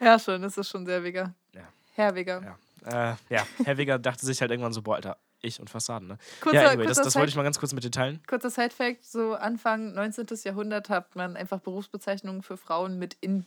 [0.00, 1.34] Ja, schon, das ist schon sehr Vega.
[1.54, 1.62] Ja.
[1.94, 2.56] Herr Vega.
[2.84, 3.12] Ja.
[3.12, 6.18] Äh, ja, Herr Wigger dachte sich halt irgendwann so, boah, Alter, ich und Fassaden, ne?
[6.40, 8.20] Kurzer, ja, anyway, das, das wollte ich mal ganz kurz mit dir teilen.
[8.26, 10.26] kurzer Side-Fact: so Anfang 19.
[10.44, 13.46] Jahrhundert hat man einfach Berufsbezeichnungen für Frauen mit in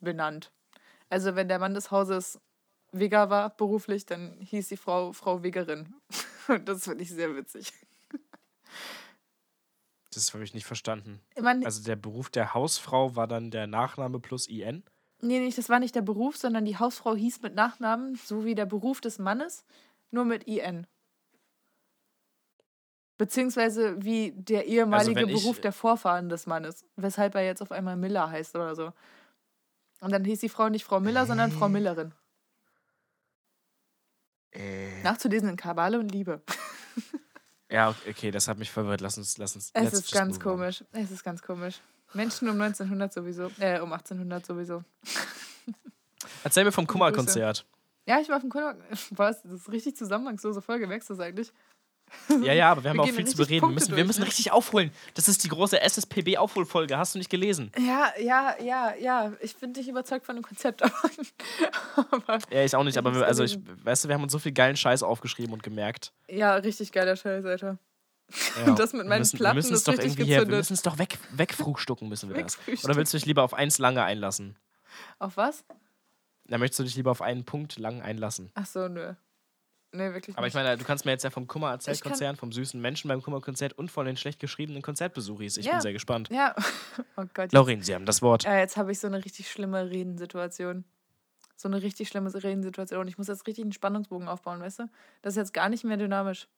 [0.00, 0.52] benannt.
[1.08, 2.40] Also, wenn der Mann des Hauses
[2.92, 5.94] Vega war, beruflich, dann hieß die Frau Frau Wegerin.
[6.48, 7.72] Und das finde ich sehr witzig.
[10.12, 11.20] Das habe ich nicht verstanden.
[11.40, 14.84] Meine, Also der Beruf der Hausfrau war dann der Nachname plus IN?
[15.20, 18.54] nee, nee, das war nicht der Beruf, sondern die Hausfrau hieß mit Nachnamen, so wie
[18.54, 19.64] der Beruf des Mannes,
[20.14, 20.86] nur mit IN.
[23.16, 27.70] Beziehungsweise wie der ehemalige wenn ich- Beruf der Vorfahren des Mannes, weshalb er jetzt auf
[27.70, 28.92] einmal Miller heißt oder so.
[30.00, 32.12] Und dann hieß die Frau nicht Frau Miller, sondern Frau Millerin.
[34.52, 35.02] Äh.
[35.02, 36.42] Nachzulesen in Kabale und Liebe.
[37.70, 39.00] Ja, okay, das hat mich verwirrt.
[39.00, 39.70] Lass uns, lass uns.
[39.72, 40.56] Es ist ganz move on.
[40.58, 40.84] komisch.
[40.92, 41.80] Es ist ganz komisch.
[42.12, 43.50] Menschen um 1900 sowieso.
[43.58, 44.84] Äh, um 1800 sowieso.
[46.44, 46.86] Erzähl mir vom.
[46.86, 47.66] Kummerkonzert.
[48.06, 48.76] Ja, ich war auf dem Kunde.
[49.10, 49.42] Was?
[49.42, 50.86] Das ist richtig zusammenhangslose Folge.
[50.86, 51.52] Merkst du das eigentlich?
[52.28, 53.54] Ja, ja, aber wir haben Wir auch viel zu bereden.
[53.54, 54.26] Wir Punkte müssen, wir durch, müssen ne?
[54.26, 54.92] richtig aufholen.
[55.14, 56.98] Das ist die große SSPB-Aufholfolge.
[56.98, 57.72] Hast du nicht gelesen?
[57.78, 59.32] Ja, ja, ja, ja.
[59.40, 60.82] Ich bin nicht überzeugt von dem Konzept.
[61.96, 64.38] Aber, Ja, ich auch nicht, aber wir, also ich, weißt du, wir haben uns so
[64.38, 66.12] viel geilen Scheiß aufgeschrieben und gemerkt.
[66.28, 67.78] ja, richtig geiler Scheiß, Alter.
[68.66, 68.74] Ja.
[68.74, 70.56] Das mit Wir meinen müssen, wir Platten müssen es ist doch richtig irgendwie hier, wir
[70.56, 72.58] müssen es doch weg, wegfrugstucken müssen wir das.
[72.84, 74.56] Oder willst du dich lieber auf eins lange einlassen?
[75.18, 75.64] Auf was?
[76.46, 78.50] Dann möchtest du dich lieber auf einen Punkt lang einlassen.
[78.54, 79.14] Ach so, nö.
[79.92, 82.50] Nee, wirklich Aber ich meine, du kannst mir jetzt ja vom Kummer kann- Konzert, vom
[82.50, 85.56] süßen Menschen beim Kummerkonzert und von den schlecht geschriebenen Konzertbesuchis.
[85.56, 85.72] Ich Ja.
[85.72, 86.28] bin sehr gespannt.
[86.30, 86.54] Ja.
[87.16, 87.52] Oh Gott.
[87.52, 88.42] Lauren, Sie haben das Wort.
[88.42, 90.84] ja, jetzt habe ich so eine richtig schlimme Redensituation.
[91.56, 93.06] So eine richtig schlimme Redensituation.
[93.06, 94.90] Ich muss jetzt richtig einen Spannungsbogen aufbauen, weißt du?
[95.22, 96.48] Das ist jetzt gar nicht mehr dynamisch.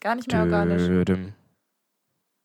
[0.00, 0.82] Gar nicht mehr organisch.
[0.82, 1.32] Dödüm,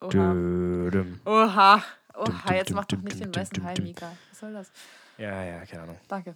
[0.01, 0.33] Oha.
[0.33, 1.19] dödüm.
[1.25, 1.83] Oha.
[2.13, 3.73] Oha, jetzt mach doch nicht den weißen Hai.
[3.81, 4.11] Mika.
[4.29, 4.71] Was soll das?
[5.18, 5.97] Ja, ja, keine Ahnung.
[6.07, 6.36] Danke.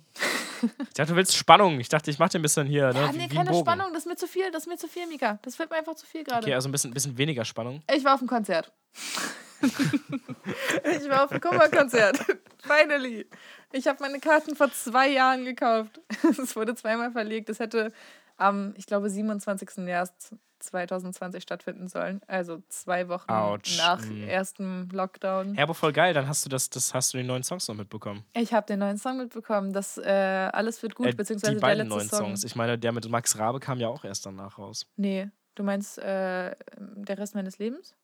[0.62, 1.80] Ich dachte, du willst Spannung.
[1.80, 3.02] Ich dachte, ich mach dir ein bisschen hier, ne?
[3.02, 3.66] Ja, wie, nee, keine Bogen.
[3.66, 3.94] Spannung.
[3.94, 4.52] Das ist mir zu viel.
[4.52, 5.40] Das ist mir zu viel, Mika.
[5.42, 6.44] Das wird mir einfach zu viel gerade.
[6.44, 7.82] Okay, also ein bisschen, bisschen weniger Spannung.
[7.94, 8.72] Ich war auf dem Konzert.
[9.62, 12.20] ich war auf dem Kummerkonzert.
[12.60, 13.28] Finally.
[13.72, 16.00] Ich habe meine Karten vor zwei Jahren gekauft.
[16.24, 17.50] Es wurde zweimal verlegt.
[17.50, 17.92] Es hätte
[18.38, 19.78] am, ich glaube, 27.
[19.78, 22.22] März 2020 stattfinden sollen.
[22.28, 24.24] Also zwei Wochen Autsch, nach mm.
[24.24, 25.56] erstem Lockdown.
[25.56, 27.76] Ja, aber voll geil, dann hast du das, das hast du den neuen Songs noch
[27.76, 28.24] mitbekommen.
[28.34, 29.74] Ich habe den neuen Song mitbekommen.
[29.74, 32.20] Das äh, alles wird gut, Äh, beziehungsweise die der beiden letzte neuen Song.
[32.20, 32.44] Songs.
[32.44, 34.88] Ich meine, der mit Max Rabe kam ja auch erst danach raus.
[34.96, 37.96] Nee, du meinst äh, der Rest meines Lebens?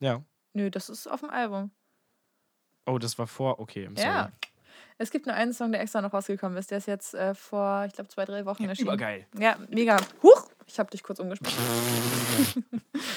[0.00, 0.22] Ja.
[0.54, 1.70] Nö, das ist auf dem Album.
[2.86, 4.08] Oh, das war vor, okay, I'm sorry.
[4.08, 4.32] Ja.
[4.98, 6.70] Es gibt nur einen Song, der extra noch rausgekommen ist.
[6.70, 8.88] Der ist jetzt äh, vor, ich glaube, zwei, drei Wochen erschienen.
[8.88, 9.26] Übergeil.
[9.38, 9.96] Ja, mega.
[10.22, 10.48] Huch!
[10.66, 11.58] Ich habe dich kurz umgeschmissen.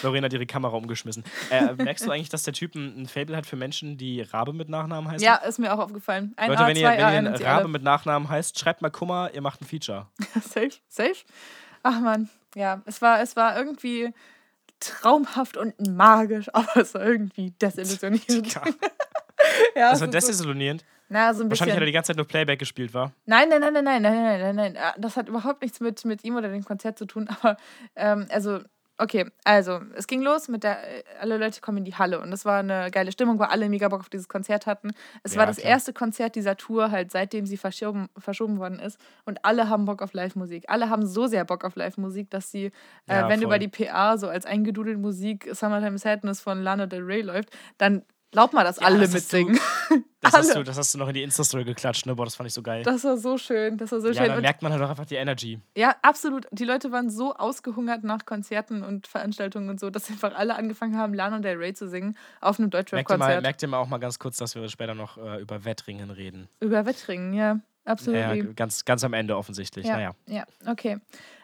[0.04, 1.24] Lorena hat ihre Kamera umgeschmissen.
[1.50, 4.54] Äh, merkst du eigentlich, dass der Typ ein, ein Fable hat für Menschen, die Rabe
[4.54, 5.24] mit Nachnamen heißen?
[5.24, 6.34] Ja, ist mir auch aufgefallen.
[6.38, 9.32] Ein Leute, A, wenn ihr, wenn ihr ein Rabe mit Nachnamen heißt, schreibt mal Kummer,
[9.34, 10.08] ihr macht ein Feature.
[10.42, 11.24] safe, safe.
[11.84, 14.12] Ach man, ja, es war, es war irgendwie
[14.80, 18.54] traumhaft und magisch, aber es war irgendwie desillusionierend.
[18.54, 18.62] Ja.
[19.76, 20.84] Das es war desillusionierend.
[21.10, 21.86] Na, so ein Wahrscheinlich hat er bisschen.
[21.86, 23.12] die ganze Zeit nur Playback gespielt, war.
[23.26, 24.78] Nein, nein, nein, nein, nein, nein, nein, nein, nein.
[24.78, 27.28] Ah, Das hat überhaupt nichts mit, mit ihm oder dem Konzert zu tun.
[27.42, 27.58] Aber,
[27.96, 28.60] ähm, also,
[28.98, 32.32] okay, also, es ging los mit der, äh, alle Leute kommen in die Halle und
[32.32, 34.92] es war eine geile Stimmung, weil alle mega Bock auf dieses Konzert hatten.
[35.22, 35.70] Es Ja, war das klar.
[35.72, 38.98] erste Konzert dieser Tour, halt seitdem sie verschoben, verschoben worden ist.
[39.26, 40.64] Und alle haben Bock auf Live-Musik.
[40.70, 42.68] Alle haben so sehr Bock auf Live-Musik, dass sie,
[43.08, 43.48] äh, Ja, wenn voll.
[43.48, 48.04] über die PA so als eingedudelt Musik Summertime Sadness von Lana Del Rey läuft, dann
[48.36, 49.60] glaubt mal, dass Ja, alle das hast du- mitsingen.
[50.26, 50.64] Das hast, Alle.
[50.64, 52.16] du, das hast du noch in die Insta-Story geklatscht, ne?
[52.16, 52.82] Boah, das fand ich so geil.
[52.82, 54.26] Das war so schön, das war so ja, schön.
[54.26, 55.60] da Und merkt man halt auch einfach die Energy.
[55.78, 56.48] Ja, absolut.
[56.50, 60.98] Die Leute waren so ausgehungert nach Konzerten und Veranstaltungen und so, dass einfach alle angefangen
[60.98, 63.44] haben, Lana Del Rey zu singen auf einem Deutschrap-Konzert.
[63.44, 66.50] merkt ihr mal auch mal ganz kurz, dass wir später noch äh, über Wettringen reden.
[66.60, 67.60] Über Wettringen, ja.
[67.84, 68.20] Absolut.
[68.20, 69.86] Ja, ganz, ganz am Ende offensichtlich.
[69.86, 70.12] ja, Naja.
[70.26, 70.98] ja, okay.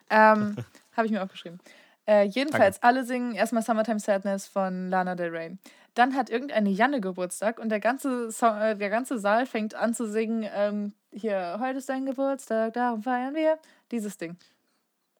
[0.09, 0.55] Ähm,
[0.97, 1.59] Habe ich mir aufgeschrieben.
[2.07, 5.57] Äh, jedenfalls, alle singen erstmal Summertime Sadness von Lana Del Rey.
[5.93, 9.93] Dann hat irgendeine Janne Geburtstag und der ganze, Song, äh, der ganze Saal fängt an
[9.93, 13.57] zu singen, ähm, hier, heute ist dein Geburtstag, darum feiern wir.
[13.91, 14.37] Dieses Ding.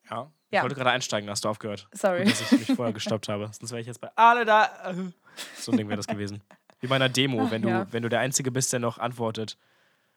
[0.09, 0.31] Ja.
[0.49, 0.63] Ich Ja.
[0.63, 1.87] wollte gerade einsteigen, hast du aufgehört.
[1.93, 2.23] Sorry.
[2.23, 3.49] Gut, dass ich mich vorher gestoppt habe.
[3.59, 4.69] Sonst wäre ich jetzt bei alle da.
[5.57, 6.41] So ein Ding wäre das gewesen.
[6.79, 7.85] Wie bei einer Demo, Ach, wenn, du, ja.
[7.91, 9.57] wenn du der Einzige bist, der noch antwortet.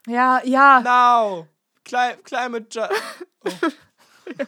[0.07, 1.49] Ja, ja, Now!
[1.85, 2.89] Cli climate
[4.27, 4.45] Ju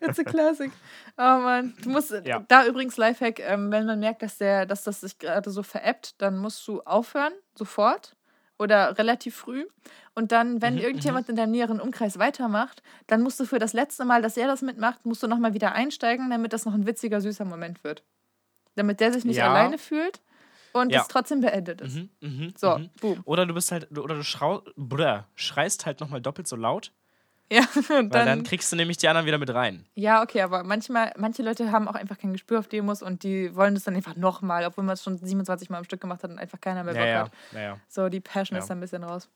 [0.00, 0.72] It's a classic.
[1.16, 1.74] Oh Mann.
[1.82, 2.44] Du musst, Ja.
[2.48, 6.20] da übrigens Lifehack, ähm, wenn man merkt, dass, der, dass das sich gerade so veräppt,
[6.20, 8.16] dann musst du aufhören, sofort
[8.58, 9.66] oder relativ früh.
[10.14, 13.72] Und dann, wenn Mhm, irgendjemand in deinem näheren Umkreis weitermacht, dann musst du für das
[13.72, 16.86] letzte Mal, dass er das mitmacht, musst du nochmal wieder einsteigen, damit das noch ein
[16.86, 18.04] witziger, süßer Moment wird.
[18.76, 19.50] Damit der sich nicht Ja.
[19.50, 20.20] alleine fühlt
[20.72, 21.02] und Ja.
[21.02, 21.96] es trotzdem beendet ist.
[21.96, 22.90] Mhm, mhm, So, mhm.
[23.00, 23.22] boom.
[23.24, 26.92] Oder du bist halt, oder du schrau Bruder, schreist halt nochmal doppelt so laut,
[27.52, 29.84] Ja, weil dann, dann, kriegst du nämlich die anderen wieder mit rein.
[29.94, 33.54] ja, okay, aber manchmal, manche Leute haben auch einfach kein Gespür auf Demos und die
[33.54, 36.30] wollen das dann einfach nochmal, obwohl man es schon 27 Mal am Stück gemacht hat
[36.30, 37.32] und einfach keiner mehr Bock ja, hat.
[37.52, 37.78] ja, ja.
[37.88, 39.28] So, die Passion ist da ein bisschen raus.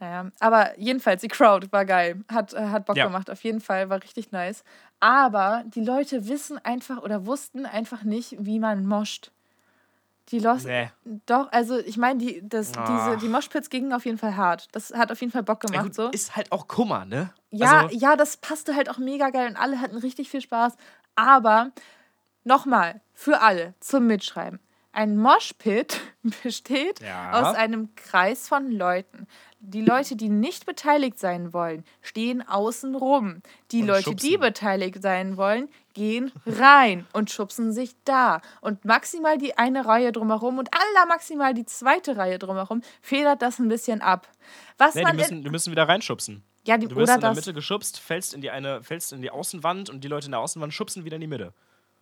[0.00, 2.24] Naja, aber jedenfalls, die Crowd war geil.
[2.28, 3.04] Hat, äh, hat Bock Ja.
[3.06, 4.64] gemacht, auf jeden Fall, war richtig nice.
[4.98, 9.30] Aber die Leute wissen einfach oder wussten einfach nicht, wie man moscht.
[10.28, 10.88] Die Lost, Nee.
[11.26, 14.68] doch, also ich meine, die, das, diese, die Moshpits gingen auf jeden Fall hart.
[14.72, 15.82] Das hat auf jeden Fall Bock gemacht.
[15.84, 16.08] gut, so.
[16.10, 17.32] Ist halt auch Kummer, ne?
[17.50, 20.74] Ja, Also, ja, das passte halt auch mega geil und alle hatten richtig viel Spaß.
[21.16, 21.72] Aber
[22.44, 24.60] nochmal, für alle zum Mitschreiben.
[24.92, 26.00] Ein Moshpit
[26.42, 27.32] besteht Ja.
[27.32, 29.26] aus einem Kreis von Leuten.
[29.58, 33.42] Die Leute, die nicht beteiligt sein wollen, stehen außen rum.
[33.70, 34.40] Die Und Leute, die schubsen.
[34.40, 38.40] beteiligt sein wollen, gehen rein und schubsen sich da.
[38.60, 43.58] Und maximal die eine Reihe drumherum und aller maximal die zweite Reihe drumherum federt das
[43.58, 44.28] ein bisschen ab.
[44.78, 46.42] Was nee, die man in- müssen, die müssen wieder reinschubsen.
[46.66, 47.36] ja, die, Du wirst oder in der das.
[47.36, 50.40] Mitte geschubst, fällst in die eine, fällst in die Außenwand und die Leute in der
[50.40, 51.52] Außenwand schubsen wieder in die Mitte.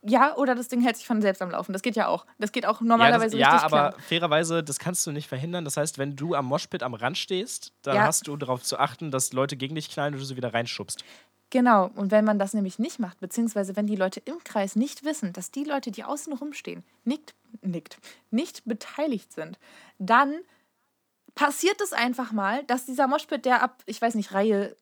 [0.02, 1.74] Ja, oder das Ding hält sich von selbst am Laufen.
[1.74, 2.24] Das geht ja auch.
[2.38, 4.00] Das geht auch Ja, normalerweise das, ja richtig aber klar.
[4.00, 5.66] fairerweise, das kannst du nicht verhindern.
[5.66, 8.02] Das heißt, wenn du am Moshpit am Rand stehst, dann Ja.
[8.04, 11.04] hast du darauf zu achten, dass Leute gegen dich knallen und du sie wieder reinschubst.
[11.50, 11.90] Genau.
[11.96, 15.32] Und wenn man das nämlich nicht macht, beziehungsweise wenn die Leute im Kreis nicht wissen,
[15.32, 17.98] dass die Leute, die außen rumstehen, nicht, nickt,
[18.30, 19.58] nicht beteiligt sind,
[19.98, 20.34] dann
[21.34, 24.76] passiert es einfach mal, dass dieser Moshpit, der ab, ich weiß nicht, Reihe,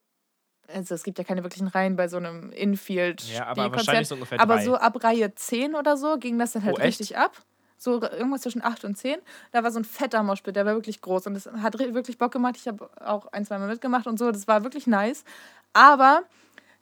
[0.66, 4.14] also es gibt ja keine wirklichen Reihen bei so einem Infield Ja, aber wahrscheinlich so
[4.14, 4.64] ungefähr aber drei.
[4.64, 7.32] so ab Reihe 10 oder so ging das dann halt Oh, richtig ab.
[7.80, 9.18] So irgendwas zwischen 8 und 10.
[9.52, 12.32] Da war so ein fetter Moshpit, der war wirklich groß und das hat wirklich Bock
[12.32, 12.56] gemacht.
[12.58, 14.30] Ich habe auch ein, zwei Mal mitgemacht und so.
[14.32, 15.24] Das war wirklich nice.
[15.72, 16.24] Aber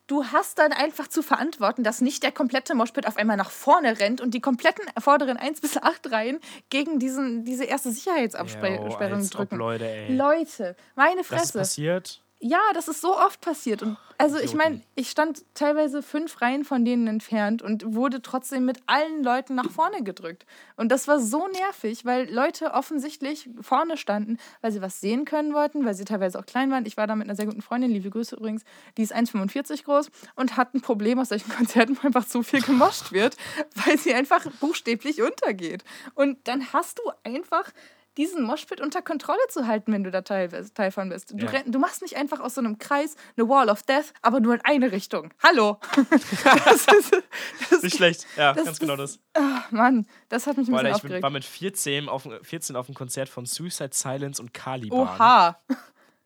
[0.06, 3.98] du hast dann einfach zu verantworten, dass nicht der komplette Moshpit auf einmal nach vorne
[3.98, 6.40] rennt und die kompletten vorderen 1 bis 8 Reihen
[6.70, 9.56] gegen diesen, diese erste Sicherheitsabsperrung ob, drücken.
[9.56, 10.14] Leute, ey.
[10.16, 11.58] Leute, meine das ist Fresse.
[11.58, 12.22] passiert.
[12.38, 13.82] Ja, das ist so oft passiert.
[13.82, 18.64] Und also ich meine, ich stand teilweise fünf Reihen von denen entfernt und wurde trotzdem
[18.64, 20.46] mit allen Leuten nach vorne gedrückt.
[20.76, 25.54] Und das war so nervig, weil Leute offensichtlich vorne standen, weil sie was sehen können
[25.54, 26.86] wollten, weil sie teilweise auch klein waren.
[26.86, 28.64] Ich war da mit einer sehr guten Freundin, liebe Grüße übrigens,
[28.96, 32.60] die ist 1,45 groß und hat ein Problem aus solchen Konzerten, wo einfach zu viel
[32.62, 33.36] gemoscht wird,
[33.86, 35.84] weil sie einfach buchstäblich untergeht.
[36.14, 37.70] Und dann hast du einfach
[38.16, 41.32] diesen Moshpit unter Kontrolle zu halten, wenn du da Teil, Teil von bist.
[41.32, 41.62] Du, Ja.
[41.66, 44.60] du machst nicht einfach aus so einem Kreis eine Wall of Death, aber nur in
[44.64, 45.32] eine Richtung.
[45.42, 45.78] Hallo!
[46.10, 47.22] das ist,
[47.70, 48.26] das, Nicht schlecht.
[48.36, 49.42] Ja, das ganz genau ist- das.
[49.42, 51.22] Ah, Mann, das hat mich ein Weil bisschen ich aufgeregt.
[51.22, 54.98] war mit 14 auf, 14 auf dem Konzert von Suicide Silence und Caliban.
[55.00, 55.58] Oha!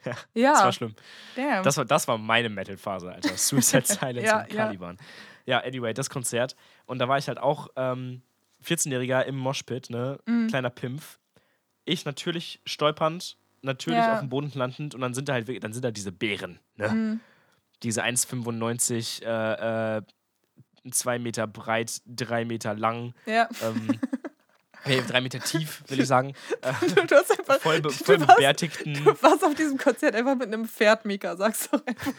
[0.03, 0.95] Ja, Ja, Das war schlimm.
[1.37, 1.63] damn.
[1.63, 3.37] Das war, das war meine Metal-Phase, Alter.
[3.37, 4.65] Suicide Silence Ja, und ja.
[4.65, 4.97] Caliban.
[5.45, 5.59] Ja.
[5.59, 6.57] anyway, das Konzert.
[6.87, 8.23] Und da war ich halt auch ähm,
[8.65, 10.19] 14-Jähriger im Moshpit, ne?
[10.25, 10.49] Mhm.
[10.49, 11.19] Kleiner Pimpf.
[11.85, 14.15] Ich natürlich stolpernd, natürlich Ja.
[14.15, 16.89] auf dem Boden landend und dann sind da halt dann sind da diese Bären, ne?
[16.89, 17.21] Mhm.
[17.83, 20.03] Diese 1,95, äh, äh,
[20.91, 23.49] 2 Meter breit, 3 Meter lang, ja.
[23.63, 23.99] ähm,
[24.87, 26.35] nee, 3 Meter tief, will ich sagen.
[26.63, 27.59] Äh, Du, du hast einfach.
[27.61, 28.95] voll, be du voll warst- bebärtigten.
[28.95, 32.13] Du warst auf diesem Konzert einfach mit einem Pferd, Mika, sagst du einfach.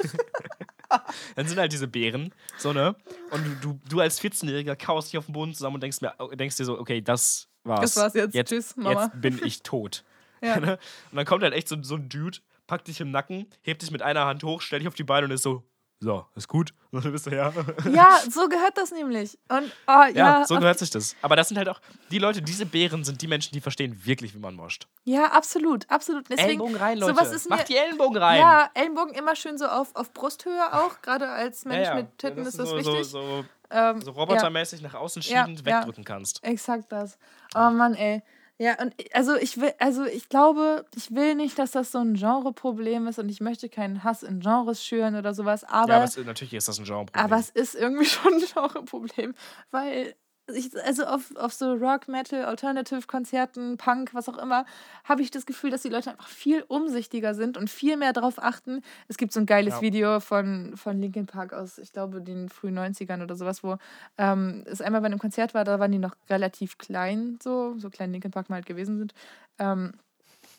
[1.35, 2.95] Dann sind halt diese Bären, so, ne?
[3.29, 6.13] Und du, du, du als 14-Jähriger kaust dich auf den Boden zusammen und denkst, mir,
[6.35, 7.81] denkst dir so, okay, das war's.
[7.81, 8.33] Das war's jetzt.
[8.33, 9.03] Jetzt, Tschüss, Mama.
[9.03, 10.03] jetzt bin ich tot.
[10.41, 10.55] Ja.
[10.59, 10.79] Ne?
[11.11, 13.91] und dann kommt halt echt so, so ein Dude, packt dich im Nacken, hebt dich
[13.91, 15.63] mit einer Hand hoch, stellt dich auf die Beine und ist so,
[16.03, 16.73] so, ist gut.
[16.91, 17.53] Und dann bist du, ja.
[17.93, 19.37] Ja, so gehört das nämlich.
[19.49, 21.15] Und oh, ja, Ja, so gehört sich das.
[21.21, 24.33] Aber das sind halt auch, die Leute, diese Bären sind die Menschen, die verstehen wirklich,
[24.33, 24.87] wie man moscht.
[25.03, 26.27] ja, absolut, absolut.
[26.27, 27.13] Deswegen, Ellenbogen rein, Leute.
[27.13, 28.39] sowas ist Macht die Ellenbogen rein.
[28.39, 31.01] Ja, Ellenbogen immer schön so auf, auf Brusthöhe auch.
[31.03, 33.05] Gerade als Mensch mit Titten ist das so, wichtig.
[33.05, 35.77] So, so, ähm, so robotermäßig nach außen Ja, schiebend ja.
[35.77, 36.41] wegdrücken kannst.
[36.43, 37.17] Ja, exakt das.
[37.55, 38.21] Oh Mann, ey.
[38.57, 42.13] Ja, und also ich will, also ich glaube, ich will nicht, dass das so ein
[42.13, 46.05] Genreproblem ist und ich möchte keinen Hass in Genres schüren oder sowas, aber, ja, aber
[46.05, 47.25] es, natürlich ist das ein Genreproblem.
[47.25, 49.33] aber es ist irgendwie schon ein Genreproblem,
[49.71, 50.13] weil
[50.55, 54.65] ich, also auf, auf so Rock, Metal, Alternative-Konzerten, Punk, was auch immer,
[55.03, 58.41] habe ich das Gefühl, dass die Leute einfach viel umsichtiger sind und viel mehr darauf
[58.41, 58.81] achten.
[59.07, 59.81] Es gibt so ein geiles Ja.
[59.81, 63.77] Video von, von Linkin Park aus, ich glaube, den frühen 90ern oder sowas, wo
[64.17, 67.89] ähm, es einmal bei einem Konzert war, da waren die noch relativ klein, so, so
[67.89, 69.13] klein Linkin Park mal halt gewesen sind.
[69.59, 69.93] Ähm,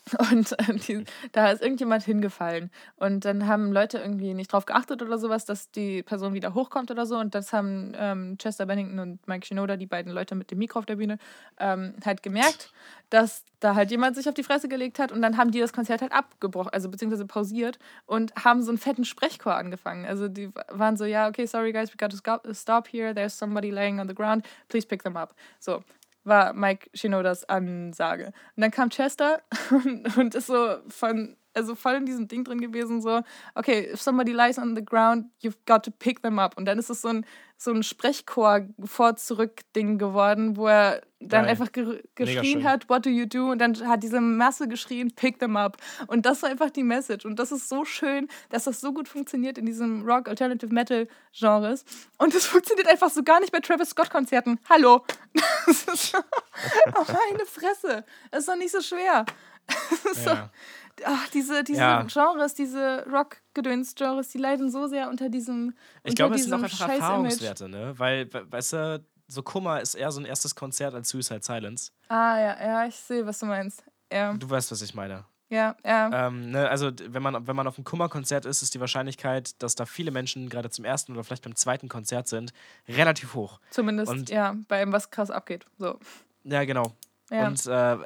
[0.31, 2.71] und äh, die, da ist irgendjemand hingefallen.
[2.97, 6.91] Und dann haben Leute irgendwie nicht drauf geachtet oder sowas, dass die Person wieder hochkommt
[6.91, 7.17] oder so.
[7.17, 10.79] Und das haben ähm, Chester Bennington und Mike Shinoda, die beiden Leute mit dem Mikro
[10.79, 11.17] auf der Bühne,
[11.57, 12.73] ähm, halt gemerkt,
[13.09, 15.11] dass da halt jemand sich auf die Fresse gelegt hat.
[15.11, 18.77] Und dann haben die das Konzert halt abgebrochen, also beziehungsweise pausiert und haben so einen
[18.77, 20.05] fetten Sprechchor angefangen.
[20.05, 23.13] Also die waren so, ja, okay, sorry guys, we got to stop here.
[23.13, 24.45] There's somebody laying on the ground.
[24.67, 25.33] Please pick them up.
[25.59, 25.83] So,
[26.23, 28.27] war Mike Shinodas Ansage.
[28.55, 32.61] Und dann kam Chester und, und ist so von, also voll in diesem Ding drin
[32.61, 33.21] gewesen, so,
[33.55, 36.57] okay, if somebody lies on the ground, you've got to pick them up.
[36.57, 37.25] Und dann ist es so ein,
[37.57, 41.51] so ein Sprechchor-Vor-Zurück-Ding geworden, wo er dann Geil.
[41.51, 43.51] einfach ge geschrien hat, what do you do?
[43.51, 45.77] Und dann hat diese Masse geschrien, pick them up.
[46.07, 47.25] Und das war einfach die Message.
[47.25, 51.07] Und das ist so schön, dass das so gut funktioniert in diesem Rock, Alternative Metal
[51.37, 51.85] Genres.
[52.17, 54.59] Und es funktioniert einfach so gar nicht bei Travis Scott Konzerten.
[54.69, 55.03] Hallo.
[55.65, 56.17] Das ist so,
[56.97, 58.03] oh, meine Fresse.
[58.31, 59.25] Das ist doch nicht so schwer.
[59.65, 60.51] Das ist Ja.
[60.99, 62.03] so, ach, diese, diese Ja.
[62.03, 65.73] Genres, diese Rock-Gedöns-Genres, die leiden so sehr unter diesem.
[66.03, 66.89] Ich unter glaube, es sind auch einfach.
[66.89, 67.93] Erfahrungswerte, ne?
[67.97, 71.91] Weil, we- weißt du, so Kummer ist eher so ein erstes Konzert als Suicide Silence.
[72.09, 73.83] Ah, ja, ja, ich sehe, was du meinst.
[74.11, 75.25] Ja, Du weißt, was ich meine.
[75.49, 76.27] ja, ja.
[76.27, 79.75] Ähm, ne, also, wenn man, wenn man auf einem Kummerkonzert ist, ist die Wahrscheinlichkeit, dass
[79.75, 82.53] da viele Menschen gerade zum ersten oder vielleicht beim zweiten Konzert sind,
[82.87, 83.59] relativ hoch.
[83.71, 85.65] Zumindest, und- ja, bei ihm was krass abgeht.
[85.79, 85.99] So.
[86.43, 86.91] Ja, genau.
[87.31, 87.47] Ja.
[87.47, 87.97] Und äh,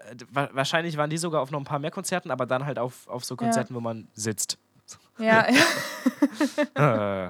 [0.54, 3.26] wahrscheinlich waren die sogar auf noch ein paar mehr Konzerten, aber dann halt auf, auf
[3.26, 4.58] so Konzerten, wo man sitzt.
[5.18, 7.30] ja, ja.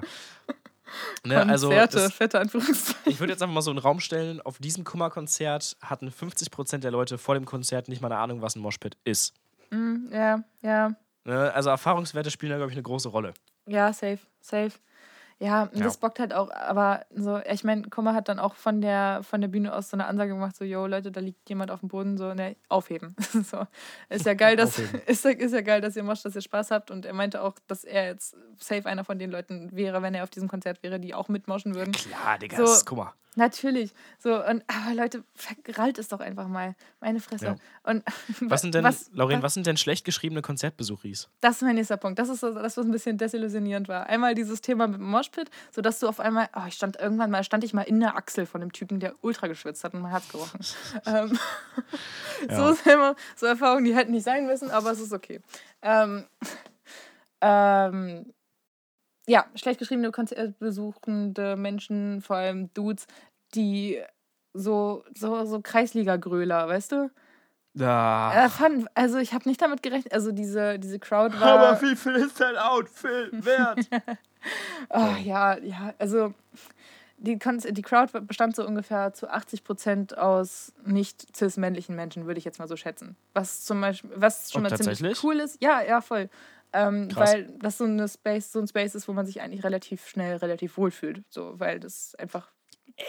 [1.24, 3.12] ne, also, das, fette Anführungszeichen.
[3.12, 6.78] ich würde jetzt einfach mal so in den Raum stellen: Auf diesem Kummerkonzert hatten 50%
[6.78, 9.34] der Leute vor dem Konzert nicht mal eine Ahnung, was ein Moshpit ist.
[9.70, 10.92] Mm, ja, ja.
[11.24, 11.52] Ne?
[11.52, 13.34] Also, Erfahrungswerte spielen da, glaube ich, eine große Rolle.
[13.66, 14.72] Ja, safe, safe.
[15.40, 15.84] Ja, Ja.
[15.84, 19.40] das bockt halt auch, aber so, ich meine, Kummer hat dann auch von der, von
[19.40, 21.88] der Bühne aus so eine Ansage gemacht, so, yo, Leute, da liegt jemand auf dem
[21.88, 23.14] Boden, so, ne, aufheben.
[23.44, 23.64] so,
[24.08, 26.90] ist ja geil, dass, ist, ist ja geil, dass ihr moscht, dass ihr Spaß habt
[26.90, 30.24] und er meinte auch, dass er jetzt safe einer von den Leuten wäre, wenn er
[30.24, 31.92] auf diesem Konzert wäre, die auch mitmoschen würden.
[31.92, 33.14] Klar, Digga, So- das ist Kummer.
[33.38, 33.94] Natürlich.
[34.18, 36.74] So, und, aber Leute, verrallt es doch einfach mal.
[37.00, 37.44] Meine Fresse.
[37.46, 37.56] Ja.
[37.84, 38.02] Und
[38.40, 41.28] Was sind denn, was- Lauren, was- sind denn schlecht geschriebene Konzertbesuchis?
[41.40, 42.18] Das ist mein nächster Punkt.
[42.18, 44.06] Das ist das, was ein bisschen desillusionierend war.
[44.08, 47.44] Einmal dieses Thema mit dem Moshpit, sodass du auf einmal, oh, ich stand irgendwann mal,
[47.44, 50.10] stand ich mal in der Achsel von dem Typen, der ultra geschwitzt hat und mein
[50.10, 50.58] Herz gebrochen.
[51.06, 51.38] ähm,
[52.50, 52.56] Ja.
[52.56, 55.40] so, ist immer, so Erfahrungen, die hätten nicht sein müssen, aber es ist okay.
[55.82, 56.24] Ähm,
[57.40, 58.32] Ähm,
[59.28, 63.06] ja, schlecht geschriebene Konzertbesuchende Menschen, vor allem Dudes,
[63.54, 64.02] die
[64.54, 67.10] so, so, so Kreisliga-Gröler, weißt du?
[67.74, 68.46] Ja.
[68.46, 71.58] Äh, fand, also ich habe nicht damit gerechnet, also diese, diese Crowd war...
[71.58, 73.88] Aber wie viel ist dein Outfit wert?
[74.90, 76.34] oh, ja, ja, also
[77.18, 82.44] die, die Crowd bestand so ungefähr zu 80 Prozent aus nicht cis-männlichen Menschen, würde ich
[82.44, 83.16] jetzt mal so schätzen.
[83.34, 85.60] Was zum Beispiel, was schon Oh, mal ziemlich cool ist.
[85.62, 86.30] Ja, ja, voll.
[86.72, 90.06] Ähm, weil das so, eine Space, so ein Space ist, wo man sich eigentlich relativ
[90.06, 91.22] schnell relativ wohl fühlt.
[91.30, 92.52] So, weil das einfach,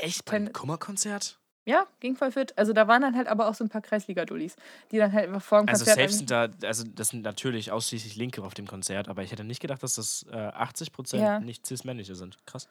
[0.01, 0.25] Echt?
[0.25, 1.37] Beim Kummerkonzert?
[1.65, 2.57] ja, ging voll fit.
[2.57, 4.55] Also da waren dann halt aber auch so ein paar Kreisliga-Dullis,
[4.91, 5.97] die dann halt einfach vor dem Also Konzert.
[5.97, 9.31] safe eigentlich- sind da, also das sind natürlich ausschließlich Linke auf dem Konzert, aber ich
[9.31, 11.39] hätte nicht gedacht, dass das äh, 80% Ja.
[11.39, 12.37] nicht cis-männliche sind.
[12.47, 12.67] Krass.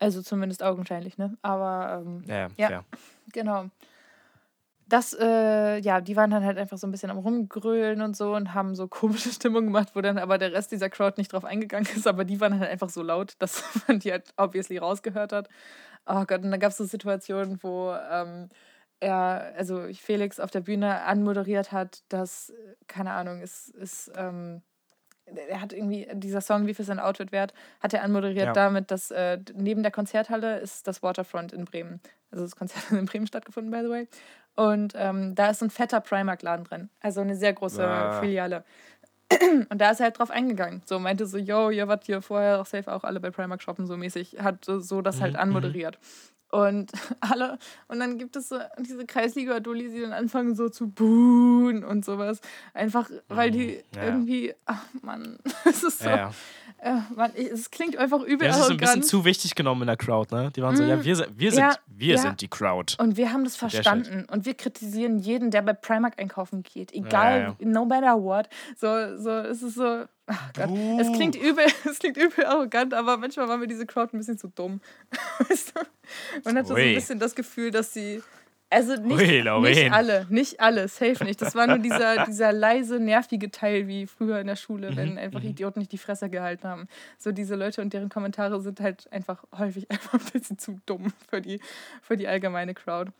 [0.00, 1.38] also zumindest augenscheinlich, ne?
[1.40, 2.84] Aber ähm, Ja, ja, Ja.
[3.32, 3.70] Genau.
[4.86, 8.34] Das, äh, ja, die waren dann halt einfach so ein bisschen am Rumgrölen und so
[8.34, 11.46] und haben so komische Stimmung gemacht, wo dann aber der Rest dieser Crowd nicht drauf
[11.46, 15.32] eingegangen ist, aber die waren halt einfach so laut, dass man die halt obviously rausgehört
[15.32, 15.48] hat.
[16.06, 18.48] Oh Gott, und dann gab es so Situationen, wo ähm,
[19.00, 22.52] er, also Felix auf der Bühne anmoderiert hat, dass,
[22.86, 24.62] keine Ahnung, es ist, ähm,
[25.48, 28.52] er hat irgendwie, dieser Song, wie viel sein Outfit wert, hat er anmoderiert Ja.
[28.52, 32.00] damit, dass äh, neben der Konzerthalle ist das Waterfront in Bremen.
[32.30, 34.08] Also das Konzert hat in Bremen stattgefunden, by the way.
[34.56, 36.90] Und ähm, da ist ein fetter Primark-Laden drin.
[37.00, 38.20] Also eine sehr große Ah.
[38.20, 38.64] Filiale.
[39.70, 40.82] Und da ist er halt drauf eingegangen.
[40.86, 43.86] So meinte so, yo, ihr wart hier vorher auch safe auch alle bei Primark shoppen,
[43.86, 44.36] so mäßig.
[44.40, 45.98] Hat so, das halt Mhm, anmoderiert.
[46.50, 47.58] Und alle,
[47.88, 52.40] und dann gibt es so diese Kreisliga-Dullis, die dann anfangen so zu buhen und sowas.
[52.74, 54.02] Einfach, weil die Mhm, ja.
[54.04, 56.30] irgendwie, ach Mann, es ist so, Ja,
[56.84, 56.98] ja.
[57.10, 59.82] äh, Mann, es klingt einfach übel Die haben sich so ein bisschen zu wichtig genommen
[59.82, 60.50] in der Crowd, ne?
[60.54, 62.20] Die waren so, Mm, ja, wir, sind- wir sind, ja, wir ja.
[62.20, 62.94] sind die Crowd.
[62.98, 64.26] Und wir haben das verstanden.
[64.30, 66.92] Und wir kritisieren jeden, der bei Primark einkaufen geht.
[66.92, 67.66] Egal, Ja, ja.
[67.66, 68.48] no matter what.
[68.76, 70.04] So, so, es ist so.
[70.26, 70.70] Ach Gott.
[70.98, 74.38] Es klingt übel, es klingt übel arrogant, aber manchmal war mir diese Crowd ein bisschen
[74.38, 74.80] zu dumm.
[75.48, 75.80] Weißt du?
[76.44, 78.22] Man hatte so ein bisschen das Gefühl, dass sie.
[78.70, 81.40] Also nicht, Ui, nicht alle, nicht alle, safe nicht.
[81.40, 85.18] Das war nur dieser, dieser leise, nervige Teil wie früher in der Schule, Mhm, wenn
[85.18, 86.88] einfach Idioten nicht die Fresse gehalten haben.
[87.18, 91.12] So diese Leute und deren Kommentare sind halt einfach häufig einfach ein bisschen zu dumm
[91.28, 91.60] für die,
[92.02, 93.12] für die allgemeine Crowd.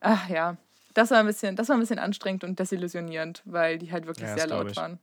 [0.00, 0.56] Ach ja,
[0.94, 4.26] das war ein bisschen, das war ein bisschen anstrengend und desillusionierend, weil die halt wirklich
[4.28, 4.98] Ja, sehr laut waren.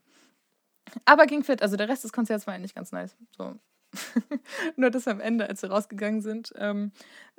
[1.05, 3.15] Aber ging fit, also der Rest des Konzerts war eigentlich ganz nice.
[3.37, 3.55] So.
[4.75, 6.91] Nur das am Ende, als wir rausgegangen sind, ähm,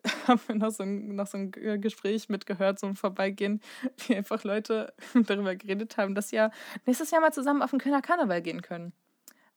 [0.28, 3.61] haben wir noch so, ein, noch so ein G- Gespräch mitgehört, so ein Vorbeigehen,
[4.07, 4.92] wie einfach Leute
[5.26, 6.50] darüber geredet haben, dass ja
[6.84, 8.92] nächstes Jahr mal zusammen auf den Kölner Karneval gehen können.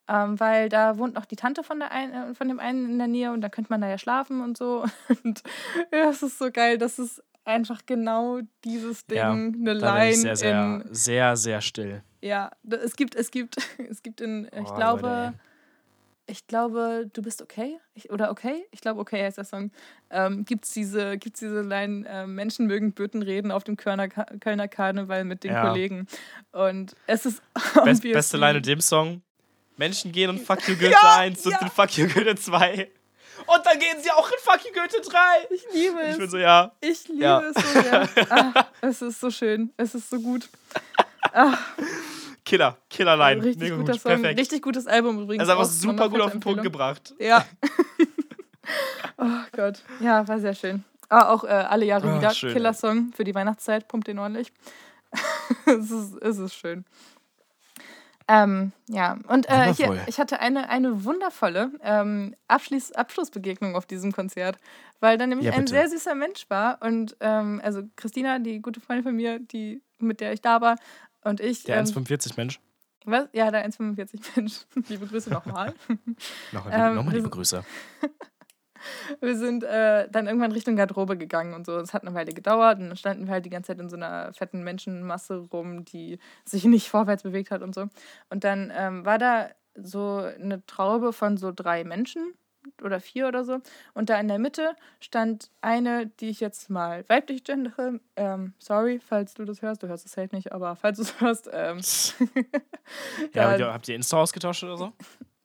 [0.07, 2.97] Ähm, weil da wohnt noch die Tante von, der ein, äh, von dem einen in
[2.97, 4.85] der Nähe und da könnte man da ja schlafen und so.
[5.23, 5.43] Und
[5.93, 10.35] ja, es ist so geil, dass es einfach genau dieses Ding, Ja, eine Line sehr,
[10.35, 10.93] sehr, in.
[10.93, 12.03] sehr, sehr still.
[12.21, 13.57] Ja, es gibt, es gibt,
[13.89, 15.39] es gibt in, ich Oh, glaube, Leute,
[16.29, 17.79] ich glaube, du bist okay.
[17.93, 18.65] Ich, oder okay?
[18.71, 19.71] Ich glaube, okay heißt der Song.
[20.09, 24.07] Ähm, gibt es diese, gibt's diese Line, äh, Menschen mögen Böten reden auf dem Kölner,
[24.07, 25.67] Kölner Karneval mit den Ja.
[25.67, 26.07] Kollegen.
[26.51, 27.41] Und es ist
[27.83, 29.21] Best, beste Line in dem Song.
[29.77, 31.59] Menschen gehen in Fuck You Goethe Ja, 1 und ja.
[31.61, 32.91] in Fuck You Goethe 2.
[33.45, 35.19] Und dann gehen sie auch in Fuck You Goethe 3.
[35.49, 36.17] Ich liebe Ich es.
[36.17, 36.71] bin so, ja.
[36.81, 37.39] Ich liebe Ja.
[37.41, 38.09] es so sehr.
[38.29, 39.71] Ah, es ist so schön.
[39.77, 40.49] Es ist so gut.
[41.31, 41.57] Ah,
[42.49, 43.43] Killer, Killerline.
[43.43, 44.11] richtig Mega guter gut, Song.
[44.11, 44.39] perfekt.
[44.39, 45.43] Richtig gutes Album übrigens.
[45.43, 47.13] Ist einfach super gut auf den Punkt gebracht.
[47.19, 47.45] Ja.
[49.17, 49.83] oh Gott.
[49.99, 50.83] Ja, war sehr schön.
[51.09, 52.31] Ah, auch äh, alle Jahre Ah, wieder.
[52.33, 52.51] schön.
[52.53, 53.87] Killer-Song für die Weihnachtszeit.
[53.87, 54.51] Pumpt den ordentlich.
[55.67, 56.85] es, ist, es ist schön.
[58.27, 64.11] Ähm, ja, und äh, hier, ich hatte eine, eine wundervolle ähm, Abschluss, Abschlussbegegnung auf diesem
[64.11, 64.57] Konzert,
[64.99, 66.79] weil da nämlich Ja, ein sehr süßer Mensch war.
[66.81, 70.75] Und ähm, also Christina, die gute Freundin von mir, die, mit der ich da war,
[71.23, 71.63] und ich.
[71.63, 72.59] Der ähm, 1,45 Mensch.
[73.05, 73.27] was?
[73.33, 74.65] Ja, der 1,45 Mensch.
[74.87, 75.73] Liebe Grüße nochmal.
[76.51, 77.63] Noch, Ähm, nochmal liebe Grüße.
[79.19, 81.77] Wir sind äh, dann irgendwann Richtung Garderobe gegangen und so.
[81.79, 83.97] Es hat eine Weile gedauert und dann standen wir halt die ganze Zeit in so
[83.97, 87.87] einer fetten Menschenmasse rum, die sich nicht vorwärts bewegt hat und so.
[88.29, 92.33] Und dann ähm, war da so eine Traube von so drei Menschen
[92.83, 93.59] oder vier oder so.
[93.93, 97.99] Und da in der Mitte stand eine, die ich jetzt mal weiblich gendere.
[98.15, 99.83] Ähm, sorry, falls du das hörst.
[99.83, 101.49] Du hörst es halt nicht, aber falls du es hörst.
[101.51, 101.79] Ähm,
[103.33, 104.93] Ja, ihr- habt ihr Insta ausgetauscht oder so?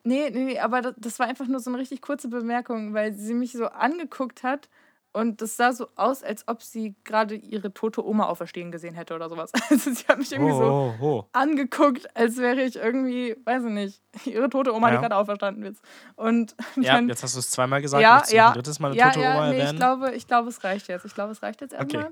[0.03, 3.13] Nee, nee, nee, aber das, das war einfach nur so eine richtig kurze Bemerkung, weil
[3.13, 4.69] sie mich so angeguckt hat
[5.15, 9.15] und das sah so aus, als ob sie gerade ihre tote Oma auferstehen gesehen hätte
[9.15, 9.51] oder sowas.
[9.71, 11.25] Also sie hat mich irgendwie so Oh, oh, oh.
[11.31, 15.01] angeguckt, als wäre ich irgendwie, weiß ich nicht, ihre tote Oma, die Ja.
[15.01, 15.81] gerade auferstanden ist.
[16.15, 18.03] Und Ja, dann, jetzt hast du es zweimal gesagt.
[18.03, 19.77] ja, du ja, ein drittes Mal eine ja, tote ja, Oma nee, ich erwähnen?
[19.77, 21.05] glaube, ich glaube, es reicht jetzt.
[21.05, 22.05] Ich glaube, es reicht jetzt Okay.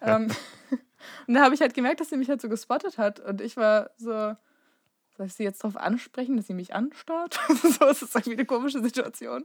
[0.00, 0.20] erstmal.
[0.20, 0.30] Ähm,
[1.26, 3.56] und da habe ich halt gemerkt, dass sie mich halt so gespottet hat und ich
[3.56, 4.34] war so,
[5.20, 7.38] soll ich sie jetzt darauf ansprechen, dass sie mich anstarrt?
[7.62, 9.44] so ist es irgendwie eine komische Situation.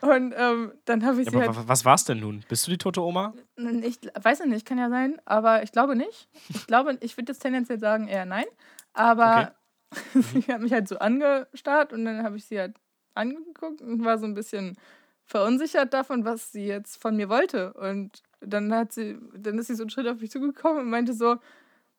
[0.00, 1.56] Und ähm, dann habe ich Ja, sie aber halt.
[1.56, 2.44] wa- was war's denn nun?
[2.48, 3.34] Bist du die tote Oma?
[3.82, 6.28] Ich weiß ja nicht, kann ja sein, aber ich glaube nicht.
[6.50, 8.44] Ich glaube, ich würde jetzt tendenziell sagen eher nein.
[8.92, 9.56] Aber
[10.14, 12.76] sie hat mich halt so angestarrt und dann habe ich sie halt
[13.14, 14.76] angeguckt und war so ein bisschen
[15.24, 17.72] verunsichert davon, was sie jetzt von mir wollte.
[17.72, 21.12] Und dann hat sie, dann ist sie so einen Schritt auf mich zugekommen und meinte
[21.12, 21.38] so,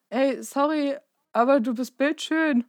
[0.08, 0.96] ey, sorry,
[1.34, 2.64] aber du bist bildschön.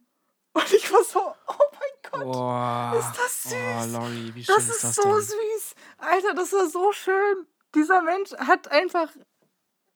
[0.53, 2.93] Und ich war so, oh mein Gott, Boah.
[2.99, 3.53] ist das süß.
[3.53, 5.21] Oh, Lori, wie schön das ist ist das so denn?
[5.21, 5.75] süß.
[5.97, 7.45] Alter, das war so schön.
[7.73, 9.09] Dieser Mensch hat einfach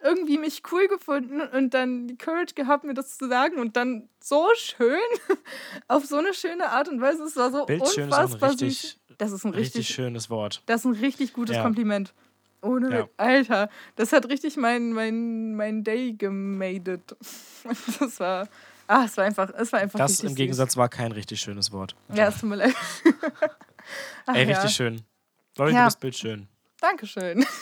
[0.01, 4.07] irgendwie mich cool gefunden und dann die Courage gehabt, mir das zu sagen und dann
[4.21, 4.99] so schön,
[5.87, 7.23] auf so eine schöne Art und Weise.
[7.23, 8.97] Es war so Bildschön ist unfassbar richtig, süß.
[9.17, 10.61] Das ist ein richtig richtig, schönes Wort.
[10.67, 11.63] das ist ein richtig gutes Ja.
[11.63, 12.13] Kompliment.
[12.61, 13.09] Ohne Ja.
[13.17, 17.15] Alter, das hat richtig mein, mein, mein Day gemadet.
[17.99, 18.47] Das war,
[18.87, 21.95] ah, es war einfach, es war einfach Das im Gegensatz war kein richtig schönes Wort.
[22.09, 22.17] Süß.
[22.17, 22.73] Ja, es tut mir leid.
[24.25, 24.55] Ach, Ey, ja.
[24.57, 25.01] richtig schön.
[25.57, 25.79] Lori, Ja.
[25.81, 26.47] du bist bildschön.
[26.81, 27.45] Dankeschön.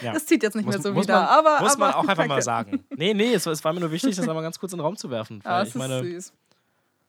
[0.00, 0.12] Ja.
[0.12, 1.58] Das zieht jetzt nicht mehr so muss wieder, man, aber.
[1.60, 2.42] muss man aber, auch einfach mal danke.
[2.44, 2.84] sagen.
[2.96, 4.96] Nee, nee, es, es war mir nur wichtig, das einmal ganz kurz in den Raum
[4.96, 5.40] zu werfen.
[5.44, 6.32] Ah, Weil es ich ist meine, süß.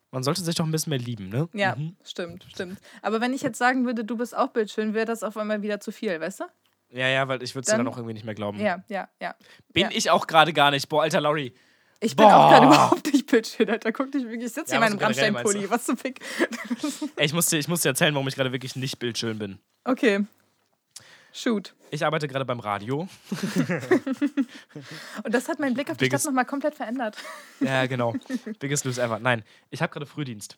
[0.09, 1.47] man sollte sich doch ein bisschen mehr lieben, ne?
[1.53, 1.95] Ja, Mhm.
[2.03, 2.79] stimmt, stimmt.
[3.03, 5.79] Aber wenn ich jetzt sagen würde, du bist auch bildschön, wäre das auf einmal wieder
[5.79, 6.45] zu viel, weißt du?
[6.89, 8.59] Ja, ja, weil ich würde es dir Dann- auch irgendwie nicht mehr glauben.
[8.59, 9.35] Ja, ja, ja.
[9.71, 9.89] Bin ja.
[9.93, 10.89] ich auch gerade gar nicht.
[10.89, 11.53] Boah, alter Lori.
[12.01, 12.73] Ich bin auch gerade Boah.
[12.75, 13.91] überhaupt nicht bildschön, Alter.
[13.91, 14.45] Guck dich wirklich.
[14.45, 15.69] Ich sitze Ja, hier in meinem Rammstein-Pulli.
[15.69, 16.19] Was zum Fick?
[17.17, 19.59] Ich muss, dir, ich muss dir erzählen, warum ich gerade wirklich nicht bildschön bin.
[19.83, 20.25] Okay.
[21.33, 21.75] Shoot.
[21.91, 23.07] Ich arbeite gerade beim Radio.
[25.23, 27.17] Und das hat meinen Blick auf die Biggest- Stadt nochmal komplett verändert.
[27.59, 28.15] Ja, genau.
[28.59, 29.19] Biggest News ever.
[29.19, 30.57] Nein, ich habe gerade Frühdienst.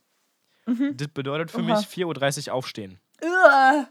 [0.68, 1.72] Das bedeutet für Mhm.
[1.72, 1.78] Oha.
[1.80, 3.00] mich 4.30 Uhr aufstehen.
[3.24, 3.88] Uah.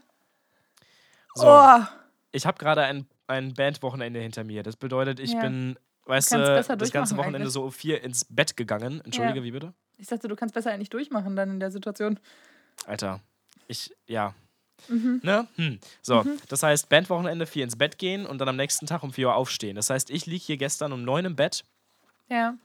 [1.35, 1.79] So, Oh.
[2.31, 4.63] ich habe gerade ein, ein Bandwochenende hinter mir.
[4.63, 5.41] Das bedeutet, ich Ja.
[5.41, 6.37] bin, weißt Du
[6.77, 7.53] das ganze Wochenende eigentlich.
[7.53, 9.01] so um vier ins Bett gegangen.
[9.05, 9.43] Entschuldige, Ja.
[9.43, 9.73] wie bitte?
[9.97, 12.19] Ich dachte, du kannst besser eigentlich durchmachen dann in der Situation.
[12.87, 13.19] Alter,
[13.67, 14.33] ich, ja.
[14.87, 15.19] Mhm.
[15.23, 15.47] Ne?
[15.57, 15.79] Hm.
[16.01, 19.27] So, das heißt, Bandwochenende, vier ins Bett gehen und dann am nächsten Tag um 4
[19.27, 19.75] Uhr aufstehen.
[19.75, 21.63] Das heißt, ich liege hier gestern um 9 im Bett
[22.29, 22.55] Ja.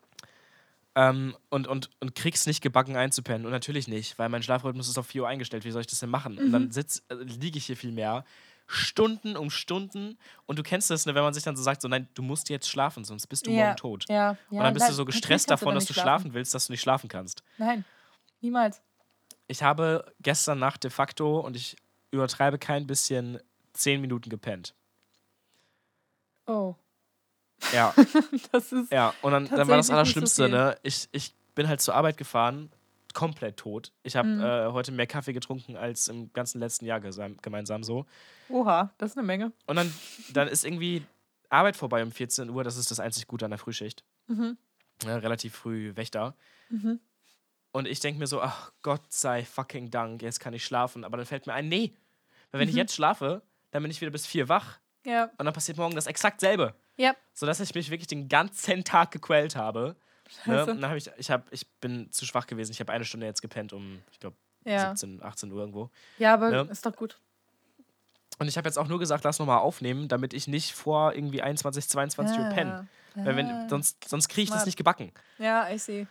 [0.95, 3.45] ähm, und, und, und krieg's nicht gebacken einzupennen.
[3.45, 5.65] Und natürlich nicht, weil mein Schlafrhythmus ist auf 4 Uhr eingestellt.
[5.67, 6.39] Wie soll ich das denn machen?
[6.39, 6.53] Und Mhm.
[6.53, 8.25] dann sitz, äh, liege ich hier viel mehr.
[8.67, 10.19] Stunden um Stunden.
[10.47, 12.49] Und du kennst das, ne, wenn man sich dann so sagt, so nein, du musst
[12.49, 13.65] jetzt schlafen, sonst bist du ja.
[13.65, 14.05] morgen tot.
[14.09, 14.15] Ja.
[14.15, 14.37] ja.
[14.51, 16.73] und dann bist du so gestresst davon, da dass du nicht schlafen willst, dass du
[16.73, 17.43] nicht schlafen kannst.
[17.59, 17.85] Nein.
[18.41, 18.81] Niemals.
[19.49, 21.77] Ich habe gestern Nacht de facto, und ich
[22.11, 23.39] übertreibe kein bisschen,
[23.75, 24.75] 10 Minuten gepennt.
[26.47, 26.75] Oh.
[27.73, 27.95] Ja,
[28.53, 28.93] Das ist.
[28.93, 29.15] ja.
[29.23, 30.55] Und dann, dann war das so Allerschlimmste, viel.
[30.55, 30.79] ne?
[30.83, 32.71] Ich, ich bin halt zur Arbeit gefahren,
[33.17, 33.93] komplett tot.
[34.03, 34.41] Ich habe Mhm.
[34.43, 38.05] äh, heute mehr Kaffee getrunken als im ganzen letzten Jahr gemeinsam so.
[38.51, 39.53] Oha, das ist eine Menge.
[39.67, 39.91] Und dann,
[40.35, 41.03] dann ist irgendwie
[41.49, 42.63] Arbeit vorbei um 14 Uhr.
[42.63, 44.05] Das ist das einzig Gute an der Frühschicht.
[44.27, 44.59] Mhm.
[45.05, 46.35] Ja, relativ früh Wächter.
[46.69, 47.01] Mhm.
[47.73, 51.03] Und ich denke mir so, ach Gott sei fucking Dank, jetzt kann ich schlafen.
[51.05, 51.95] Aber dann fällt mir ein, nee.
[52.51, 52.81] Weil wenn ich Mhm.
[52.81, 54.79] jetzt schlafe, dann bin ich wieder bis vier wach.
[55.05, 55.31] Ja.
[55.39, 56.75] Und dann passiert morgen das exakt selbe.
[56.99, 57.15] Ja.
[57.33, 59.97] Sodass ich mich wirklich den ganzen Tag gequält habe.
[60.47, 60.57] Ne?
[60.59, 60.75] Scheiße.
[60.75, 62.73] Dann habe ich, ich, hab, ich bin zu schwach gewesen.
[62.73, 64.91] Ich habe eine Stunde jetzt gepennt um, ich glaube, Ja.
[64.97, 65.91] 17, 18 Uhr irgendwo.
[66.19, 66.69] Ja, aber Ne?
[66.71, 67.19] ist doch gut.
[68.39, 71.41] Und ich habe jetzt auch nur gesagt, lass nochmal aufnehmen, damit ich nicht vor irgendwie
[71.41, 72.87] 21, 22 Uhr penne.
[73.15, 74.67] Weil wenn, sonst sonst kriege ich das Smart.
[74.67, 75.11] nicht gebacken.
[75.39, 76.07] Ja, I see.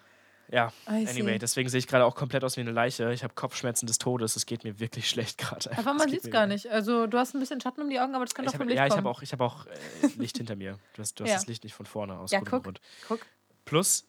[0.52, 1.38] Ja, I anyway, see.
[1.40, 3.12] deswegen sehe ich gerade auch komplett aus wie eine Leiche.
[3.14, 4.36] Ich habe Kopfschmerzen des Todes.
[4.36, 5.72] Es geht mir wirklich schlecht gerade.
[5.78, 6.68] Aber man sieht es gar nicht.
[6.72, 8.62] Also, du hast ein bisschen Schatten um die Augen, aber das kann Ich doch hab,
[8.62, 9.06] vom Licht ja, ich kommen.
[9.06, 9.72] habe auch, ich hab auch äh,
[10.18, 10.78] Licht hinter mir.
[10.96, 11.36] Du hast, du hast Ja.
[11.36, 12.32] das Licht nicht von vorne aus.
[12.32, 12.64] Ja, guck.
[12.64, 12.82] Grund.
[13.08, 13.20] Guck.
[13.66, 14.08] Plus,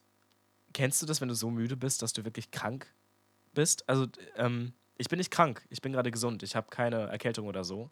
[0.72, 2.86] kennst du das, wenn du so müde bist, dass du wirklich krank
[3.54, 3.88] bist?
[3.88, 5.64] Also, ähm, ich bin nicht krank.
[5.70, 6.42] Ich bin gerade gesund.
[6.42, 7.90] Ich habe keine Erkältung oder so.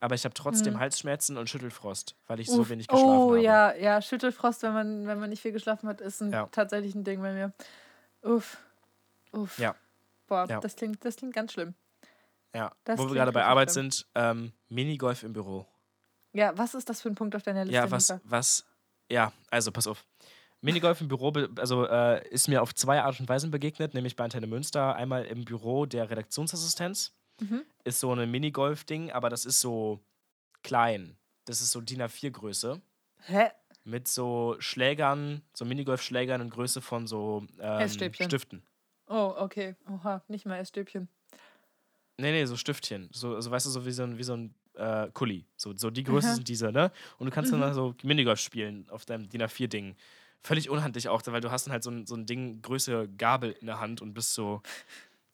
[0.00, 0.80] Aber ich habe trotzdem Mhm.
[0.80, 2.70] Halsschmerzen und Schüttelfrost, weil ich so Uff.
[2.70, 3.42] wenig geschlafen oh, habe.
[3.42, 6.46] ja, ja, Schüttelfrost, wenn man, wenn man nicht viel geschlafen hat, ist ein, Ja.
[6.50, 7.52] tatsächlich ein Ding bei mir.
[8.22, 8.58] Uff.
[9.30, 9.58] Uff.
[9.58, 9.76] Ja.
[10.26, 10.58] Boah, Ja.
[10.60, 11.74] Das, klingt, das klingt ganz schlimm.
[12.52, 12.72] Ja.
[12.84, 13.92] Das Wo wir gerade bei Arbeit schlimm.
[13.92, 15.66] sind, ähm, Minigolf im Büro.
[16.32, 17.76] Ja, was ist das für ein Punkt auf deiner Liste?
[17.76, 18.64] Ja, was, was,
[19.08, 20.04] ja, also pass auf.
[20.62, 24.24] Minigolf im Büro, also äh, ist mir auf zwei Art und Weisen begegnet, nämlich bei
[24.24, 27.12] Antenne Münster, einmal im Büro der Redaktionsassistenz.
[27.40, 27.62] Mhm.
[27.84, 30.00] Ist so ein Minigolf-Ding, aber das ist so
[30.62, 31.16] klein.
[31.46, 32.80] Das ist so DIN A4-Größe.
[33.26, 33.48] Hä?
[33.84, 37.88] Mit so Schlägern, so Minigolf-Schlägern in Größe von so ähm.
[37.88, 38.62] Stiften.
[39.08, 39.74] Oh, okay.
[39.90, 41.08] Oha, nicht mal Essstäbchen.
[42.18, 43.08] Nee, nee, so Stiftchen.
[43.12, 45.44] So, also weißt du, so wie so ein, wie so ein äh, Kuli.
[45.56, 46.34] So, so die Größe Aha.
[46.36, 46.92] sind diese, ne?
[47.18, 47.58] Und du kannst Mhm.
[47.60, 49.96] dann da so Minigolf spielen auf deinem DIN A4-Ding.
[50.42, 53.52] Völlig unhandlich auch, weil du hast dann halt so ein, so ein Ding, Größe Gabel
[53.60, 54.60] in der Hand und bist so,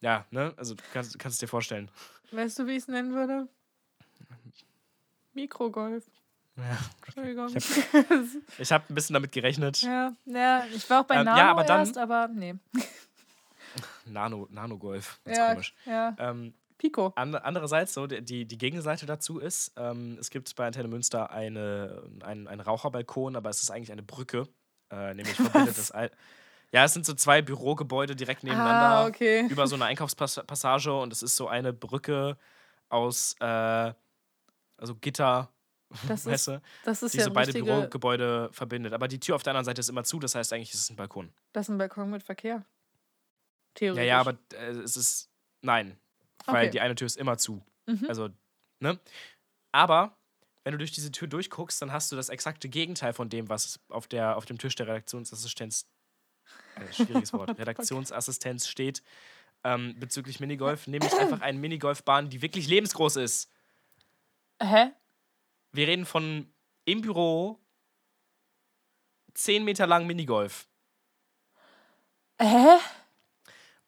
[0.01, 0.53] ja, ne?
[0.57, 1.91] Also du kannst, du kannst es dir vorstellen.
[2.31, 3.49] Weißt du, wie ich es nennen würde?
[5.35, 6.05] Mikrogolf.
[6.57, 7.55] Ja, Entschuldigung.
[8.59, 9.81] Ich habe ein bisschen damit gerechnet.
[9.83, 12.55] ja, ja, ich war auch bei Ähm, Nano ja, aber dann- erst, aber nee.
[14.07, 15.21] Nano, Nanogolf.
[15.25, 15.75] Ganz Ja, komisch.
[15.87, 16.17] ja.
[16.19, 17.13] Ähm, Pico.
[17.17, 22.03] And, andererseits, so, die, die Gegenseite dazu ist, ähm, es gibt bei Antenne Münster eine,
[22.23, 24.49] einen, einen Raucherbalkon, aber es ist eigentlich eine Brücke.
[24.91, 25.91] Äh, nämlich verbindet das.
[25.91, 26.11] Al
[26.71, 29.47] ja, es sind so zwei Bürogebäude direkt nebeneinander Ah, okay.
[29.51, 32.37] über so eine Einkaufspassage und es ist so eine Brücke
[32.91, 33.93] aus äh,
[34.77, 35.51] also Gitter,
[36.07, 36.51] Das ist,
[36.85, 38.93] das ist die ja so beide richtige, Bürogebäude verbindet.
[38.93, 40.91] Aber die Tür auf der anderen Seite ist immer zu, das heißt eigentlich ist es
[40.91, 41.33] ein Balkon.
[41.55, 42.57] das ist ein Balkon mit Verkehr.
[42.57, 42.65] Ja,
[43.75, 44.07] Theoretisch.
[44.07, 45.31] ja, aber äh, es ist.
[45.63, 45.99] Nein.
[46.47, 46.71] Weil Okay.
[46.71, 47.65] die eine Tür ist immer zu.
[47.87, 48.05] Mhm.
[48.09, 48.29] Also,
[48.81, 48.99] ne?
[49.73, 50.18] Aber
[50.69, 53.81] wenn du durch diese Tür durchguckst, dann hast du das exakte Gegenteil von dem, was
[53.89, 55.89] auf, der, auf dem Tisch der Redaktionsassistenz,
[56.75, 59.03] äh, schwieriges Wort, Redaktionsassistenz steht,
[59.65, 63.51] ähm, bezüglich Minigolf, nämlich einfach eine Minigolfbahn, die wirklich lebensgroß ist.
[64.61, 64.91] Hä?
[65.73, 66.53] Wir reden von
[66.85, 67.59] im Büro
[69.33, 70.69] 10 Meter lang Minigolf.
[72.39, 72.77] Hä?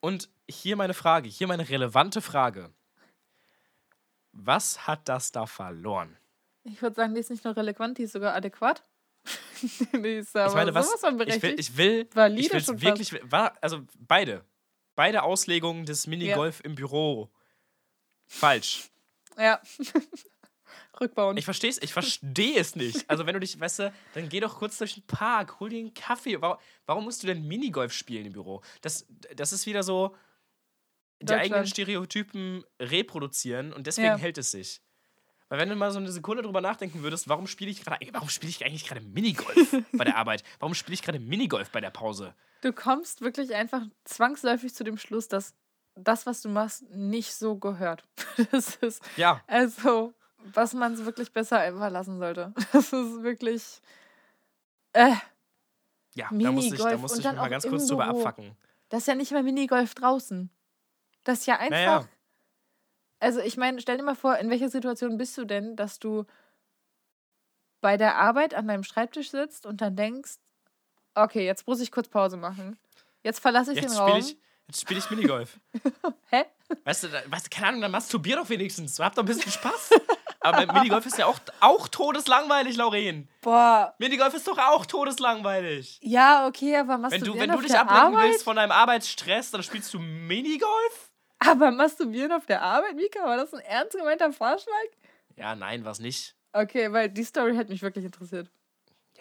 [0.00, 2.72] Und hier meine Frage, hier meine relevante Frage.
[4.32, 6.16] Was hat das da verloren?
[6.64, 8.82] Ich würde sagen, die ist nicht nur relevant, die ist sogar adäquat.
[9.92, 11.58] die ist aber ich meine, was sowas von ich will, berechtigt.
[11.58, 14.44] ich will, ich will wirklich, war, also beide,
[14.94, 17.30] beide Auslegungen des Minigolf im Büro
[18.26, 18.90] falsch.
[19.38, 19.60] ja.
[21.00, 21.36] Rückbauen.
[21.36, 23.08] Ich verstehe es, ich verstehe es nicht.
[23.08, 25.78] Also wenn du dich, weißt du, dann geh doch kurz durch den Park, hol dir
[25.78, 26.40] einen Kaffee.
[26.40, 28.62] Warum, warum musst du denn Minigolf spielen im Büro?
[28.82, 30.14] Das, das ist wieder so
[31.22, 34.16] die eigenen Stereotypen reproduzieren und deswegen Ja.
[34.16, 34.80] hält es sich.
[35.50, 38.28] Weil wenn du mal so eine Sekunde drüber nachdenken würdest, warum spiele ich gerade, warum
[38.28, 40.44] spiele ich eigentlich gerade Minigolf bei der Arbeit?
[40.60, 42.34] Warum spiele ich gerade Minigolf bei der Pause?
[42.62, 45.54] Du kommst wirklich einfach zwangsläufig zu dem Schluss, dass
[45.96, 48.04] das, was du machst, nicht so gehört.
[48.52, 50.14] Das ist Ja, also,
[50.54, 52.54] was man es wirklich besser einfach lassen sollte.
[52.72, 53.80] Das ist wirklich.
[54.92, 55.14] Äh,
[56.14, 58.56] ja, da muss ich, da muss ich mal ganz kurz drüber abfacken.
[58.88, 60.48] das ist ja nicht mal Minigolf draußen.
[61.24, 61.70] Das ist ja einfach.
[61.70, 62.08] Naja.
[63.20, 66.24] Also, ich meine, stell dir mal vor, in welcher Situation bist du denn, dass du
[67.80, 70.36] bei der Arbeit an deinem Schreibtisch sitzt und dann denkst,
[71.14, 72.78] okay, jetzt muss ich kurz Pause machen.
[73.22, 74.18] Jetzt verlasse ich Jetzt den spiele Raum.
[74.18, 74.36] ich,
[74.68, 75.58] jetzt spiel ich Minigolf.
[76.30, 76.44] Hä?
[76.84, 78.98] Weißt du, da, weißt du, keine Ahnung, dann masturbier doch wenigstens.
[78.98, 79.90] Habt doch ein bisschen Spaß.
[80.40, 83.28] Aber Minigolf ist ja auch, auch todeslangweilig, Lauren.
[83.42, 83.94] Boah.
[83.98, 85.98] Minigolf ist doch auch todeslangweilig.
[86.02, 88.30] Ja, okay, aber Wenn masturbieren du, wenn du dich ablenken Arbeit?
[88.30, 91.09] willst von deinem Arbeitsstress, dann spielst du Minigolf?
[91.40, 94.74] Aber masturbieren auf der Arbeit, Mika, war das ein ernst gemeinter Vorschlag?
[95.36, 96.34] Ja, nein, was nicht.
[96.52, 98.50] Okay, weil die Story hat mich wirklich interessiert.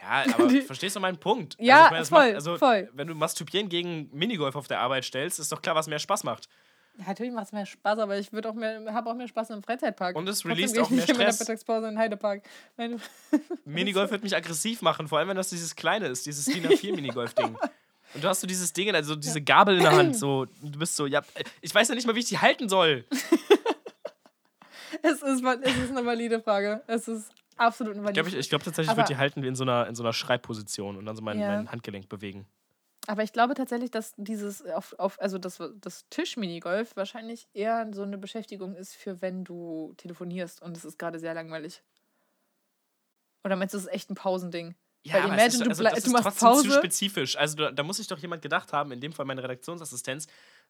[0.01, 1.55] Ja, aber Die- verstehst du meinen Punkt?
[1.59, 2.89] Ja, ich meine, voll, macht, also, voll.
[2.93, 6.23] Wenn du Masturbieren gegen Minigolf auf der Arbeit stellst, ist doch klar, was mehr Spaß
[6.23, 6.49] macht.
[6.97, 9.51] Ja, natürlich macht es mehr Spaß, aber ich würde auch mehr, habe auch mehr Spaß
[9.51, 10.17] im Freizeitpark.
[10.17, 11.39] Und es released ich auch mehr nicht immer in der Stress.
[11.47, 12.43] Mittagspause in Heidepark.
[13.65, 17.57] Minigolf wird mich aggressiv machen, vor allem wenn das dieses kleine ist, dieses DIN A4-Minigolf-Ding.
[18.13, 20.95] Und du hast so dieses Ding, also diese Gabel in der Hand, so, du bist
[20.95, 21.21] so, ja,
[21.61, 23.05] ich weiß ja nicht mal, wie ich die halten soll.
[25.01, 26.81] es, ist, es ist eine valide Frage.
[26.87, 29.43] Es ist absolut eine Ich valide glaube ich, ich glaub tatsächlich, ich würde die halten
[29.43, 31.47] wie in so einer, in so einer Schreibposition und dann so mein, Ja.
[31.47, 32.47] mein Handgelenk bewegen.
[33.07, 38.03] Aber ich glaube tatsächlich, dass dieses auf, auf also das, das Tisch-Minigolf wahrscheinlich eher so
[38.03, 41.81] eine Beschäftigung ist für wenn du telefonierst und es ist gerade sehr langweilig.
[43.43, 44.75] Oder meinst du, es ist echt ein Pausending?
[45.05, 46.71] Weil aber imagine, ist, du also, das du ist trotzdem zu Pause.
[46.71, 47.37] spezifisch.
[47.37, 50.27] Also da, da muss sich doch jemand gedacht haben, in dem Fall meine Redaktionsassistenz,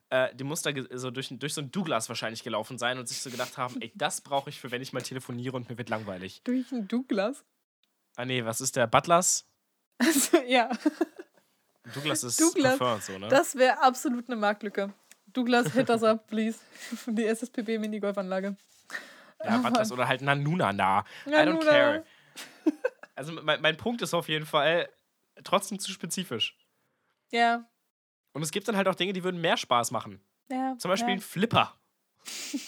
[0.10, 3.22] äh, die muss da so durch, durch so ein Douglas wahrscheinlich gelaufen sein und sich
[3.22, 5.90] so gedacht haben, ey, das brauche ich für, wenn ich mal telefoniere und mir wird
[5.90, 6.42] langweilig.
[6.44, 7.44] Durch ein Douglas?
[8.16, 9.46] Ah nee, was ist der Butlers?
[10.02, 10.70] Also, ja,
[11.94, 13.28] Douglas ist Douglas, Parfum so, ne?
[13.30, 14.94] das wäre absolut eine Marktlücke.
[15.28, 16.60] Douglas, hit us up, please.
[17.06, 18.56] Die SSPB-Minigolfanlage.
[19.44, 21.06] Ja, Butlers oder halt Nanunana.
[21.26, 21.60] I don't Nanuna.
[21.66, 22.06] care.
[23.20, 24.88] Also mein, mein Punkt ist auf jeden Fall
[25.44, 26.56] trotzdem zu spezifisch.
[27.32, 27.66] Ja,
[28.32, 30.22] Und es gibt dann halt auch Dinge, die würden mehr Spaß machen.
[30.50, 30.76] ja.
[30.78, 31.16] Zum Beispiel ja.
[31.16, 31.76] ein Flipper.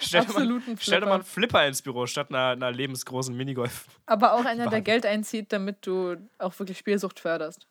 [0.00, 1.58] Stell dir, mal, Absolut ein stell dir mal einen Flipper.
[1.58, 3.86] Flipper ins Büro statt einer, einer lebensgroßen Minigolf.
[4.06, 4.80] Aber auch einer, der.
[4.80, 7.66] Geld einzieht, damit du auch wirklich Spielsucht förderst.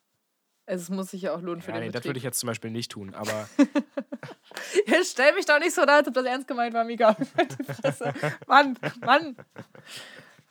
[0.66, 2.10] Also es muss sich ja auch lohnen für Ja, den nee, das Betrieb.
[2.10, 3.48] würde ich jetzt zum Beispiel nicht tun, aber
[4.86, 7.14] Jetzt stell mich doch nicht so da, als ob das ernst gemeint war, Mika.
[7.58, 8.12] Die Fresse.
[8.46, 9.36] Mann, Mann.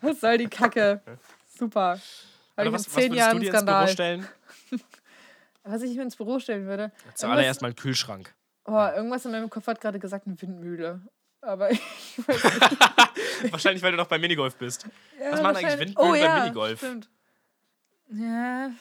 [0.02, 1.02] Was soll die Kacke?
[1.58, 2.00] Super.
[2.56, 3.88] Habe ich was, in was zehn würdest Jahren du dir ins Büro Skandal.
[3.88, 4.28] stellen?
[5.64, 6.92] Was ich mir ins Büro stellen würde.
[7.14, 8.34] Zuallererst mal einen Kühlschrank.
[8.64, 11.02] Oh, irgendwas in meinem Kopf hat gerade gesagt, eine Windmühle.
[11.42, 11.82] Aber ich
[12.26, 13.52] weiß nicht.
[13.52, 14.88] Wahrscheinlich, weil du noch bei Minigolf bist.
[15.20, 16.80] Ja, Was machen eigentlich Windmühlen oh, beim ja, Minigolf?
[16.80, 17.10] Stimmt.
[18.10, 18.72] Ja,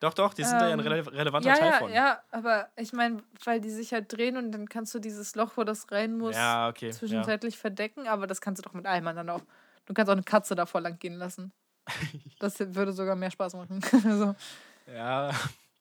[0.00, 1.92] Doch, doch, die sind da ja ein Ähm, rele relevanter ja, Teil von.
[1.92, 5.52] ja, aber ich meine, weil die sich halt drehen und dann kannst du dieses Loch,
[5.56, 6.90] wo das rein muss, Ja, okay.
[6.90, 9.42] Zwischenzeitlich verdecken, aber das kannst du doch mit allem anderen auch.
[9.92, 11.52] Du kannst auch eine Katze davor lang gehen lassen.
[12.38, 13.80] Das würde sogar mehr Spaß machen.
[14.04, 14.34] also,
[14.92, 15.30] ja.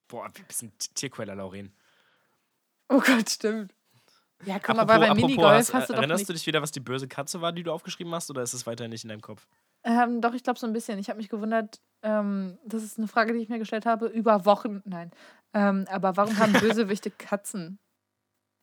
[0.07, 1.73] Boah, wir sind Tierquäler, Lauren.
[2.89, 3.73] Oh Gott, stimmt.
[4.45, 6.29] Ja, komm, apropos, aber bei Minigolf hast, hast, du doch erinnerst nicht.
[6.29, 8.67] du dich wieder, was die böse Katze war, die du aufgeschrieben hast, oder ist es
[8.67, 9.47] weiterhin nicht in deinem Kopf?
[9.83, 10.99] Ähm, doch, ich glaube so ein bisschen.
[10.99, 14.45] Ich habe mich gewundert, ähm, das ist eine Frage, die ich mir gestellt habe, über
[14.45, 14.81] Wochen.
[14.85, 15.11] Nein.
[15.53, 17.79] Ähm, aber warum haben Bösewichte Katzen?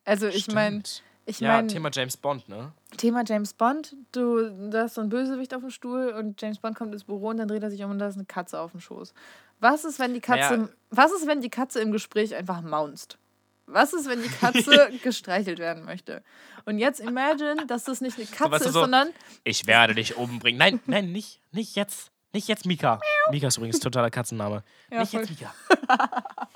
[0.04, 0.82] Also ich meine.
[1.28, 2.72] Ich Ja, meine, Thema James Bond, ne?
[2.96, 6.76] Thema James Bond, du, da ist so ein Bösewicht auf dem Stuhl und James Bond
[6.76, 8.72] kommt ins Büro und dann dreht er sich um und da ist eine Katze auf
[8.72, 9.12] dem Schoß.
[9.60, 10.68] Was ist, wenn die Katze, Naja.
[10.90, 13.18] was ist, wenn die Katze im Gespräch einfach maunzt?
[13.66, 16.22] Was ist, wenn die Katze gestreichelt werden möchte?
[16.64, 19.08] Und jetzt imagine, dass das nicht eine Katze du, ist, so- sondern
[19.44, 20.58] Ich werde dich umbringen.
[20.58, 22.10] Nein, nein, nicht, nicht jetzt.
[22.32, 23.00] Nicht jetzt, Mika.
[23.30, 24.62] Mika ist übrigens totaler Katzenname.
[24.90, 25.20] Ja, nicht voll.
[25.20, 25.54] jetzt, Mika.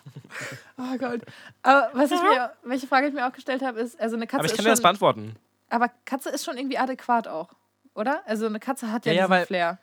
[0.79, 1.21] Oh Gott.
[1.63, 4.39] Aber was ich mir, welche Frage ich mir auch gestellt habe, ist, also eine Katze
[4.41, 5.37] Aber ich kann dir das beantworten.
[5.71, 7.51] aber Katze ist schon irgendwie adäquat auch,
[7.95, 8.23] oder?
[8.27, 9.79] Also eine Katze hat ja, Ja, ja, diesen weil- Flair.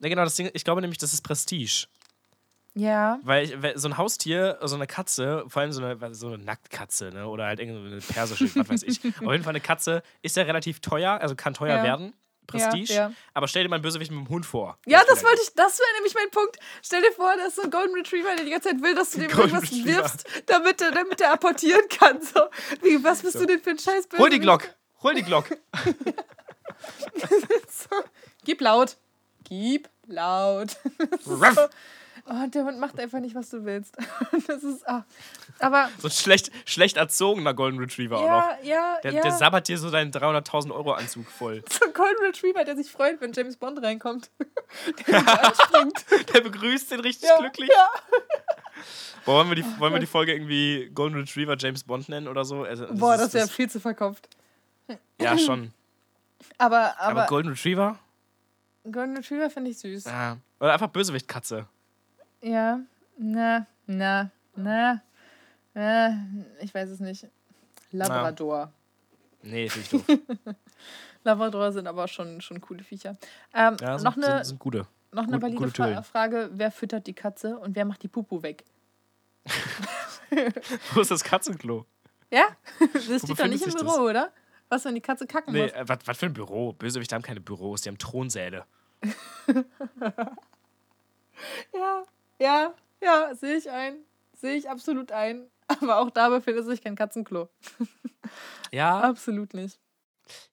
[0.00, 1.86] Ja, genau, das Ding, ich glaube nämlich, das ist Prestige.
[2.74, 3.20] Ja.
[3.22, 6.38] Weil, ich, weil so ein Haustier, so eine Katze, vor allem so eine, so eine
[6.38, 7.26] Nacktkatze, ne?
[7.28, 8.98] oder halt irgendeine persische, was weiß ich.
[9.24, 11.82] Auf jeden Fall eine Katze ist ja relativ teuer, also kann teuer Ja.
[11.84, 12.12] werden.
[12.46, 12.92] Prestige.
[12.92, 13.12] Ja, ja.
[13.32, 14.78] Aber stell dir mal einen Bösewicht mit einem Hund vor.
[14.86, 16.56] Ja, das wollte ich, das wäre nämlich mein Punkt.
[16.82, 19.10] Stell dir vor, da ist so ein Golden Retriever, der die ganze Zeit will, dass
[19.12, 19.98] du dem Golden irgendwas Retriever.
[19.98, 22.20] wirfst, damit er, damit er apportieren kann.
[22.20, 22.40] So.
[22.82, 24.42] Wie, was bist du denn für ein scheiß Hol die Bösewicht?
[24.42, 24.74] Glock!
[25.02, 25.46] Hol die Glock!
[28.44, 28.96] Gib laut.
[29.44, 30.76] Gib laut.
[31.26, 31.68] Ruff.
[32.26, 33.96] Oh, der Hund macht einfach nicht, was du willst.
[34.46, 35.04] Das ist, ah.
[35.58, 38.28] Aber, so ein schlecht, schlecht erzogener Golden Retriever auch noch.
[38.28, 39.22] ja, ja, Der, ja.
[39.22, 41.62] der sabbert dir so deinen 300.000 Euro Anzug voll.
[41.70, 44.30] so ein Golden Retriever, der sich freut, wenn James Bond reinkommt.
[45.06, 45.22] Der.
[46.34, 47.70] Der begrüßt den richtig Ja, glücklich.
[47.70, 47.88] ja.
[49.24, 52.44] Boah, wollen, wir die, wollen wir die Folge irgendwie Golden Retriever James Bond nennen oder
[52.44, 52.64] so?
[52.64, 54.28] Also, Boah, das wäre viel zu verkauft.
[55.20, 55.72] Ja, schon.
[56.58, 57.98] Aber, Aber, aber, Golden Retriever?
[58.90, 60.04] Golden Retriever finde ich süß.
[60.04, 60.38] Ja.
[60.60, 61.66] Oder einfach Bösewicht-Katze.
[62.44, 62.80] Ja,
[63.16, 65.00] na, na, na,
[65.72, 66.26] na,
[66.60, 67.26] ich weiß es nicht.
[67.90, 68.70] Labrador.
[69.42, 70.18] Nee, finde ich doof.
[71.24, 73.16] Labrador sind aber schon, schon coole Viecher.
[73.54, 74.86] Ähm, Ja, sind, noch eine, sind, sind gute.
[75.12, 76.02] noch eine valide Fra.
[76.02, 78.64] Frage: Wer füttert die Katze und wer macht die Pupu weg?
[80.92, 81.86] Wo ist das Katzenklo?
[82.30, 82.44] Ja?
[82.92, 84.32] Das steht doch nicht im Büro, oder?
[84.68, 85.72] Was, wenn die Katze kacken Nee, muss?
[85.72, 86.72] äh, was für ein Büro?
[86.74, 88.64] Bösewichte haben keine Büros, die haben Thronsäle.
[91.72, 92.02] Ja,
[92.40, 93.96] ja, ja, sehe ich ein.
[94.32, 95.46] Sehe ich absolut ein.
[95.68, 97.48] Aber auch da befindet sich kein Katzenklo.
[98.72, 99.78] Ja, Absolut nicht.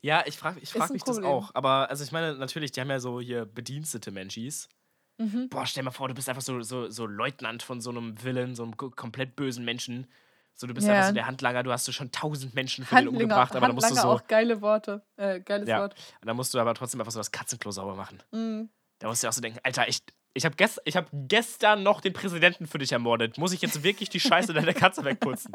[0.01, 1.31] ja ich frage ich frag mich das Problem.
[1.31, 1.51] auch.
[1.55, 4.69] Aber also ich meine, natürlich, die haben ja so hier bedienstete Menschis.
[5.17, 5.49] Mhm.
[5.49, 8.55] Boah, stell mal vor, du bist einfach so, so, so Leutnant von so einem Villain,
[8.55, 10.07] so einem ko- komplett bösen Menschen.
[10.53, 10.93] So, du bist Ja.
[10.95, 13.75] einfach so der Handlanger, du hast so schon tausend Menschen für den umgebracht, aber dann
[13.75, 14.23] musst du Handlanger so.
[14.23, 15.01] auch geile Worte.
[15.15, 15.79] Äh, geiles Ja.
[15.79, 15.95] Wort.
[16.21, 18.21] Und dann musst du aber trotzdem einfach so das Katzenklo sauber machen.
[18.31, 18.69] Mhm.
[18.99, 20.03] Da musst du auch so denken, Alter, ich,
[20.33, 23.37] ich habe gest, ich hab gestern noch den Präsidenten für dich ermordet.
[23.37, 25.53] Muss ich jetzt wirklich die Scheiße deiner Katze wegputzen?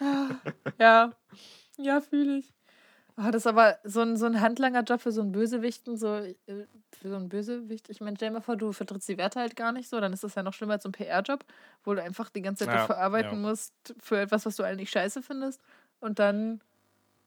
[0.78, 1.12] Ja,
[1.76, 2.52] ja, fühle ich.
[3.16, 6.34] Ah, das ist aber so ein, so ein Handlanger-Job für so einen Bösewichten, so äh,
[6.90, 7.88] für so einen Bösewicht.
[7.88, 10.12] Ich meine, stell dir mal vor, du vertrittst die Werte halt gar nicht so, dann
[10.12, 11.44] ist das ja noch schlimmer als so ein PR-Job,
[11.84, 13.40] wo du einfach die ganze Zeit Ja, dafür arbeiten ja.
[13.40, 15.60] musst für etwas, was du eigentlich scheiße findest.
[16.00, 16.60] Und dann,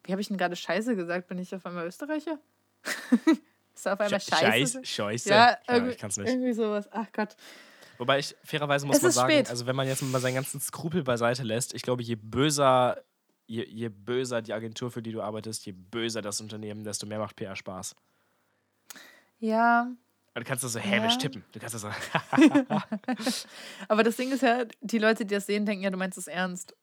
[0.04, 1.28] wie habe ich denn gerade scheiße gesagt?
[1.30, 2.38] Bin ich auf einmal Österreicher?
[3.80, 4.86] ist auf einmal Scheiß, scheiße?
[4.86, 5.30] Scheiße.
[5.30, 6.28] Ja, Ja, irgendwie, ich kann's nicht.
[6.30, 6.88] irgendwie sowas.
[6.92, 7.36] Ach Gott.
[7.98, 9.50] Wobei ich fairerweise muss Es man sagen, spät.
[9.50, 13.02] also wenn man jetzt mal seinen ganzen Skrupel beiseite lässt, ich glaube, je böser,
[13.48, 17.18] je, je böser die Agentur, für die du arbeitest, je böser das Unternehmen, desto mehr
[17.20, 17.96] macht PR Spaß.
[19.40, 19.92] Ja,
[20.36, 21.18] du kannst das so hämisch Ja.
[21.20, 21.44] tippen.
[21.52, 21.90] Du kannst das so.
[23.88, 26.28] aber das Ding ist ja, die Leute, die das sehen, denken ja, du meinst es
[26.28, 26.76] ernst.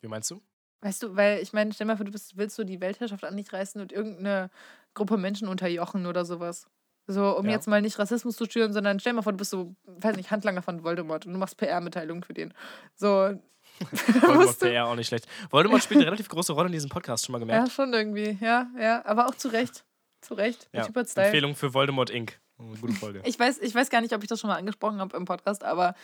[0.00, 0.40] Wie meinst du?
[0.84, 3.36] Weißt du, weil ich meine, stell mal vor, du bist, willst so die Weltherrschaft an
[3.38, 4.50] dich reißen und irgendeine
[4.92, 6.66] Gruppe Menschen unterjochen oder sowas.
[7.06, 7.52] So, um Ja.
[7.52, 10.30] jetzt mal nicht Rassismus zu schüren, sondern stell mal vor, du bist so, weiß nicht,
[10.30, 12.52] Handlanger von Voldemort und du machst PR-Mitteilungen für den.
[12.94, 13.32] So.
[13.80, 15.26] Voldemort PR auch nicht schlecht.
[15.50, 17.72] Voldemort spielt eine relativ große Rolle in diesem Podcast, schon mal Ja, gemerkt.
[17.72, 18.36] schon irgendwie.
[18.42, 19.02] Ja, ja.
[19.06, 19.84] Aber auch zu Recht.
[20.20, 20.68] Zu Recht.
[20.72, 20.84] Ja.
[20.86, 22.38] Empfehlung für Voldemort Inc.
[22.58, 23.22] Eine gute Folge.
[23.24, 25.64] Ich weiß, ich weiß gar nicht, ob ich das schon mal angesprochen habe im Podcast,
[25.64, 25.94] aber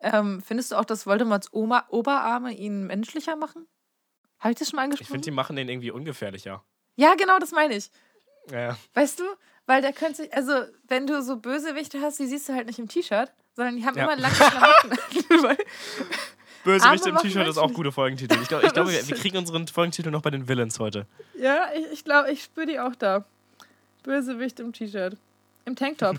[0.00, 3.66] ähm, findest du auch, dass Voldemorts Oma Oberarme ihn menschlicher machen?
[4.40, 5.12] Habe ich das schon mal Ich angesprochen?
[5.12, 6.62] finde, die machen den irgendwie ungefährlicher.
[6.96, 7.90] ja, genau, das meine ich.
[8.50, 8.76] Ja.
[8.94, 9.24] Weißt du?
[9.66, 10.52] Weil der könnte sich, also
[10.88, 13.96] wenn du so Bösewichte hast, die siehst du halt nicht im T-Shirt, sondern die haben
[13.98, 14.04] Ja.
[14.04, 15.56] immer lange Klamotten.
[16.64, 18.38] Bösewicht im T-Shirt ist auch gute Folgentitel.
[18.42, 21.06] Ich glaube, ich glaub, wir, wir kriegen unseren Folgentitel noch bei den Villains heute.
[21.38, 23.24] ja, ich, ich glaube, ich spüre die auch da.
[24.02, 25.16] Bösewicht im T-Shirt.
[25.66, 26.16] Im Tanktop.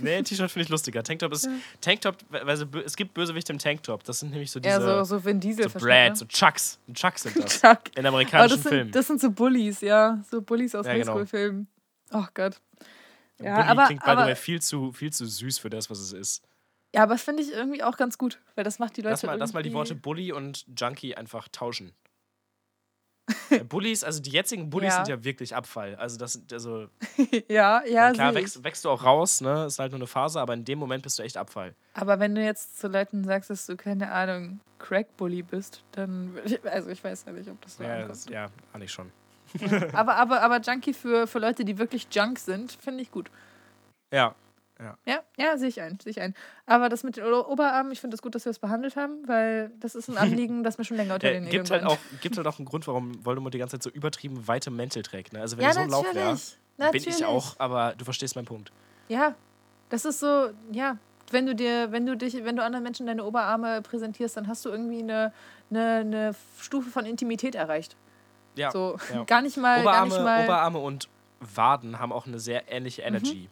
[0.00, 1.02] Nee, T-Shirt finde ich lustiger.
[1.02, 1.48] Tanktop ist.
[1.80, 4.02] Tanktop, weil so, bö- es gibt Bösewichte im Tanktop.
[4.04, 4.74] Das sind nämlich so diese.
[4.74, 6.78] Eher so, so Vin Diesel so Brad, so Chucks.
[6.92, 7.60] Chucks sind das.
[7.60, 7.80] Chuck.
[7.96, 8.92] In amerikanischen das sind, Filmen.
[8.92, 10.22] das sind so Bullies, ja.
[10.30, 11.12] So Bullies aus Ja, genau.
[11.12, 11.66] Highschool-Filmen.
[12.12, 12.60] Oh Gott.
[13.40, 15.98] Ja, Bully aber, klingt by the way viel zu, viel zu süß für das, was
[16.00, 16.42] es ist.
[16.94, 19.22] Ja, aber das finde ich irgendwie auch ganz gut, weil das macht die Leute Lass
[19.22, 21.92] mal, lass mal die Worte Bully und Junkie einfach tauschen.
[23.50, 25.04] Äh, Bullies, also die jetzigen Bullies Ja.
[25.04, 25.94] sind ja wirklich Abfall.
[25.96, 26.88] Also das sind also
[27.48, 29.66] ja, ja, klar wächst, wächst du auch raus, ne?
[29.66, 31.74] Ist halt nur eine Phase, aber in dem Moment bist du echt Abfall.
[31.94, 36.48] Aber wenn du jetzt zu Leuten sagst, dass du, keine Ahnung, Crack-Bully bist, dann, würde
[36.54, 39.10] ich- also ich weiß ja nicht, ob das so Ja, das, ja, ahne ich schon.
[39.94, 43.30] Aber, aber, aber Junkie für, für Leute, die wirklich Junk sind, finde ich gut.
[44.12, 44.34] Ja,
[45.06, 46.34] Ja, ja, sehe ich ein, sehe ich ein.
[46.66, 49.26] Aber das mit den Oberarmen, ich finde es das gut, dass wir es behandelt haben,
[49.26, 51.82] weil das ist ein Anliegen, das mir schon länger unter äh, den Nägeln gibt, halt
[51.82, 51.98] brennt.
[51.98, 55.02] auch, gibt halt auch einen Grund, warum Voldemort die ganze Zeit so übertrieben weite Mäntel
[55.02, 55.32] trägt.
[55.32, 55.40] Ne?
[55.40, 56.36] Also wenn ja, ich so ein Lauch wäre,
[56.92, 58.70] bin ich auch, aber du verstehst meinen Punkt.
[59.08, 59.34] Ja,
[59.88, 60.98] das ist so, ja,
[61.32, 64.64] wenn du dir, wenn du dich, wenn du anderen Menschen deine Oberarme präsentierst, dann hast
[64.64, 65.32] du irgendwie eine,
[65.70, 67.96] eine, eine Stufe von Intimität erreicht.
[68.54, 69.24] Ja, so, ja.
[69.26, 70.44] gar nicht mal, gar Oberarme, nicht mal.
[70.44, 71.08] Oberarme und
[71.40, 73.48] Waden haben auch eine sehr ähnliche Energy.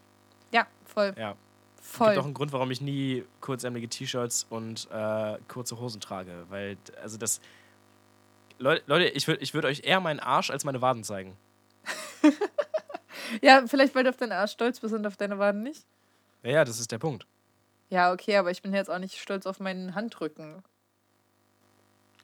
[0.53, 0.67] ja,
[0.97, 1.15] voll.
[1.19, 1.37] Ja.
[1.81, 2.09] Voll.
[2.09, 6.47] Gibt auch einen Grund, warum ich nie kurzärmelige T-Shirts und äh, kurze Hosen trage.
[6.49, 7.41] Weil, also das.
[8.59, 11.37] Leute, Leute ich würde ich würd euch eher meinen Arsch als meine Waden zeigen.
[13.43, 15.85] Ja, vielleicht weil du auf deinen Arsch stolz bist und auf deine Waden nicht.
[16.43, 17.27] Ja, ja, das ist der Punkt.
[17.91, 20.63] Ja, okay, aber ich bin jetzt auch nicht stolz auf meinen Handrücken.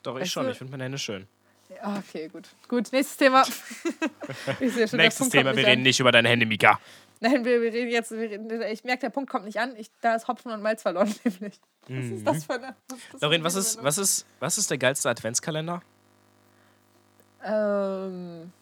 [0.03, 0.45] Doch, ich Weißt schon.
[0.47, 1.27] du- Ich finde meine Hände schön.
[1.75, 2.49] Ja, okay, gut.
[2.69, 3.43] Gut, nächstes Thema.
[4.61, 5.83] ich Nächstes Thema, wir nicht reden an.
[5.83, 6.79] nicht über deine Hände, Mika.
[7.23, 8.11] Nein, wir, wir reden jetzt.
[8.11, 9.77] Wir reden, ich merke, der Punkt kommt nicht an.
[9.77, 11.61] Ich, da ist Hopfen und Malz verloren, nämlich.
[11.89, 12.75] Was ist das für eine.
[13.13, 15.83] Was was ist, was, ist, was ist der geilste Adventskalender?
[17.45, 18.53] Ähm,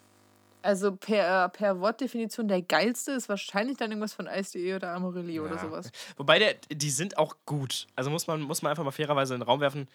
[0.61, 5.55] also per, per Wortdefinition der geilste ist wahrscheinlich dann irgendwas von Ice.de oder Amorelie oder
[5.55, 5.61] Ja.
[5.61, 5.91] sowas.
[6.17, 7.87] Wobei, der, die sind auch gut.
[7.95, 9.87] Also muss man, muss man einfach mal fairerweise in den Raum werfen.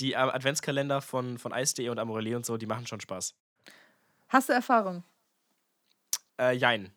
[0.00, 3.34] Die äh, Adventskalender von, von Ice.de und Amorelie und so, die machen schon Spaß.
[4.28, 5.02] Hast du Erfahrung?
[6.40, 6.90] Äh, jein.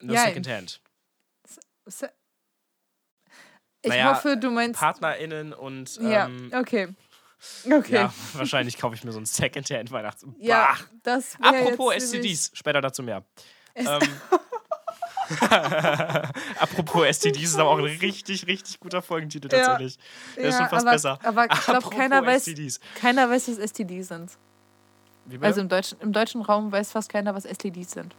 [0.00, 0.26] Nur Jein.
[0.28, 0.80] Secondhand.
[1.86, 2.10] Se-
[3.82, 4.78] Ich Naja, hoffe, du meinst.
[4.80, 6.88] PartnerInnen und ja, ähm, okay.
[7.70, 7.92] Okay.
[7.94, 10.26] ja, wahrscheinlich kaufe ich mir so ein Secondhand Weihnachts.
[10.38, 10.78] Ja, Bah.
[11.04, 13.24] das Apropos STDs, später dazu mehr.
[13.76, 14.00] Ähm,
[16.58, 19.58] Apropos STDs ist aber auch ein richtig, richtig guter Folgentitel Ja.
[19.66, 19.98] tatsächlich.
[20.36, 21.18] Der ist Ja, schon fast aber, besser.
[21.22, 22.80] Aber ich glaube, keiner weiß, STDs.
[22.94, 24.30] keiner weiß, was STDs sind.
[25.40, 28.14] Also im deutschen, im deutschen Raum weiß fast keiner, was STDs sind.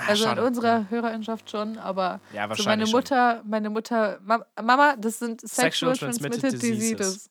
[0.00, 0.40] Ah, Also schade.
[0.40, 2.98] in unserer Hörerinschaft schon, aber Ja, so meine wahrscheinlich schon.
[2.98, 6.96] Mutter, meine Mutter, Ma Mama, das sind Sexual Sexual, transmitted Transmitted, diseases.
[6.98, 7.30] Diseases.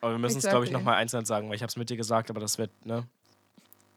[0.00, 1.90] Aber wir müssen es, Ich glaube ich, nochmal einzeln sagen, weil ich habe es mit
[1.90, 3.04] dir gesagt, aber das wird, ne?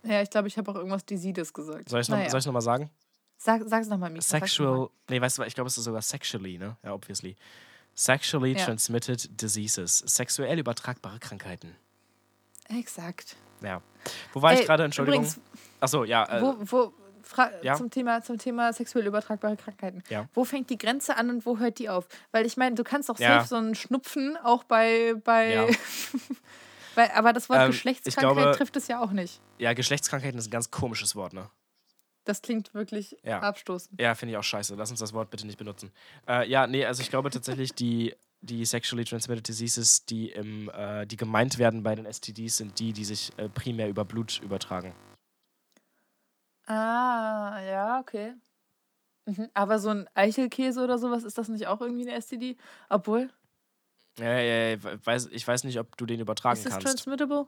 [0.04, 1.88] Ja, ich glaube, ich habe auch irgendwas Diseases gesagt.
[1.90, 2.30] Soll ich es Naja.
[2.32, 2.90] noch, nochmal sagen?
[3.38, 4.22] Sag, sag's nochmal, Mika.
[4.22, 6.76] Sexual, nee, weißt du, ich glaube, es ist sogar sexually, ne?
[6.84, 7.36] Ja, obviously.
[7.96, 8.66] Sexually Ja.
[8.66, 10.00] transmitted diseases.
[10.00, 11.76] Sexuell übertragbare Krankheiten.
[12.70, 12.80] mal.
[12.80, 13.36] Exakt.
[13.62, 13.82] Ja.
[14.34, 14.84] Wo war ich Ey, gerade?
[14.84, 15.24] Entschuldigung.
[15.24, 15.40] Übrigens,
[15.80, 16.26] Achso, ja.
[16.26, 16.94] Äh, wo, wo,
[17.24, 17.76] fra ja?
[17.76, 20.04] zum, Thema, zum Thema sexuell übertragbare Krankheiten.
[20.10, 20.28] Ja.
[20.34, 22.08] Wo fängt die Grenze an und wo hört die auf?
[22.32, 23.38] Weil ich meine, du kannst doch Ja.
[23.40, 25.14] safe so einen Schnupfen auch bei.
[25.24, 25.68] bei
[26.96, 29.42] weil, aber das Wort Ähm, Geschlechtskrankheit glaube- trifft es ja auch nicht.
[29.58, 31.50] ja, Geschlechtskrankheiten ist ein ganz komisches Wort, ne?
[32.26, 33.40] Das klingt wirklich Ja.
[33.40, 34.00] abstoßend.
[34.00, 34.76] Ja, finde ich auch scheiße.
[34.76, 35.92] Lass uns das Wort bitte nicht benutzen.
[36.28, 41.06] Äh, ja, nee, also ich glaube tatsächlich, die, die sexually transmitted diseases, die, im, äh,
[41.06, 44.94] die gemeint werden bei den STDs, sind die, die sich äh, primär über Blut übertragen.
[46.66, 48.34] Ah, ja, okay.
[49.26, 49.50] Mhm.
[49.54, 52.58] Aber so ein Eichelkäse oder sowas, ist das nicht auch irgendwie eine STD?
[52.90, 53.30] Obwohl,
[54.20, 56.88] Ja, ja, ja, weiß, ich weiß nicht, ob du den übertragen ist das kannst.
[56.88, 57.48] transmittable?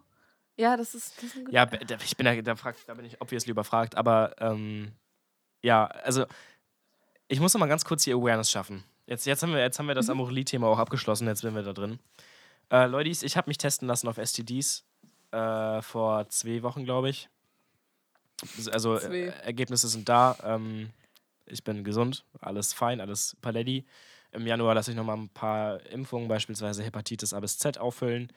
[0.58, 3.06] Ja, das ist, das ist ein guter- Ja, ich bin da, da, frag, da bin
[3.06, 4.94] ich obviously überfragt, aber ähm,
[5.62, 6.26] ja, also
[7.28, 8.84] ich muss noch mal ganz kurz die Awareness schaffen.
[9.06, 10.14] Jetzt, jetzt haben wir, jetzt haben wir das Mhm.
[10.14, 12.00] Amorelie-Thema auch abgeschlossen, jetzt sind wir da drin.
[12.72, 14.86] Äh, Leute, ich habe mich testen lassen auf STDs
[15.32, 17.30] äh, vor zwei Wochen, glaube ich.
[18.72, 20.38] Also äh, Ergebnisse sind da.
[20.44, 20.90] Ähm,
[21.46, 23.86] ich bin gesund, alles fein, alles paletti.
[24.32, 28.32] Im Januar lasse ich noch mal ein paar Impfungen, beispielsweise Hepatitis A bis Z, auffüllen,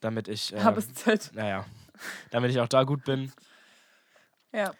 [0.00, 0.52] damit ich.
[0.52, 1.30] ähm, Hab es Zeit.
[1.34, 1.66] naja,
[2.30, 3.32] damit ich auch da gut bin.
[4.52, 4.74] Ja.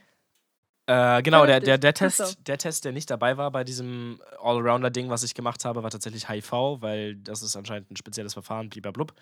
[0.87, 5.09] Äh, genau, der, der, der, Test, der Test, der nicht dabei war bei diesem Allrounder-Ding,
[5.11, 9.15] was ich gemacht habe, war tatsächlich HIV, weil das ist anscheinend ein spezielles Verfahren, blub.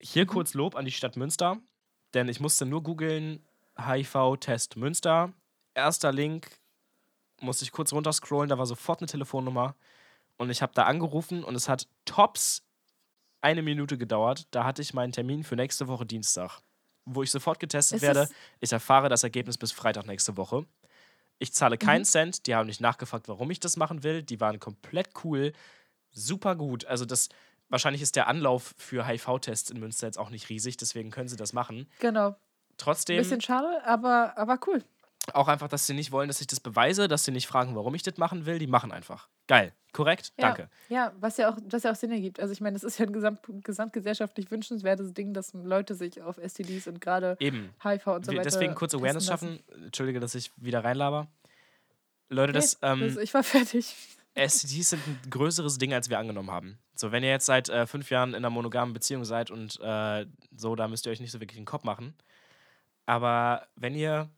[0.00, 0.28] Hier Mhm.
[0.28, 1.58] kurz Lob an die Stadt Münster,
[2.14, 3.44] denn ich musste nur googeln,
[3.78, 5.32] HIV-Test Münster.
[5.74, 6.50] Erster Link,
[7.40, 9.74] musste ich kurz runterscrollen, da war sofort eine Telefonnummer
[10.36, 12.62] und ich habe da angerufen und es hat tops
[13.40, 14.46] eine Minute gedauert.
[14.50, 16.60] Da hatte ich meinen Termin für nächste Woche Dienstag,
[17.04, 18.28] wo ich sofort getestet Ist werde.
[18.60, 20.66] Ich erfahre das Ergebnis bis Freitag nächste Woche.
[21.38, 22.06] Ich zahle keinen Mhm.
[22.06, 22.46] Cent.
[22.46, 24.22] Die haben nicht nachgefragt, warum ich das machen will.
[24.22, 25.52] Die waren komplett cool.
[26.12, 26.84] Super gut.
[26.84, 27.30] Also das
[27.68, 31.36] wahrscheinlich ist der Anlauf für HIV-Tests in Münster jetzt auch nicht riesig, deswegen können sie
[31.36, 31.88] das machen.
[31.98, 32.36] Genau.
[32.82, 34.82] Trotzdem, Bisschen schade, aber, aber cool.
[35.34, 37.94] Auch einfach, dass sie nicht wollen, dass ich das beweise, dass sie nicht fragen, warum
[37.94, 38.58] ich das machen will.
[38.58, 39.28] Die machen einfach.
[39.46, 39.72] Geil.
[39.92, 40.32] Korrekt?
[40.36, 40.68] Ja, Danke.
[40.88, 42.40] Ja, was ja auch, was ja auch Sinn ergibt.
[42.40, 46.40] Also ich meine, das ist ja ein gesamt, gesamtgesellschaftlich wünschenswertes Ding, dass Leute sich auf
[46.44, 47.70] STDs und gerade Eben.
[47.84, 48.42] HIV und so weiter.
[48.42, 49.60] Deswegen kurz Awareness schaffen.
[49.84, 51.28] Entschuldige, dass ich wieder reinlaber.
[52.28, 53.94] Leute, das, Nee, ähm, das, ich war fertig.
[54.34, 56.78] STDs sind ein größeres Ding, als wir angenommen haben.
[56.94, 60.26] So, wenn ihr jetzt seit äh, fünf Jahren in einer monogamen Beziehung seid und äh,
[60.56, 62.14] so, da müsst ihr euch nicht so wirklich den Kopf machen.
[63.12, 64.30] Aber wenn ihr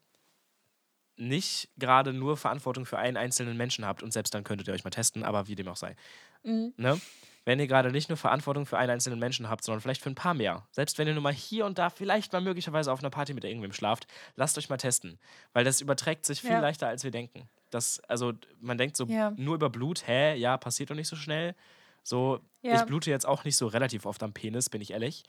[1.17, 4.83] nicht gerade nur Verantwortung für einen einzelnen Menschen habt, und selbst dann könntet ihr euch
[4.83, 5.95] mal testen, aber wie dem auch sei.
[6.43, 6.75] Mhm.
[6.77, 7.01] Ne?
[7.45, 10.17] Wenn ihr gerade nicht nur Verantwortung für einen einzelnen Menschen habt, sondern vielleicht für ein
[10.17, 10.67] paar mehr.
[10.73, 13.45] Selbst wenn ihr nur mal hier und da vielleicht mal möglicherweise auf einer Party mit
[13.45, 15.21] irgendwem schlaft, lasst euch mal testen.
[15.53, 16.61] Weil das überträgt sich viel Ja.
[16.61, 17.49] leichter, als wir denken.
[17.71, 19.33] Das, also, man denkt so Ja.
[19.37, 21.55] nur über Blut, hä, ja, passiert doch nicht so schnell.
[22.03, 22.75] So, Ja.
[22.75, 25.23] ich blute jetzt auch nicht so relativ oft am Penis, bin ich ehrlich.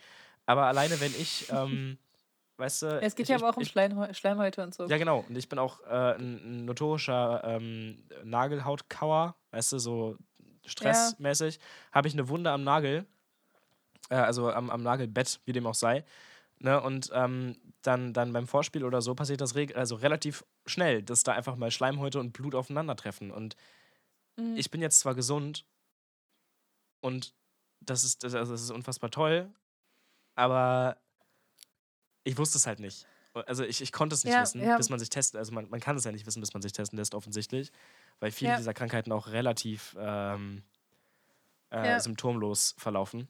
[0.47, 1.97] Aber alleine, wenn ich, ähm,
[2.57, 3.02] weißt du.
[3.02, 4.86] Es geht ich, ja aber auch um ich, Schleimhäu- Schleimhäute und so.
[4.88, 5.26] Ja, genau.
[5.27, 10.18] Und ich bin auch äh, ein, ein notorischer ähm, Nagelhautkauer, weißt du, so
[10.65, 11.60] stressmäßig.
[11.91, 13.06] Habe ich eine Wunde am Nagel,
[14.10, 16.06] äh, also am, am Nagelbett, wie dem auch sei.
[16.60, 16.82] Ne?
[16.82, 21.34] Und ähm, dann, dann beim Vorspiel oder so passiert das also relativ schnell, dass da
[21.34, 23.32] einfach mal Schleimhäute und Blut aufeinandertreffen.
[23.32, 23.56] Und
[24.38, 24.57] Mhm.
[24.57, 25.65] ich bin jetzt zwar gesund
[26.99, 27.34] und
[27.80, 29.49] das ist, das, also das ist unfassbar toll,
[30.36, 30.98] aber
[32.26, 33.07] ich wusste es halt nicht.
[33.47, 34.76] Also ich, ich konnte es nicht Ja, wissen, ja.
[34.77, 35.38] bis man sich testet.
[35.39, 37.72] Also man, man kann es ja nicht wissen, bis man sich testen lässt, offensichtlich.
[38.19, 38.57] Weil viele Ja.
[38.57, 40.64] dieser Krankheiten auch relativ ähm,
[41.69, 43.27] äh, symptomlos verlaufen.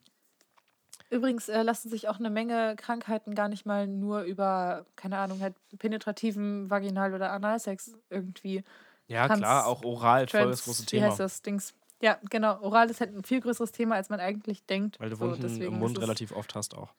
[1.10, 5.40] Übrigens äh, lassen sich auch eine Menge Krankheiten gar nicht mal nur über, keine Ahnung,
[5.42, 8.64] halt penetrativen Vaginal- oder Analsex irgendwie.
[9.08, 11.08] Ja, Trans- klar, auch oral voll das Trans- große Wie Thema.
[11.08, 11.74] heißt das Dings?
[12.02, 12.60] Ja, genau.
[12.62, 15.00] Oral ist halt ein viel größeres Thema, als man eigentlich denkt.
[15.00, 16.94] Weil du Wunden im Mund relativ oft hast auch.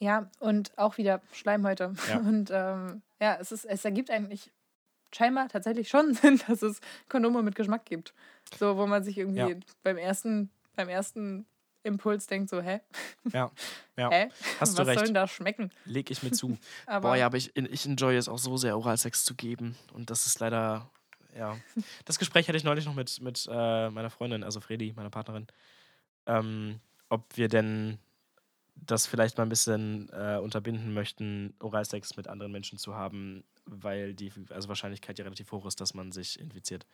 [0.00, 1.92] Ja, und auch wieder Schleimhäute.
[2.08, 2.16] Ja.
[2.20, 4.50] Und ähm, ja, es, ist, es ergibt eigentlich
[5.14, 8.14] scheinbar tatsächlich schon Sinn, dass es Kondome mit Geschmack gibt.
[8.58, 9.56] So, wo man sich irgendwie Ja.
[9.82, 11.44] beim ersten, beim ersten
[11.82, 12.80] Impuls denkt, so, hä?
[13.32, 13.50] Ja,
[13.96, 14.10] ja.
[14.12, 14.28] Hä?
[14.58, 15.06] Hast du Was soll recht.
[15.06, 15.70] denn da schmecken?
[15.84, 16.58] Leg ich mir zu.
[16.86, 19.76] Aber Boah, ja, aber ich, ich enjoy es auch so sehr, Oralsex zu geben.
[19.94, 20.90] Und das ist leider,
[21.36, 21.56] ja.
[22.06, 25.46] Das Gespräch hatte ich neulich noch mit, mit äh, meiner Freundin, also Fredi, meiner Partnerin.
[26.26, 27.98] Ähm, ob wir denn
[28.74, 34.14] das vielleicht mal ein bisschen äh, unterbinden möchten, Oralsex mit anderen Menschen zu haben, weil
[34.14, 36.86] die also Wahrscheinlichkeit ja relativ hoch ist, dass man sich infiziert.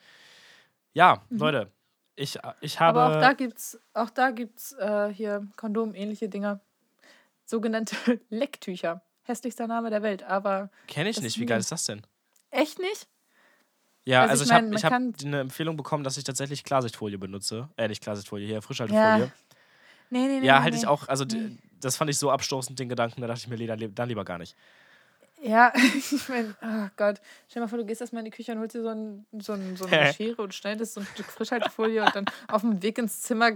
[0.93, 1.71] Ja, Leute,
[2.17, 2.99] ich, ich habe.
[2.99, 3.05] Mhm.
[3.05, 6.61] Aber auch da gibt's, auch da gibt's äh, hier Kondom-ähnliche Dinger.
[7.45, 7.97] Sogenannte
[8.31, 9.03] Lecktücher.
[9.23, 11.39] Hässlichster Name der Welt, aber Kenne ich nicht.
[11.39, 12.03] Wie geil ist das denn?
[12.51, 13.09] echt nicht?
[14.05, 17.69] Ja, Also also, ich ich habe hab eine Empfehlung bekommen, dass ich tatsächlich Klarsichtfolie benutze.
[17.77, 19.33] Äh, nicht Klarsichtfolie, hier Frischhaltefolie.
[20.11, 20.47] Nee, nee, nee.
[20.47, 20.83] Ja, halte nee.
[20.83, 21.59] ich auch, also Nee.
[21.81, 24.39] Das fand ich so abstoßend, den Gedanken, da dachte ich mir, dann, dann lieber gar
[24.39, 24.57] nicht.
[25.43, 27.21] Ja, ich meine, oh Gott.
[27.49, 29.27] Stell dir mal vor, du gehst erstmal in die Küche und holst dir so, ein,
[29.39, 32.83] so, ein, so eine Schere und schneidest so ein Stück Frischhaltefolie und dann auf dem
[32.83, 33.53] Weg ins Zimmer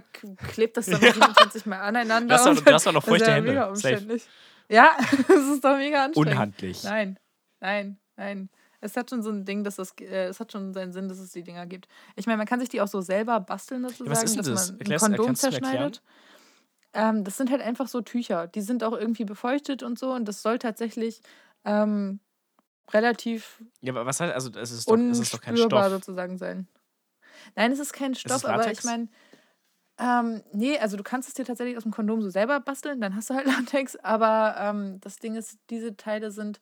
[0.53, 2.37] klebt das dann noch 27 Mal aneinander.
[2.37, 3.51] Du hast doch- und noch das ist feuchte ja Hände.
[3.51, 3.95] Mega Safe.
[3.95, 4.29] umständlich.
[4.69, 4.91] Ja,
[5.29, 6.33] das ist doch mega anstrengend.
[6.33, 6.85] Unhandlich.
[6.85, 7.19] Nein,
[7.61, 8.51] nein, nein.
[8.83, 11.19] Es hat schon so ein Ding, dass es, äh, es hat schon seinen Sinn, dass
[11.19, 11.87] es die Dinger gibt.
[12.17, 14.69] Ich meine, man kann sich die auch so selber basteln, sozusagen, was ist denn dass
[14.79, 14.79] das?
[14.79, 16.03] man ein Kondom zerschneidet.
[16.93, 18.47] Ähm, das sind halt einfach so Tücher.
[18.49, 20.13] Die sind auch irgendwie befeuchtet und so.
[20.13, 21.21] Und das soll tatsächlich
[21.65, 22.21] ähm,
[22.91, 25.89] relativ Ja, aber was heißt, also es ist doch, es ist doch kein Stoff.
[25.89, 26.69] sozusagen sein.
[27.57, 29.09] Nein, es ist kein Stoff, es aber ich meine,
[29.99, 33.15] ähm, nee, also du kannst es dir tatsächlich aus dem Kondom so selber basteln, dann
[33.15, 36.61] hast du halt Latex, aber ähm, das Ding ist, diese Teile sind,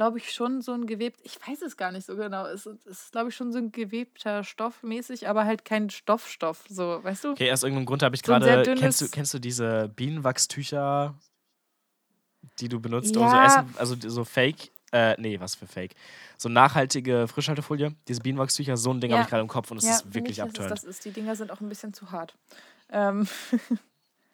[0.00, 2.86] glaube ich, schon so ein gewebt, ich weiß es gar nicht so genau, es ist,
[2.86, 7.04] es ist glaube ich, schon so ein gewebter Stoff mäßig, aber halt kein Stoffstoff, so,
[7.04, 7.32] weißt du?
[7.32, 11.14] Okay, aus irgendeinem Grund habe ich So gerade, kennst du, kennst du diese Bienenwachstücher,
[12.60, 13.44] die du benutzt, um so Ja.
[13.44, 15.94] Essen, also so Fake, äh, nee, was für Fake,
[16.38, 19.18] so nachhaltige Frischhaltefolie, diese Bienenwachstücher, so ein Ding Ja.
[19.18, 20.72] habe ich gerade im Kopf und es ja, ist wirklich abtörend.
[20.72, 21.04] das ist.
[21.04, 22.38] Die Dinger sind auch ein bisschen zu hart.
[22.88, 23.28] Ähm,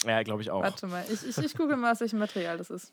[0.05, 0.63] Ja, glaube ich auch.
[0.63, 2.93] warte mal, ich, ich, ich google mal, aus welchem Material das ist.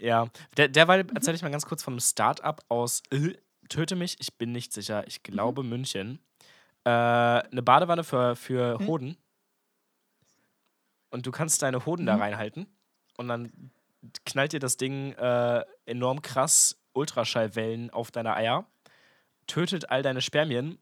[0.00, 1.10] Ja, der, derweil Mhm.
[1.14, 3.34] erzähle ich mal ganz kurz von einem Start-up aus äh,
[3.68, 5.22] Töte mich, ich bin nicht sicher, ich Mhm.
[5.32, 6.18] glaube München.
[6.84, 8.86] Äh, eine Badewanne für, für Mhm.
[8.86, 9.16] Hoden.
[11.10, 12.22] Und du kannst deine Hoden da Mhm.
[12.22, 12.66] reinhalten
[13.18, 13.70] und dann
[14.24, 18.64] knallt dir das Ding äh, enorm krass Ultraschallwellen auf deine Eier,
[19.46, 20.78] tötet all deine Spermien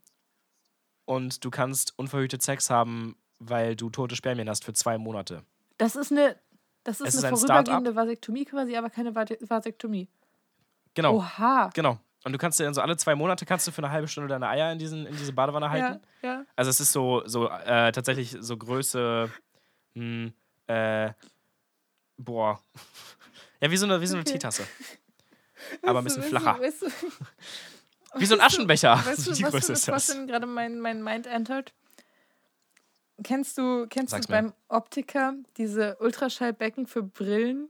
[1.05, 5.45] und du kannst unverhütet Sex haben, weil du tote Spermien hast für zwei Monate.
[5.79, 6.37] Das ist eine,
[6.89, 10.09] das ist Es ist eine ein vorübergehende Vasektomie quasi, aber keine Vasektomie.
[10.95, 11.17] Genau.
[11.17, 11.71] Oha.
[11.75, 11.99] Genau.
[12.25, 14.29] Und du kannst dir dann so alle zwei Monate kannst du für eine halbe Stunde
[14.29, 16.01] deine Eier in, diesen, in diese Badewanne halten.
[16.23, 16.45] Ja, ja.
[16.57, 19.31] Also es ist so, so äh, tatsächlich so Größe,
[19.95, 20.33] hm,
[20.67, 21.11] äh,
[22.17, 22.61] boah.
[23.61, 24.33] Ja, wie so eine, wie so eine Okay.
[24.35, 24.65] Teetasse.
[25.83, 26.61] aber ein bisschen Weißt du- flacher.
[26.61, 29.03] Weißt du, Wie so ein weißt du- Aschenbecher.
[29.05, 30.07] Weißt du, Die was Größe du ist das.
[30.07, 31.73] Vorstellen gerade mein, mein Mind entert?
[33.25, 34.43] Kennst du, kennst Sag's du mir.
[34.43, 37.69] beim Optiker diese Ultraschallbecken für Brillen?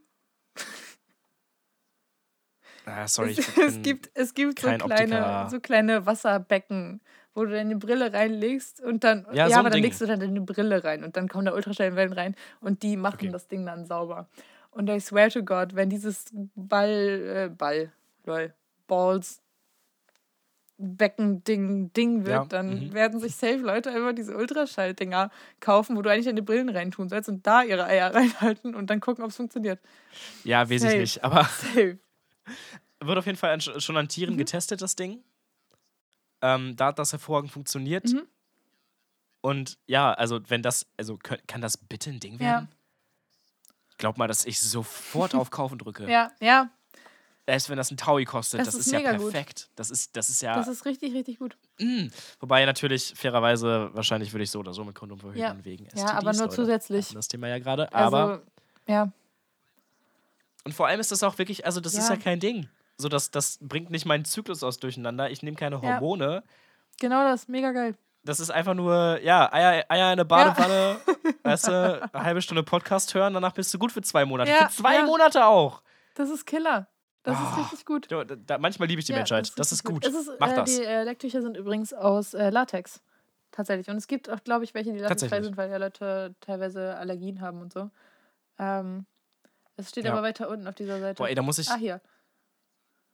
[2.87, 5.49] Ah, sorry, es, es gibt, es gibt so kleine, Optiker.
[5.51, 7.01] so kleine Wasserbecken,
[7.35, 9.85] wo du deine Brille reinlegst und dann, Ja, ja, so aber dann Ding.
[9.85, 13.15] legst du dann deine Brille rein und dann kommen da Ultraschallwellen rein und die machen
[13.19, 13.31] Okay.
[13.31, 14.29] das Ding dann sauber.
[14.71, 17.93] Und I swear to God, wenn dieses Ball, äh, Ball,
[18.25, 18.53] lol,
[18.87, 19.41] Balls,
[20.79, 22.93] Becken-Ding Ding wird, Ja, dann mhm.
[22.93, 25.31] werden sich safe Leute einfach diese Ultraschalldinger
[25.61, 29.01] kaufen, wo du eigentlich deine Brillen reintun sollst und da ihre Eier reinhalten und dann
[29.01, 29.81] gucken, ob es funktioniert.
[30.45, 30.97] ja, weiß ich Safe.
[30.99, 31.25] nicht.
[31.25, 31.99] Aber Safe.
[33.01, 34.39] wird auf jeden Fall schon an Tieren Mhm.
[34.39, 35.23] getestet, das Ding.
[36.41, 38.13] Ähm, da hat das hervorragend funktioniert.
[38.13, 38.23] Mhm.
[39.41, 42.47] Und ja, also wenn das, also kann das bitte ein Ding Ja.
[42.47, 42.69] werden?
[43.99, 46.09] Glaub mal, dass ich sofort auf Kaufen drücke.
[46.09, 46.71] Ja, ja,
[47.49, 49.31] Erst wenn das ein Taui kostet, Das das, ist ist, ja gut.
[49.33, 49.71] perfekt.
[49.75, 50.55] Das ist, das ist ja.
[50.55, 51.57] das ist richtig, richtig gut.
[51.79, 52.09] Mm.
[52.41, 55.57] Wobei natürlich, fairerweise, wahrscheinlich würde ich so oder so mit Kondom verhüten Ja.
[55.65, 56.55] wegen Ja, STDs, aber nur Leute.
[56.57, 57.09] zusätzlich.
[57.15, 57.91] Das Thema ja gerade.
[57.95, 58.43] Aber, Also,
[58.87, 59.11] ja.
[60.65, 62.17] und vor allem ist das auch wirklich, also das ist Ja.
[62.17, 62.69] ja kein Ding.
[62.99, 65.31] So, das, das bringt nicht meinen Zyklus aus durcheinander.
[65.31, 65.83] Ich nehme keine Ja.
[65.95, 66.43] Hormone.
[67.01, 67.97] Genau das, mega geil.
[68.25, 70.99] Das ist einfach nur, ja, Eier, Eier in eine Badewanne,
[71.45, 74.51] weißt du, eine halbe Stunde Podcast hören, danach bist du gut für zwei Monate.
[74.51, 75.05] Ja, für zwei ja.
[75.05, 75.81] Monate auch.
[76.15, 76.89] Das ist Killer.
[77.29, 77.51] Das Oh.
[77.51, 78.11] ist richtig gut.
[78.11, 79.49] Da, da, manchmal liebe ich die Ja, Menschheit.
[79.59, 80.07] Das richtig ist gut.
[80.07, 80.75] Es ist, Mach äh, das.
[80.77, 83.03] Die äh, Lecktücher sind übrigens aus äh, Latex.
[83.51, 83.89] Tatsächlich.
[83.89, 87.41] Und es gibt auch, glaube ich, welche, die latexfrei sind, weil ja Leute teilweise Allergien
[87.41, 87.91] haben und so.
[88.59, 89.05] Ähm,
[89.77, 90.13] es steht Ja.
[90.13, 91.15] aber weiter unten auf dieser Seite.
[91.19, 92.01] Boah, ey, da muss ich, ah, hier.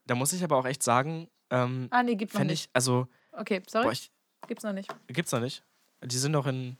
[0.05, 2.65] da muss ich aber auch echt sagen, ähm, Ah, nee, gibt's noch nicht.
[2.65, 3.85] ich, also, Okay, sorry.
[3.85, 4.11] boah, ich,
[4.47, 4.93] Gibt's noch nicht.
[5.07, 5.63] gibt's noch nicht.
[6.03, 6.77] Die sind noch in.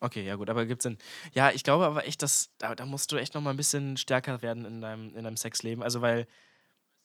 [0.00, 0.98] Okay, ja gut, aber gibt's in.
[1.32, 3.96] Ja, ich glaube aber echt, dass da, da musst du echt noch mal ein bisschen
[3.96, 5.82] stärker werden in deinem, in deinem Sexleben.
[5.82, 6.26] Also weil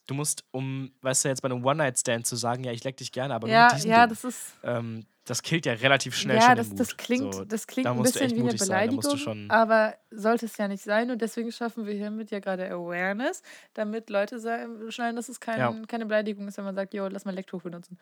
[0.08, 3.12] du musst, um, weißt du, jetzt bei einem One-Night-Stand zu sagen, ja, ich leck dich
[3.12, 4.52] gerne, aber Ja, mit diesem ja, Ding, das ist.
[4.64, 7.84] ähm, das killt ja relativ schnell ja, schon das, den das klingt, So, das klingt
[7.84, 11.84] da ein bisschen wie eine Beleidigung, aber sollte es ja nicht sein und deswegen schaffen
[11.86, 13.42] wir hiermit ja gerade Awareness,
[13.74, 15.74] damit Leute sagen, schnallen, dass es kein, Ja.
[15.86, 17.98] keine Beleidigung ist, wenn man sagt, jo, lass mal Lecktuch benutzen.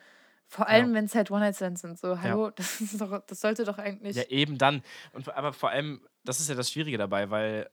[0.49, 1.99] Vor allem, wenn es halt One-Night-Stands sind.
[1.99, 4.15] So, hallo, das, ist doch, das sollte doch eigentlich.
[4.15, 4.81] Ja, eben dann.
[5.11, 7.69] Und, aber vor allem, das ist ja das Schwierige dabei, weil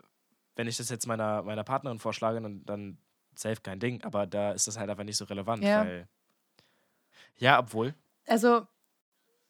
[0.57, 2.99] wenn ich das jetzt meiner, meiner Partnerin vorschlage, dann, dann
[3.39, 4.03] safe kein Ding.
[4.05, 5.81] Aber da ist das halt einfach nicht so relevant, Ja.
[5.85, 6.09] weil.
[7.37, 7.95] Ja, obwohl.
[8.27, 8.67] also,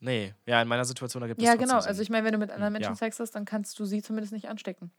[0.00, 1.80] Nee, ja, in meiner Situation da gibt es ja, genau.
[1.80, 1.88] Sinn.
[1.88, 2.96] Also, ich meine, wenn du mit anderen Hm, Menschen ja.
[2.96, 4.90] Sex hast, dann kannst du sie zumindest nicht anstecken.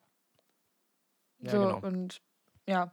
[1.39, 1.79] Ja, so, genau.
[1.81, 2.21] und
[2.67, 2.91] ja.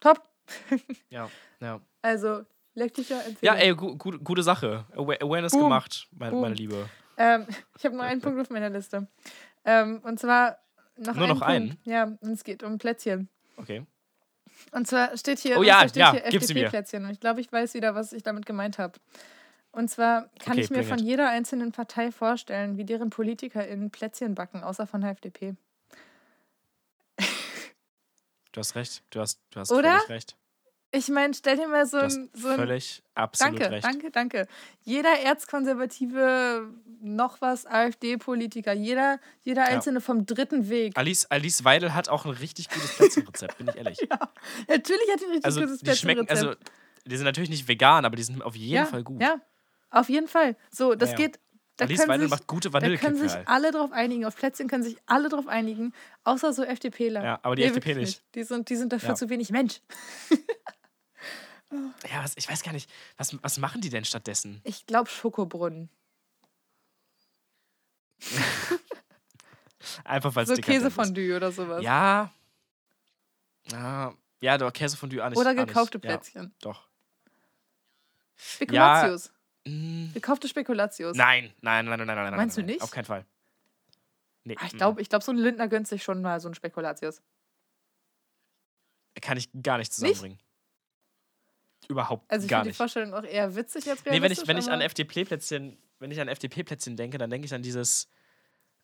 [0.00, 0.20] Top.
[1.10, 1.30] Ja,
[1.60, 1.80] ja.
[2.02, 2.44] Also,
[2.74, 3.38] Lecktücher empfehlen.
[3.40, 4.84] Ja, ey, gu gu gute Sache.
[4.94, 5.62] Awa- Awareness Boom.
[5.62, 6.40] gemacht, mein, Boom.
[6.42, 6.88] meine Liebe.
[7.16, 7.46] Ähm,
[7.78, 9.06] ich habe nur einen Punkt auf meiner Liste.
[9.64, 10.58] Ähm, und zwar
[10.98, 11.86] noch Nur einen noch Punkt.
[11.86, 13.28] Ja, und es geht um Plätzchen.
[13.56, 13.86] Okay.
[14.72, 16.24] Und zwar steht hier, Oh ja, steht ja, hier.
[16.26, 17.04] FDP-Plätzchen.
[17.04, 18.94] Und ich glaube, ich weiß wieder, was ich damit gemeint habe.
[19.70, 21.04] Und zwar kann Okay, ich mir von it.
[21.04, 25.54] jeder einzelnen Partei vorstellen, wie deren PolitikerInnen Plätzchen backen, außer von der FDP.
[28.52, 29.02] Du hast recht.
[29.10, 29.92] Du hast, du hast Oder?
[30.00, 30.36] völlig recht.
[30.94, 32.30] Ich meine, stell dir mal so Du hast ein.
[32.34, 33.84] So ein völlig, absolut danke, recht.
[33.84, 34.46] danke, danke.
[34.82, 36.68] Jeder erzkonservative,
[37.00, 40.96] noch was AfD-Politiker, jeder, jeder einzelne vom dritten Weg.
[40.96, 43.98] Alice, Alice Weidel hat auch ein richtig gutes Plätzchenrezept, bin ich ehrlich.
[44.68, 46.60] Natürlich hat die ein richtig Also, gutes die schmecken, Plätzchenrezept.
[46.66, 46.72] also,
[47.06, 49.20] die sind natürlich nicht vegan, aber die sind auf jeden ja, Fall gut.
[49.20, 49.40] Ja,
[49.90, 50.56] auf jeden Fall.
[50.70, 51.26] So, das Ja, ja.
[51.26, 51.40] geht.
[51.78, 53.44] Da Alice Weidel sich, macht gute da können sich Vanillekipferl.
[53.46, 54.26] alle drauf einigen.
[54.26, 57.24] Auf Plätzchen können sich alle drauf einigen, außer so FDPler.
[57.24, 58.22] Ja, aber die Nee, FDP wirklich nicht.
[58.34, 59.14] Die sind, die sind dafür Ja.
[59.14, 59.80] zu wenig Mensch.
[62.10, 64.60] Ja, was, ich weiß gar nicht, was, was machen die denn stattdessen?
[64.64, 65.88] Ich glaube Schokobrunnen.
[70.04, 70.56] Einfach weil es So.
[70.56, 71.82] Käsefondue oder sowas.
[71.82, 72.32] Ja.
[73.70, 75.38] Ja, ja doch, Käsefondue auch nicht.
[75.38, 75.66] oder auch nicht.
[75.68, 76.54] gekaufte Ja, Plätzchen.
[76.60, 76.88] doch.
[78.36, 79.32] Spekulatius.
[79.66, 81.16] Mm, Gekaufte Spekulatius.
[81.16, 82.34] nein, nein, nein, nein, nein, nein.
[82.36, 82.82] Meinst nein, du nicht?
[82.82, 83.24] Auf keinen Fall.
[84.44, 86.48] Nee, Ah, ich mm, glaube, ich glaub, so ein Lindner gönnt sich schon mal so
[86.48, 87.22] ein Spekulatius.
[89.20, 90.38] Kann ich gar nicht zusammenbringen.
[91.88, 92.76] Überhaupt Also ich gar finde die nicht.
[92.76, 94.48] Vorstellung auch eher witzig als Nee, wenn ich, realistisch.
[94.48, 98.08] wenn ich an FDP-Plätzchen, wenn ich an FDP-Plätzchen denke, dann denke ich an dieses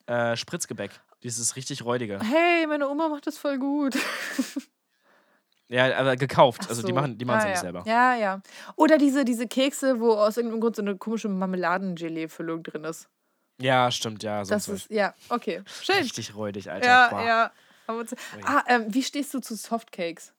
[0.07, 0.91] äh, Spritzgebäck.
[1.23, 2.19] Dieses richtig räudige.
[2.21, 3.97] Hey, meine Oma macht das voll gut.
[5.71, 6.63] Ja, aber gekauft.
[6.65, 6.95] Ach Also die so.
[6.95, 7.53] machen, die machen ah, sie ja.
[7.53, 7.83] nicht selber.
[7.87, 8.41] Ja, ja.
[8.77, 13.09] Oder diese, diese Kekse, wo aus irgendeinem Grund so eine komische Marmeladengelee-Füllung drin ist.
[13.61, 14.45] Ja, stimmt, ja.
[14.45, 15.63] So Das ist, ja, okay.
[15.83, 15.97] Schön.
[15.97, 16.87] richtig räudig, Alter.
[16.87, 17.23] Ja, Boah.
[17.23, 17.53] ja.
[17.87, 18.05] Aber
[18.45, 20.33] ah, ähm, wie stehst du zu Softcakes?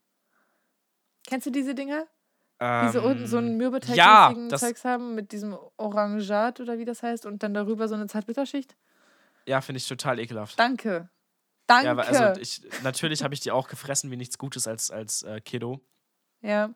[1.27, 2.07] Kennst du diese Dinger?
[2.61, 6.85] Die so unten so ein Ähm, Mürbeteig-mäßigen ja, Zeugs haben mit diesem Orangat oder wie
[6.85, 8.75] das heißt und dann darüber so eine Zartbitterschicht?
[9.45, 10.59] ja finde ich total ekelhaft.
[10.59, 11.09] Danke.
[11.67, 11.85] Danke.
[11.85, 15.39] Ja, also ich, natürlich habe ich die auch gefressen wie nichts Gutes als, als äh,
[15.39, 15.79] Kiddo.
[16.41, 16.73] ja.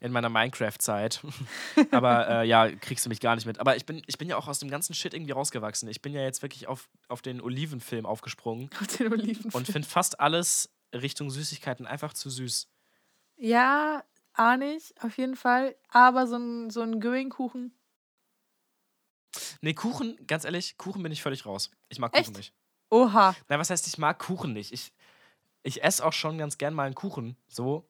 [0.00, 1.20] in meiner Minecraft-Zeit.
[1.90, 3.58] Aber äh, ja, kriegst du mich gar nicht mit.
[3.60, 5.88] Aber ich bin, ich bin ja auch aus dem ganzen Shit irgendwie rausgewachsen.
[5.88, 9.50] Ich bin ja jetzt wirklich auf, auf den Olivenfilm aufgesprungen Auf den Oliven.
[9.52, 12.68] und finde fast alles Richtung Süßigkeiten einfach zu süß.
[13.36, 15.76] Ja, ahne ich, auf jeden Fall.
[15.88, 17.72] Aber so ein, so ein Göing-Kuchen.
[19.60, 21.70] Nee, Kuchen, ganz ehrlich, Kuchen bin ich völlig raus.
[21.88, 22.36] Ich mag Kuchen Echt?
[22.36, 22.54] nicht.
[22.90, 23.36] Oha.
[23.48, 24.72] Nein, was heißt, ich mag Kuchen nicht?
[24.72, 24.92] Ich,
[25.62, 27.88] ich esse auch schon ganz gern mal einen Kuchen, so.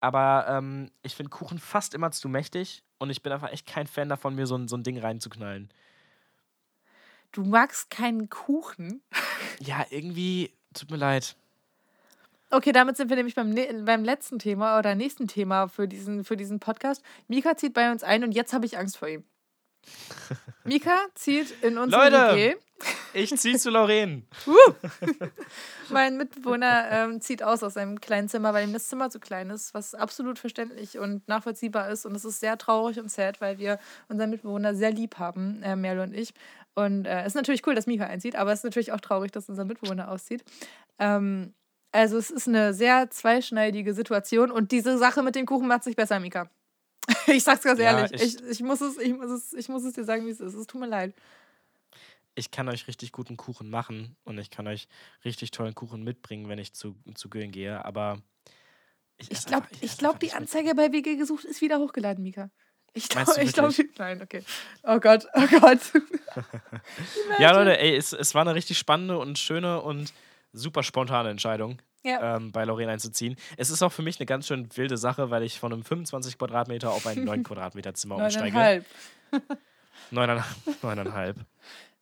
[0.00, 3.86] Aber ähm, ich finde Kuchen fast immer zu mächtig und ich bin einfach echt kein
[3.86, 5.72] Fan davon, mir so ein, so ein Ding reinzuknallen.
[7.32, 9.02] Du magst keinen Kuchen?
[9.60, 11.36] Ja, irgendwie, tut mir leid.
[12.50, 16.24] Okay, damit sind wir nämlich beim, ne beim letzten Thema oder nächsten Thema für diesen,
[16.24, 17.02] für diesen Podcast.
[17.28, 19.24] Mika zieht bei uns ein und jetzt habe ich Angst vor ihm.
[20.64, 22.36] Mika zieht in unsere Leute!
[22.36, 22.56] WG.
[23.14, 24.26] Ich zieh zu Lauren.
[25.90, 29.48] Mein Mitbewohner ähm, zieht aus aus seinem kleinen Zimmer, weil ihm das Zimmer zu klein
[29.48, 32.04] ist, was absolut verständlich und nachvollziehbar ist.
[32.04, 33.78] Und es ist sehr traurig und sad, weil wir
[34.08, 36.34] unseren Mitbewohner sehr lieb haben, äh, Merle und ich.
[36.74, 39.32] Und äh, es ist natürlich cool, dass Mika einzieht, aber es ist natürlich auch traurig,
[39.32, 40.44] dass unser Mitbewohner auszieht.
[40.98, 41.54] Ähm,
[41.96, 45.96] also es ist eine sehr zweischneidige Situation und diese Sache mit dem Kuchen macht sich
[45.96, 46.50] besser, Mika.
[47.28, 48.12] Ich sag's ganz Ja, ehrlich.
[48.22, 50.40] ich- ich, ich, muss es, ich, muss es, ich muss es dir sagen, wie es
[50.40, 50.54] ist.
[50.54, 51.14] Es tut mir leid.
[52.34, 54.88] Ich kann euch richtig guten Kuchen machen und ich kann euch
[55.24, 58.20] richtig tollen Kuchen mitbringen, wenn ich zu, zu Göhlen gehe, aber
[59.16, 60.42] Ich glaube, ich esse glaub, die nicht mit.
[60.42, 62.50] Anzeige bei WG gesucht ist wieder hochgeladen, Mika.
[62.92, 64.42] Ich glaube, ich glaube, nein, okay.
[64.82, 65.80] Oh Gott, oh Gott.
[67.38, 70.12] Ja, Leute, ey, es, es war eine richtig spannende und schöne und
[70.56, 72.36] super spontane Entscheidung, Ja.
[72.36, 73.36] ähm, bei Lorraine einzuziehen.
[73.56, 76.38] Es ist auch für mich eine ganz schön wilde Sache, weil ich von einem 25
[76.38, 78.44] Quadratmeter auf ein 9 Quadratmeter Zimmer umsteige.
[78.52, 78.84] Neuneinhalb.
[80.10, 80.82] Neuneinhalb.
[80.82, 81.36] Neuneinhalb.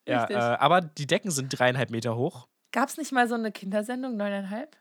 [0.07, 0.37] Ja, Richtig.
[0.37, 2.47] äh, aber die Decken sind dreieinhalb Meter hoch.
[2.73, 4.77] Gab es nicht mal so eine Kindersendung, neuneinhalb?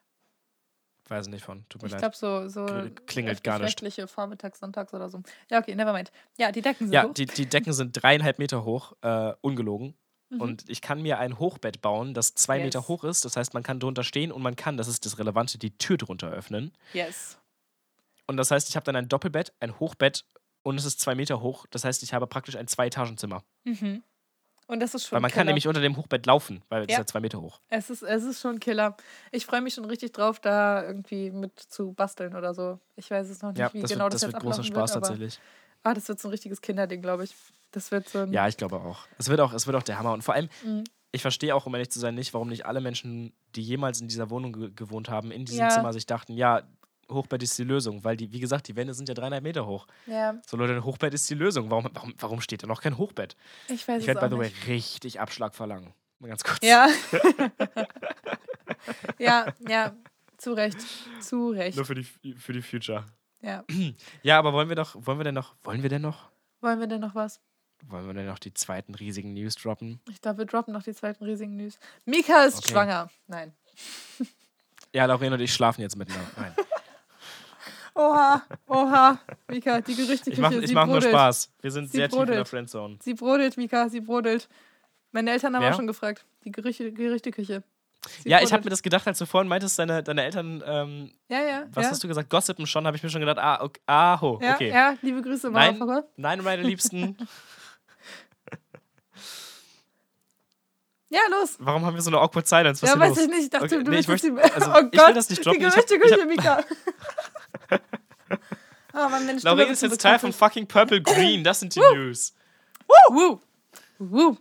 [1.07, 2.01] Weiß nicht von, tut mir Ich leid.
[2.01, 3.81] glaube, so, so Kl- klingelt gar nicht.
[4.09, 5.21] Vormittags, Sonntags oder so.
[5.49, 6.11] Ja, okay, nevermind.
[6.37, 7.13] Ja, die Decken sind Ja, hoch.
[7.13, 9.93] die, die Decken sind dreieinhalb Meter hoch, äh, ungelogen.
[10.33, 10.41] Mhm.
[10.41, 12.65] Und ich kann mir ein Hochbett bauen, das zwei Yes.
[12.65, 13.25] Meter hoch ist.
[13.25, 15.97] Das heißt, man kann drunter stehen und man kann, das ist das Relevante, die Tür
[15.97, 16.71] drunter öffnen.
[16.93, 17.37] Yes.
[18.27, 20.25] Und das heißt, ich habe dann ein Doppelbett, ein Hochbett
[20.63, 21.65] und es ist zwei Meter hoch.
[21.71, 23.43] Das heißt, ich habe praktisch ein Zwei-Etagen-Zimmer.
[23.65, 24.01] Mhm.
[24.65, 25.39] Und das ist schon Weil man Killer.
[25.41, 26.93] kann nämlich unter dem Hochbett laufen, weil es Ja.
[26.93, 27.59] ist ja zwei Meter hoch.
[27.67, 28.95] Es ist, es ist schon Killer.
[29.31, 32.79] Ich freue mich schon richtig drauf, da irgendwie mit zu basteln oder so.
[32.95, 34.63] Ich weiß es noch nicht, Ja, wie das genau wird, das, das jetzt wird großer
[34.63, 35.39] Spaß wird, tatsächlich.
[35.83, 37.35] Ah, das wird so ein richtiges Kinderding, glaube ich.
[37.71, 39.05] Das wird so ein Ja, ich glaube auch.
[39.17, 40.13] Es wird auch, es wird auch der Hammer.
[40.13, 40.83] Und vor allem, Mhm.
[41.11, 44.07] ich verstehe auch, um ehrlich zu sein, nicht, warum nicht alle Menschen, die jemals in
[44.07, 45.69] dieser Wohnung ge gewohnt haben, in diesem Ja.
[45.69, 46.63] Zimmer sich dachten, ja,
[47.11, 48.03] Hochbett ist die Lösung.
[48.03, 49.87] Weil die, wie gesagt, die Wände sind ja dreieinhalb Meter hoch.
[50.07, 51.69] Ja, So Leute, ein Hochbett ist die Lösung.
[51.69, 53.35] Warum, warum, warum steht da noch kein Hochbett?
[53.67, 54.67] ich weiß Ich es werde, auch by the way, nicht.
[54.67, 55.93] richtig Abschlag verlangen.
[56.19, 56.59] Mal ganz kurz.
[56.61, 56.87] Ja.
[59.19, 59.93] ja, ja,
[60.37, 60.77] zu Recht.
[61.21, 61.75] Zu Recht.
[61.75, 63.05] Nur für die, für die Future.
[63.43, 63.63] Ja.
[64.23, 66.29] Ja, aber wollen wir doch, wollen wir denn noch, wollen wir denn noch,
[66.61, 67.39] Wollen wir denn noch was?
[67.85, 69.99] wollen wir denn noch die zweiten riesigen News droppen?
[70.09, 71.77] Ich glaube, wir droppen noch die zweiten riesigen News.
[72.05, 72.71] Mika ist Okay.
[72.71, 73.09] schwanger.
[73.27, 73.53] Nein.
[74.93, 76.29] Ja, Lauren und ich schlafen jetzt miteinander.
[76.37, 76.53] Nein.
[77.95, 79.19] Oha, oha.
[79.47, 81.11] Mika, die Gerüchteküche, Ich mache mach nur brodelt.
[81.13, 81.51] Spaß.
[81.61, 82.47] Wir sind Sie sehr tief in der brodelt.
[82.47, 82.97] Friendzone.
[83.03, 84.49] Sie brodelt, Mika, sie brodelt.
[85.11, 85.71] Meine Eltern haben Wer?
[85.71, 86.25] auch schon gefragt.
[86.43, 87.61] Die Gerüchte, Gerüchteküche.
[88.21, 91.11] Sie Ja, ich habe mir das gedacht, als du vorhin meintest, deine, deine Eltern, ähm,
[91.29, 91.63] Ja, ja.
[91.71, 91.91] was ja.
[91.91, 94.55] hast du gesagt, gossipen schon, habe ich mir schon gedacht, ah, okay, ah, ho, Ja,
[94.55, 94.69] okay.
[94.69, 95.77] ja, liebe Grüße, Nein.
[95.77, 96.07] Motherfucker.
[96.17, 97.17] Nein, meine Liebsten,
[101.09, 101.57] Ja, los.
[101.59, 102.81] warum haben wir so eine awkward silence?
[102.81, 103.35] Was ja, weiß hier ich los?
[103.37, 103.43] nicht.
[103.45, 105.45] Ich dachte, Okay, du nee, ich möchte- es also, Oh ich will Gott, das nicht
[105.45, 105.59] droppen.
[105.59, 106.63] Die ich Gerüchteküche, Mika.
[108.95, 112.33] oh Mann, Stimme Lauren ist jetzt Teil von fucking Purple Green, das sind die News.
[113.09, 113.39] Woo.
[113.99, 114.37] Woo.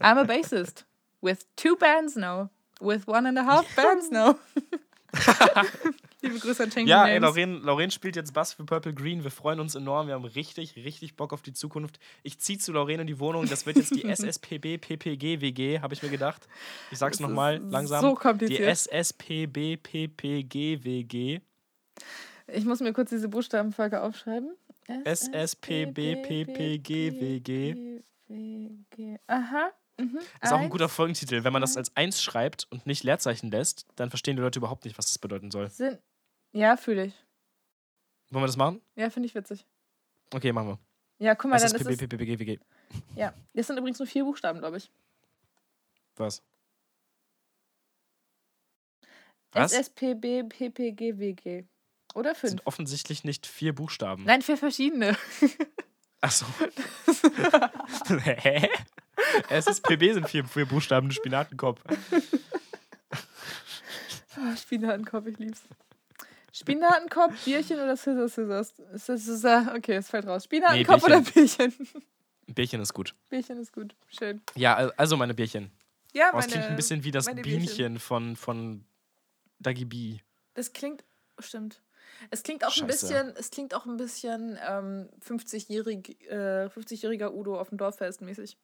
[0.00, 0.84] I'm a bassist.
[1.22, 2.50] With two bands now.
[2.80, 4.36] With one and a half bands now.
[6.22, 7.18] Liebe Grüße an Changing Ja, ey.
[7.18, 9.24] Lauren, Lauren spielt jetzt Bass für Purple Green.
[9.24, 10.06] Wir freuen uns enorm.
[10.06, 11.98] Wir haben richtig, richtig Bock auf die Zukunft.
[12.22, 13.46] Ich ziehe zu Lauren in die Wohnung.
[13.46, 16.46] Das wird jetzt die SSPB PPG WG, habe ich mir gedacht.
[16.90, 18.02] Ich sag's nochmal langsam.
[18.02, 18.68] so die kompliziert.
[18.68, 21.40] SSPB PPG WG.
[22.48, 24.56] Ich muss mir kurz diese Buchstabenfolge aufschreiben.
[25.04, 27.20] SSPB PPG.
[28.28, 29.18] WG.
[29.26, 29.72] Aha.
[30.00, 30.18] Mhm.
[30.40, 31.44] Ist auch ein guter Folgentitel.
[31.44, 34.84] Wenn man das als eins schreibt und nicht Leerzeichen lässt, dann verstehen die Leute überhaupt
[34.84, 35.68] nicht, was das bedeuten soll.
[35.70, 36.00] Sind,
[36.52, 37.14] ja, fühle ich.
[38.30, 38.80] Wollen wir das machen?
[38.96, 39.66] Ja, finde ich witzig.
[40.32, 40.78] Okay, machen wir.
[41.18, 41.98] Ja, guck mal, dann ist es.
[41.98, 42.58] PPG WG.
[43.14, 44.90] Ja, das sind übrigens nur vier Buchstaben, glaube ich.
[46.16, 46.42] Was?
[49.52, 49.72] Was?
[49.72, 51.64] SSPB PPGWG.
[52.14, 52.50] Oder fünf?
[52.50, 54.24] sind offensichtlich nicht vier Buchstaben.
[54.24, 55.16] Nein, vier verschiedene.
[56.20, 56.46] Achso.
[58.08, 58.68] Hä?
[59.48, 61.80] SSPB sind vier, vier Buchstaben, ein Spinatenkopf.
[64.36, 65.62] Oh, Spinatenkopf, ich lieb's.
[66.52, 68.74] Spinatenkopf, Bierchen oder Scissor Scissors?
[68.96, 70.42] Scissor, okay, es fällt raus.
[70.50, 71.72] Nee, Spinatenkopf oder Bierchen?
[72.46, 73.14] Bierchen ist gut.
[73.28, 73.94] Bierchen ist gut.
[74.08, 74.40] Schön.
[74.56, 75.70] Ja, al- also meine Bierchen.
[76.12, 77.66] Ja, Oh, es klingt ein bisschen wie das meine Bierchen.
[77.66, 78.84] Bienchen von, von
[79.60, 80.18] Dagi B.
[80.54, 81.04] Das klingt,
[81.38, 81.80] stimmt.
[82.30, 83.06] Es klingt auch ein Scheiße.
[83.06, 88.58] bisschen, es klingt auch ein bisschen ähm, 50-jährig, äh, 50-jähriger Udo auf dem Dorffest mäßig.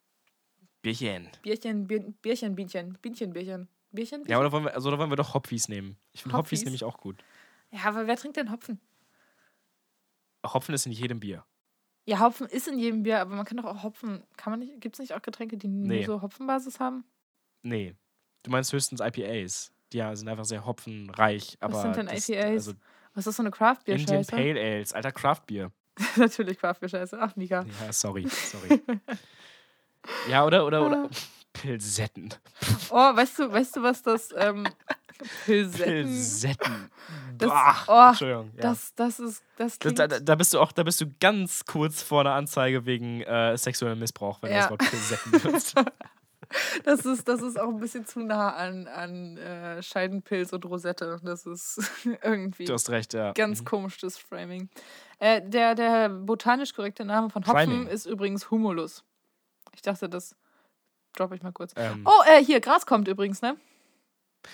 [0.81, 1.29] Bierchen.
[1.41, 3.67] Bierchen, Bier, Bierchen, Bienchen, Bienchen, Bierchen.
[3.91, 4.23] Bierchen?
[4.27, 5.97] Ja, oder wollen wir, also, oder wollen wir doch Hopfis nehmen?
[6.13, 6.65] Ich finde Hopfis Hopfis?
[6.65, 7.23] nämlich auch gut.
[7.71, 8.79] ja, aber wer trinkt denn Hopfen?
[10.45, 11.43] Hopfen ist in jedem Bier.
[12.05, 14.79] Ja, Hopfen ist in jedem Bier, aber man kann doch auch Hopfen, kann man nicht,
[14.79, 15.97] gibt es nicht auch Getränke, die Nee.
[15.97, 17.03] nur so Hopfenbasis haben?
[17.63, 17.95] Nee.
[18.43, 19.73] Du meinst höchstens IPAs.
[19.91, 21.57] Die ja, sind einfach sehr hopfenreich.
[21.59, 22.43] Aber sind denn das, IPAs?
[22.45, 22.73] Also
[23.13, 24.31] Was ist so eine Indian Craft-Bier-Scheiße?
[24.31, 24.93] Pale Ales.
[24.93, 25.71] Alter, Craftbier.
[26.17, 27.17] Natürlich Craft-Bier-Scheiße.
[27.19, 27.65] Ach, Mika.
[27.81, 28.81] Ja, sorry, sorry.
[30.29, 30.85] ja, oder, oder, Ah.
[30.85, 31.09] oder.
[31.53, 32.33] Pilsetten.
[32.91, 34.67] Oh, weißt du, weißt du, was das ähm,
[35.45, 36.91] Pilsetten, Pilsetten.
[37.37, 37.75] Das- Bah.
[37.87, 38.51] oh, Entschuldigung.
[38.55, 38.61] Ja.
[38.61, 41.65] das, das ist, das klingt, da, da- da bist du auch, da bist du ganz
[41.65, 44.61] kurz vor einer Anzeige wegen äh, sexuellem Missbrauch, wenn du Ja.
[44.61, 45.75] das Wort Pilsetten benutzt.
[46.85, 51.19] das ist, das ist auch ein bisschen zu nah an, an äh, Scheidenpilz und Rosette.
[51.23, 51.81] Das ist
[52.23, 53.33] irgendwie Du hast recht, ja.
[53.33, 53.65] ganz Mhm.
[53.65, 54.69] komisch, das Framing.
[55.19, 57.87] Äh, der, der botanisch korrekte Name von Hopfen Priming.
[57.87, 59.03] ist übrigens Humulus.
[59.77, 60.35] Ich dachte, das
[61.13, 61.71] droppe ich mal kurz.
[61.75, 63.55] Ähm, Oh, äh, hier, Gras kommt übrigens, ne?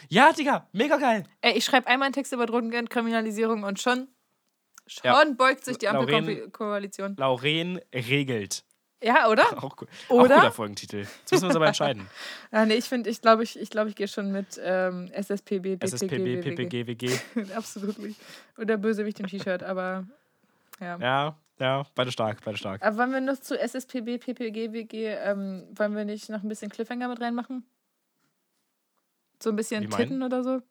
[0.09, 1.23] Ja, Digga, mega geil.
[1.41, 4.09] Ey, ich schreibe einmal einen Text über Drogenkriminalisierung und schon,
[4.85, 5.23] schon Ja.
[5.35, 7.15] beugt sich die Ampelkoalition.
[7.17, 8.65] Lauren regelt.
[9.01, 9.43] Ja, oder?
[9.63, 9.87] Auch cool.
[10.09, 10.35] Oder?
[10.35, 10.97] Auch guter Folgentitel.
[10.99, 12.07] Jetzt müssen wir uns aber entscheiden.
[12.51, 15.77] Ah, nee, ich finde, ich glaube, ich, ich, glaub, ich gehe schon mit ähm, SSPB,
[15.77, 16.41] BPG, SSPB.
[16.41, 17.19] PPG, WG.
[17.55, 18.19] Absolut nicht.
[18.57, 20.05] Oder Bösewicht im T-Shirt, aber
[20.79, 20.97] ja.
[20.99, 22.81] Ja, ja, beide stark, beide stark.
[22.83, 26.69] Aber wollen wir noch zu SSPB, PPG, WG, ähm, wollen wir nicht noch ein bisschen
[26.69, 27.63] Cliffhanger mit reinmachen?
[29.41, 29.87] So ein bisschen Wie?
[29.95, 30.61] Titten oder so?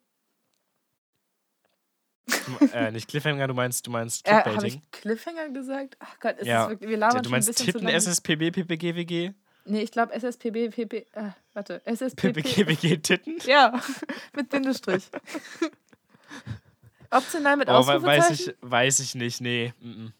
[2.73, 4.81] Äh, nicht Cliffhanger, du meinst, du meinst Äh, Habe Clickbaiting.
[4.85, 5.97] ich Cliffhanger gesagt?
[5.99, 6.69] Ach Gott, ist Ja.
[6.69, 7.87] wirklich, wir Ja, labern du schon ein meinst bisschen Titten.
[7.87, 9.31] SSPB, PPG, WG?
[9.65, 12.33] Nee, ich glaube SSPB, PP, äh, warte, SSPB.
[12.41, 13.37] PPG, WG, Titten?
[13.45, 13.79] Ja,
[14.35, 15.09] mit Bindestrich.
[17.11, 18.07] Optional mit Oh, Ausrufezeichen?
[18.07, 19.73] weiß ich, weiß ich nicht, nee.
[19.79, 20.13] mm, mm.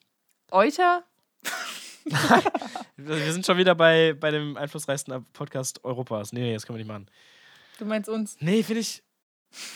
[0.53, 1.03] Euter?
[2.95, 6.31] Wir sind schon wieder bei, bei dem einflussreichsten Podcast Europas.
[6.31, 7.07] Nee, nee, das können wir nicht machen.
[7.79, 8.37] Du meinst uns?
[8.39, 9.01] Nee, finde ich.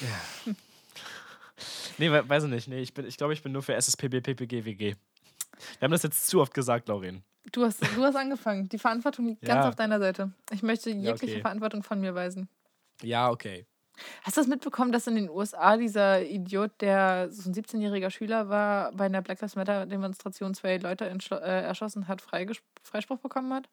[0.02, 0.54] Ja.
[1.98, 2.68] nee, we weiß ich nicht.
[2.68, 4.96] Nee, ich, bin, ich glaube, ich bin nur für SSPB, PPG, WG.
[5.80, 7.24] Wir haben das jetzt zu oft gesagt, Lauren.
[7.52, 8.70] Du hast, du hast angefangen.
[8.70, 9.56] Die Verantwortung liegt Ja.
[9.56, 10.32] ganz auf deiner Seite.
[10.52, 11.42] Ich möchte Ja, jegliche okay.
[11.42, 12.50] Verantwortung von mir weisen.
[13.02, 13.66] Ja, okay.
[14.24, 18.50] Hast du das mitbekommen, dass in den USA dieser Idiot, der so ein 17-jähriger Schüler
[18.50, 23.70] war, bei einer Black Lives Matter-Demonstration zwei Leute äh, erschossen hat, Freispruch bekommen hat?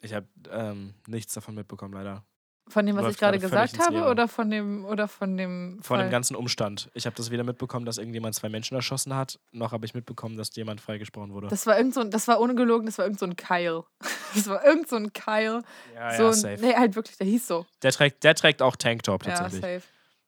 [0.00, 2.24] Ich habe ähm, nichts davon mitbekommen, leider.
[2.68, 5.78] Von dem, was Läuft ich gerade gesagt habe, oder von dem, oder von dem.
[5.82, 6.06] Von Fall?
[6.06, 6.90] dem ganzen Umstand.
[6.94, 10.36] Ich habe das weder mitbekommen, dass irgendjemand zwei Menschen erschossen hat, noch habe ich mitbekommen,
[10.36, 11.48] dass jemand freigesprochen wurde.
[11.48, 13.84] Das war irgend so ein, das war ohne gelogen, das war irgend so ein Kyle.
[14.34, 15.62] Das war irgend so ein Kyle.
[15.94, 16.60] ja, so ja, ein, safe.
[16.60, 17.64] Nee, halt wirklich, der hieß so.
[17.82, 19.82] Der, trägt, der trägt auch Tanktop Ja, tatsächlich.
[19.82, 19.82] safe.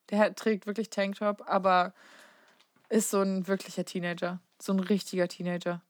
[0.09, 1.93] Der trägt wirklich Tanktop, aber
[2.89, 4.41] ist so ein wirklicher Teenager.
[4.61, 5.83] So ein richtiger Teenager.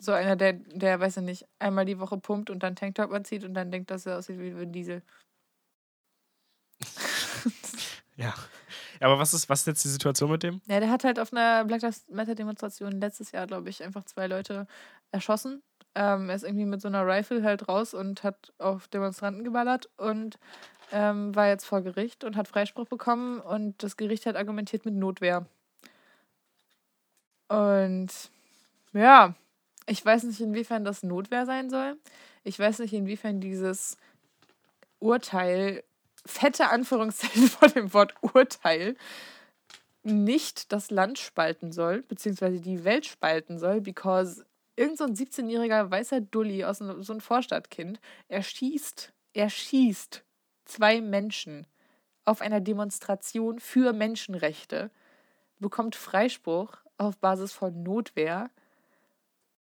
[0.00, 3.44] So einer, der, der, weiß ich nicht, einmal die Woche pumpt und dann Tanktop anzieht
[3.44, 5.02] und dann denkt, dass er aussieht wie Vin Diesel.
[8.16, 8.34] ja.
[9.00, 10.60] Aber was ist, was ist jetzt die Situation mit dem?
[10.66, 14.04] Ja, der hat halt auf einer Black Lives Matter Demonstration letztes Jahr, glaube ich, einfach
[14.04, 14.66] zwei Leute
[15.12, 15.62] erschossen.
[15.94, 19.88] Ähm, er ist irgendwie mit so einer Rifle halt raus und hat auf Demonstranten geballert
[19.96, 20.38] und
[20.92, 24.94] ähm, war jetzt vor Gericht und hat Freispruch bekommen und das Gericht hat argumentiert mit
[24.94, 25.46] Notwehr.
[27.48, 28.08] Und
[28.92, 29.34] ja,
[29.86, 31.96] ich weiß nicht, inwiefern das Notwehr sein soll.
[32.44, 33.96] Ich weiß nicht, inwiefern dieses
[34.98, 35.84] Urteil,
[36.24, 38.96] fette Anführungszeichen vor dem Wort Urteil,
[40.02, 44.44] nicht das Land spalten soll, beziehungsweise die Welt spalten soll, because
[44.76, 50.24] irgend so ein 17-jähriger weißer Dulli aus einem, so ein Vorstadtkind erschießt, erschießt
[50.64, 51.66] zwei Menschen
[52.24, 54.90] auf einer Demonstration für Menschenrechte,
[55.58, 58.50] bekommt Freispruch auf Basis von Notwehr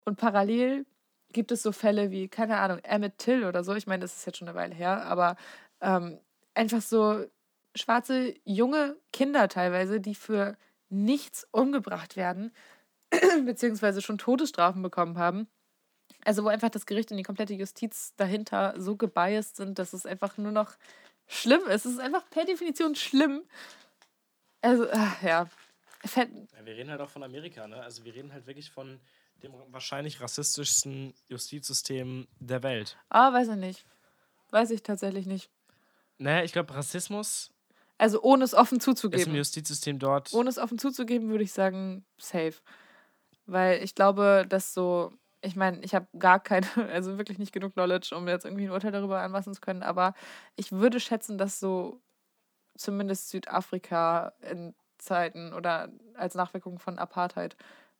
[0.05, 0.85] und parallel
[1.33, 4.25] gibt es so Fälle wie, keine Ahnung, Emmett Till oder so, ich meine, das ist
[4.25, 5.35] jetzt schon eine Weile her, aber
[5.81, 6.19] ähm,
[6.53, 7.25] einfach so
[7.75, 10.57] schwarze junge Kinder teilweise, die für
[10.89, 12.51] nichts umgebracht werden,
[13.45, 15.47] beziehungsweise schon Todesstrafen bekommen haben.
[16.23, 20.05] Also wo einfach das Gericht und die komplette Justiz dahinter so gebiased sind, dass es
[20.05, 20.75] einfach nur noch
[21.27, 21.85] schlimm ist.
[21.85, 23.43] Es ist einfach per Definition schlimm.
[24.61, 25.47] Also, ach, ja.
[26.63, 27.81] Wir reden halt auch von Amerika, ne?
[27.81, 28.99] Also wir reden halt wirklich von
[29.43, 32.97] dem wahrscheinlich rassistischsten Justizsystem der Welt.
[33.09, 33.85] ah, weiß ich nicht.
[34.51, 35.49] Weiß ich tatsächlich nicht.
[36.17, 37.51] Naja, ich glaube, Rassismus
[37.97, 39.35] Also ohne es offen Ist im zuzugeben.
[39.35, 40.33] Justizsystem dort.
[40.33, 42.55] Ohne es offen zuzugeben, würde ich sagen, safe.
[43.45, 47.73] Weil ich glaube, dass so, ich meine, ich habe gar keine, also wirklich nicht genug
[47.73, 50.13] Knowledge, um jetzt irgendwie ein Urteil darüber anmaßen zu können, aber
[50.55, 51.99] ich würde schätzen, dass so
[52.77, 57.55] zumindest Südafrika in Zeiten oder als Nachwirkung von Apartheid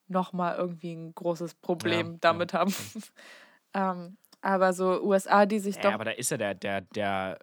[0.08, 2.74] nochmal irgendwie ein großes Problem ja, damit haben.
[3.74, 5.92] ähm, aber so USA, die sich Ja, doch.
[5.94, 7.38] aber da ist ja der, der, der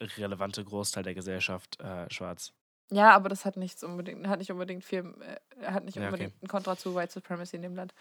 [0.00, 2.52] relevante Großteil der Gesellschaft äh, schwarz.
[2.92, 5.14] Ja, aber das hat nichts unbedingt, hat nicht unbedingt viel,
[5.60, 6.12] äh, hat nicht Ja, okay.
[6.12, 7.94] unbedingt ein Kontra zu White Supremacy in dem Land.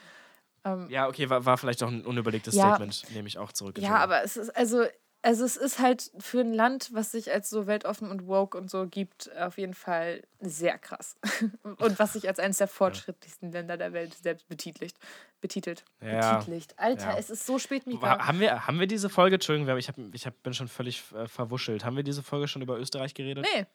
[0.65, 2.75] Ähm, Ja, okay, war, war vielleicht auch ein unüberlegtes Ja.
[2.75, 3.77] Statement, nehme ich auch zurück.
[3.79, 4.85] Ja, aber es ist also,
[5.23, 8.69] also es ist halt für ein Land, was sich als so weltoffen und woke und
[8.69, 11.15] so gibt, auf jeden Fall sehr krass.
[11.63, 14.93] und was sich als eines der fortschrittlichsten Länder der Welt selbst betitelt.
[15.39, 15.85] Betitelt.
[16.01, 16.77] Ja, Betitelt.
[16.77, 17.17] Alter, ja.
[17.17, 18.19] es ist so spät, Mika.
[18.19, 21.03] Ha- Haben wir, haben wir diese Folge, Entschuldigung, ich, hab, ich hab, bin schon völlig
[21.13, 21.85] äh, verwuschelt.
[21.85, 23.47] Haben wir diese Folge schon über Österreich geredet?
[23.55, 23.65] Nee.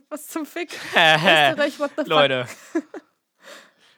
[0.08, 0.72] was zum Fick?
[0.94, 2.06] Österreich, what the fuck?
[2.08, 2.46] Leute.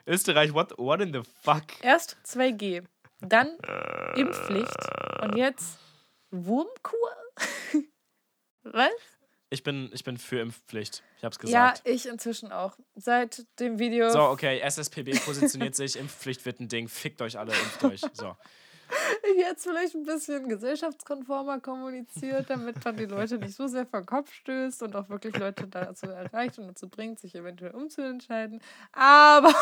[0.07, 1.65] Österreich, what, what in the fuck?
[1.82, 2.85] Erst 2G,
[3.20, 3.57] dann
[4.15, 4.77] Impfpflicht
[5.23, 5.78] und jetzt
[6.31, 7.11] Wurmkur?
[8.62, 8.90] was?
[9.48, 11.03] Ich bin, ich bin für Impfpflicht.
[11.19, 11.82] Ich hab's Ja, gesagt.
[11.89, 12.77] ich inzwischen auch.
[12.97, 14.11] Seit dem Video.
[14.11, 18.01] So, okay, SSPB positioniert sich, Impfpflicht wird ein Ding, fickt euch alle, impft euch.
[18.12, 18.36] So.
[19.36, 24.32] jetzt vielleicht ein bisschen gesellschaftskonformer kommuniziert, damit man die Leute nicht so sehr den Kopf
[24.32, 28.61] stößt und auch wirklich Leute dazu erreicht und dazu bringt, sich eventuell umzuentscheiden.
[28.93, 29.55] Aber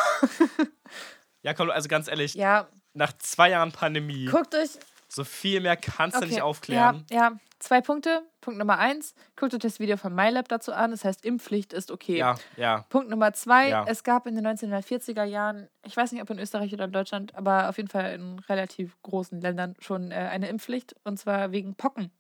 [1.43, 4.71] Ja, komm, also ganz ehrlich, ja, nach zwei Jahren Pandemie, guckt euch.
[5.15, 7.05] So viel mehr kannst du Okay, nicht aufklären.
[7.11, 8.23] Ja, ja, zwei Punkte.
[8.41, 10.91] Punkt Nummer eins, guckt euch das Video von MyLab dazu an.
[10.91, 12.19] Das heißt, Impfpflicht ist okay.
[12.19, 12.85] Ja, ja.
[12.91, 13.85] Punkt Nummer zwei, Ja.
[13.89, 17.35] es gab in den 1940er Jahren, ich weiß nicht, ob in Österreich oder in Deutschland,
[17.35, 21.75] aber auf jeden Fall in relativ großen Ländern schon äh, eine Impfpflicht und zwar wegen
[21.75, 22.11] Pocken.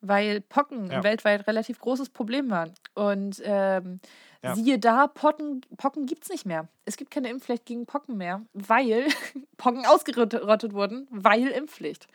[0.00, 0.98] Weil Pocken Ja.
[0.98, 2.74] ein weltweit relativ großes Problem waren.
[2.94, 4.00] Und ähm,
[4.44, 4.54] Ja.
[4.54, 6.68] siehe da, Pocken, Pocken gibt es nicht mehr.
[6.84, 9.06] Es gibt keine Impfpflicht gegen Pocken mehr, weil
[9.56, 12.06] Pocken ausgerottet wurden, weil Impfpflicht.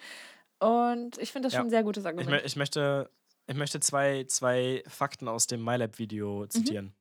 [0.59, 1.59] Und ich finde das Ja.
[1.59, 2.29] schon ein sehr gutes Ich, Argument.
[2.41, 3.09] mö- ich, möchte,
[3.47, 6.49] ich möchte zwei, zwei Fakten aus dem MyLab-Video Mhm.
[6.49, 6.93] zitieren.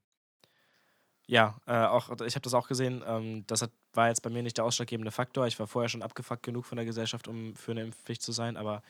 [1.27, 3.05] Ja, äh, auch, ich habe das auch gesehen.
[3.07, 5.47] Ähm, das hat, war jetzt bei mir nicht der ausschlaggebende Faktor.
[5.47, 8.57] Ich war vorher schon abgefuckt genug von der Gesellschaft, um für eine Impfpflicht zu sein,
[8.57, 8.83] aber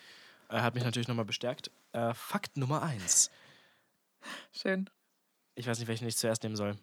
[0.50, 1.72] äh, hat mich natürlich nochmal bestärkt.
[1.92, 3.30] Äh, Fakt Nummer eins.
[4.52, 4.88] Schön.
[5.58, 6.76] Ich weiß nicht, welchen ich zuerst nehmen soll.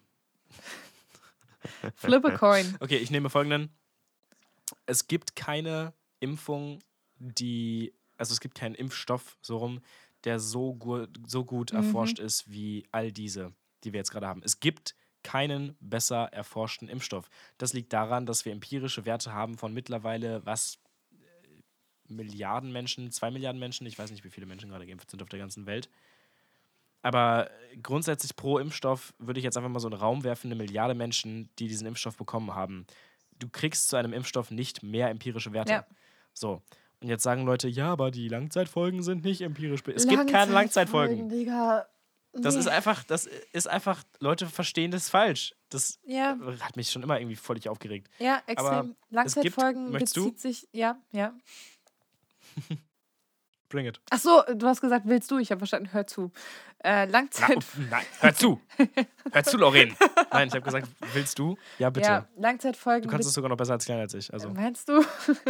[1.96, 2.76] Flip a coin.
[2.80, 3.70] Okay, ich nehme folgenden.
[4.84, 6.80] Es gibt keine Impfung,
[7.18, 9.80] die, also es gibt keinen Impfstoff, so rum,
[10.24, 11.78] der so, gu so gut Mhm.
[11.78, 13.54] erforscht ist wie all diese,
[13.84, 14.42] die wir jetzt gerade haben.
[14.44, 17.30] Es gibt keinen besser erforschten Impfstoff.
[17.58, 20.78] Das liegt daran, dass wir empirische Werte haben von mittlerweile, was,
[21.12, 21.16] äh,
[22.12, 25.28] Milliarden Menschen, zwei Milliarden Menschen, ich weiß nicht, wie viele Menschen gerade geimpft sind auf
[25.30, 25.88] der ganzen Welt.
[27.06, 27.48] Aber
[27.84, 31.48] grundsätzlich pro Impfstoff würde ich jetzt einfach mal so einen Raum werfen, eine Milliarde Menschen,
[31.60, 32.84] die diesen Impfstoff bekommen haben.
[33.38, 35.72] Du kriegst zu einem Impfstoff nicht mehr empirische Werte.
[35.72, 35.86] Ja.
[36.34, 36.62] So.
[37.00, 39.82] Und jetzt sagen Leute, ja, aber die Langzeitfolgen sind nicht empirisch.
[39.94, 41.28] Es gibt keine Langzeitfolgen.
[41.28, 41.86] Digga.
[42.32, 42.60] Das Nee.
[42.60, 45.54] ist einfach, das ist einfach, Leute verstehen das falsch.
[45.68, 48.10] Das Ja, hat mich schon immer irgendwie völlig aufgeregt.
[48.18, 48.90] ja, Aber extrem.
[48.90, 50.24] es Langzeitfolgen gibt- möchtest du?
[50.32, 50.68] bezieht sich.
[50.72, 51.32] Ja, ja.
[53.68, 54.00] Bring it.
[54.10, 55.38] Ach so, du hast gesagt, willst du?
[55.38, 56.30] Ich habe verstanden, hör zu.
[56.84, 57.56] Äh, Na, Langzeit.
[57.56, 58.60] uff, nein, hör zu.
[59.32, 59.94] hör zu, Lorraine.
[60.30, 61.56] Nein, ich habe gesagt, willst du?
[61.78, 62.06] Ja, bitte.
[62.06, 63.02] ja, Langzeitfolgen.
[63.02, 64.32] du kannst es sogar noch besser als kleiner als ich.
[64.32, 65.00] Also, Meinst du?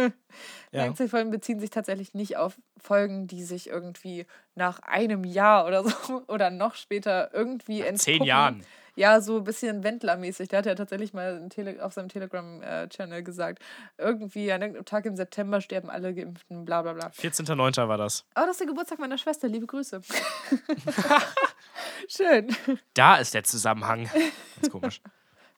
[0.71, 0.85] ja.
[0.85, 4.25] Langzeitfolgen beziehen sich tatsächlich nicht auf Folgen, die sich irgendwie
[4.55, 8.25] nach einem Jahr oder so oder noch später irgendwie Zehn entpuppen.
[8.25, 8.63] Jahren.
[8.95, 10.49] Ja, so ein bisschen Wendler-mäßig.
[10.49, 11.47] Der hat ja tatsächlich mal
[11.81, 13.61] auf seinem Telegram-Channel gesagt,
[13.99, 17.09] irgendwie an irgendeinem Tag im September sterben alle Geimpften, bla bla bla.
[17.09, 17.87] 14.09.
[17.87, 18.25] war das.
[18.35, 19.47] Oh, das ist der Geburtstag meiner Schwester.
[19.47, 20.01] Liebe Grüße.
[22.07, 22.55] Schön.
[22.93, 24.09] Da ist der Zusammenhang.
[24.55, 25.01] Ganz komisch.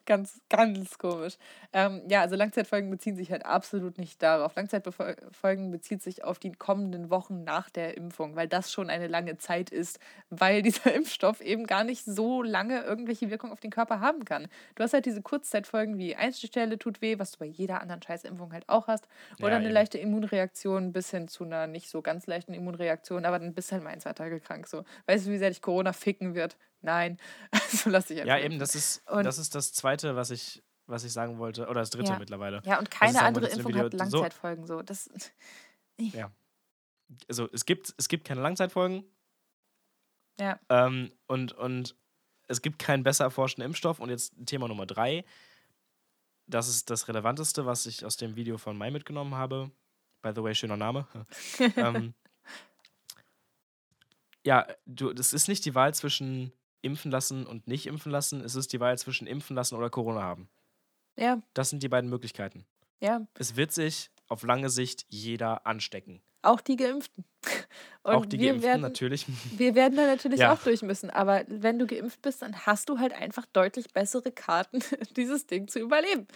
[0.06, 1.36] Ganz, ganz komisch.
[1.72, 4.56] Ähm, ja, also Langzeitfolgen beziehen sich halt absolut nicht darauf.
[4.56, 9.36] Langzeitfolgen bezieht sich auf die kommenden Wochen nach der Impfung, weil das schon eine lange
[9.36, 10.00] Zeit ist,
[10.30, 14.48] weil dieser Impfstoff eben gar nicht so lange irgendwelche Wirkung auf den Körper haben kann.
[14.74, 18.52] Du hast halt diese Kurzzeitfolgen wie Einstichstelle tut weh, was du bei jeder anderen Scheißimpfung
[18.52, 19.06] halt auch hast,
[19.40, 19.70] oder Ja, eine eben.
[19.70, 23.74] leichte Immunreaktion bis hin zu einer nicht so ganz leichten Immunreaktion, aber dann bist du
[23.74, 24.66] halt mal ein, zwei Tage krank.
[24.66, 24.82] So.
[25.06, 26.56] Weißt du, wie sehr dich Corona ficken wird?
[26.82, 27.18] Nein.
[27.52, 30.62] Also lass dich einfach Ja, eben, das ist, Und- das ist das Zweite, was ich,
[30.86, 31.62] was ich sagen wollte.
[31.68, 32.18] Oder das Dritte Ja.
[32.18, 32.62] mittlerweile.
[32.64, 34.66] Ja, und ich keine andere wollte Impfung hat Video, so- Langzeitfolgen.
[34.66, 34.82] So.
[34.82, 35.08] Das,
[37.28, 39.04] Also es gibt, es gibt keine Langzeitfolgen.
[40.38, 40.58] ja.
[40.68, 41.96] Ähm, und, und
[42.48, 44.00] es gibt keinen besser erforschten Impfstoff.
[44.00, 45.24] Und jetzt Thema Nummer drei.
[46.46, 49.70] Das ist das Relevanteste, was ich aus dem Video von Mai mitgenommen habe.
[50.22, 51.06] By the way, schöner Name.
[51.76, 52.14] ähm,
[54.44, 56.52] ja, du, das ist nicht die Wahl zwischen
[56.82, 58.40] impfen lassen und nicht impfen lassen.
[58.42, 60.48] Es ist die Wahl zwischen impfen lassen oder Corona haben.
[61.16, 62.64] Ja, Das sind die beiden Möglichkeiten.
[63.00, 63.26] ja.
[63.38, 66.22] Es wird sich auf lange Sicht jeder anstecken.
[66.42, 67.24] Auch die Geimpften.
[68.02, 69.26] Und auch die Geimpften werden, natürlich.
[69.58, 70.54] Wir werden da natürlich Ja.
[70.54, 71.10] auch durch müssen.
[71.10, 74.78] Aber wenn du geimpft bist, dann hast du halt einfach deutlich bessere Karten,
[75.16, 76.26] dieses Ding zu überleben.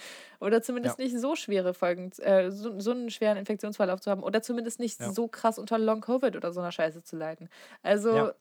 [0.41, 4.23] Oder zumindest nicht so schwere Folgen, äh, so, so einen schweren Infektionsverlauf zu haben.
[4.23, 5.11] Oder zumindest nicht Ja.
[5.11, 7.49] so krass unter Long-Covid oder so einer Scheiße zu leiden.
[7.83, 8.35] Also, Ja.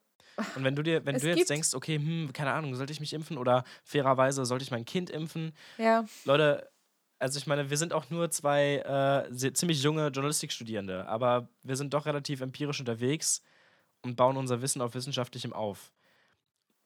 [0.56, 3.00] Und wenn du dir, wenn Es du jetzt denkst, okay, hm, keine Ahnung, sollte ich
[3.00, 5.54] mich impfen oder fairerweise sollte ich mein Kind impfen?
[5.78, 6.70] ja, Leute,
[7.20, 11.94] also ich meine, wir sind auch nur zwei äh, ziemlich junge Journalistikstudierende, aber wir sind
[11.94, 13.42] doch relativ empirisch unterwegs
[14.02, 15.94] und bauen unser Wissen auf wissenschaftlichem auf.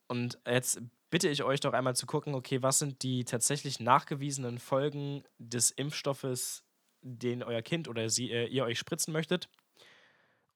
[0.06, 0.80] Und jetzt
[1.10, 5.70] bitte ich euch doch einmal zu gucken, okay, was sind die tatsächlich nachgewiesenen Folgen des
[5.70, 6.64] Impfstoffes,
[7.02, 9.48] den euer Kind oder sie, äh, ihr euch spritzen möchtet?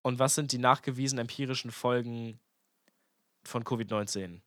[0.02, 2.40] Und was sind die nachgewiesenen empirischen Folgen
[3.44, 4.40] von Covid-19?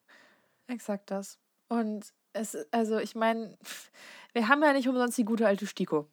[0.68, 1.40] exakt das.
[1.68, 3.58] Und es, also ich meine,
[4.34, 6.10] wir haben ja nicht umsonst die gute alte Stiko.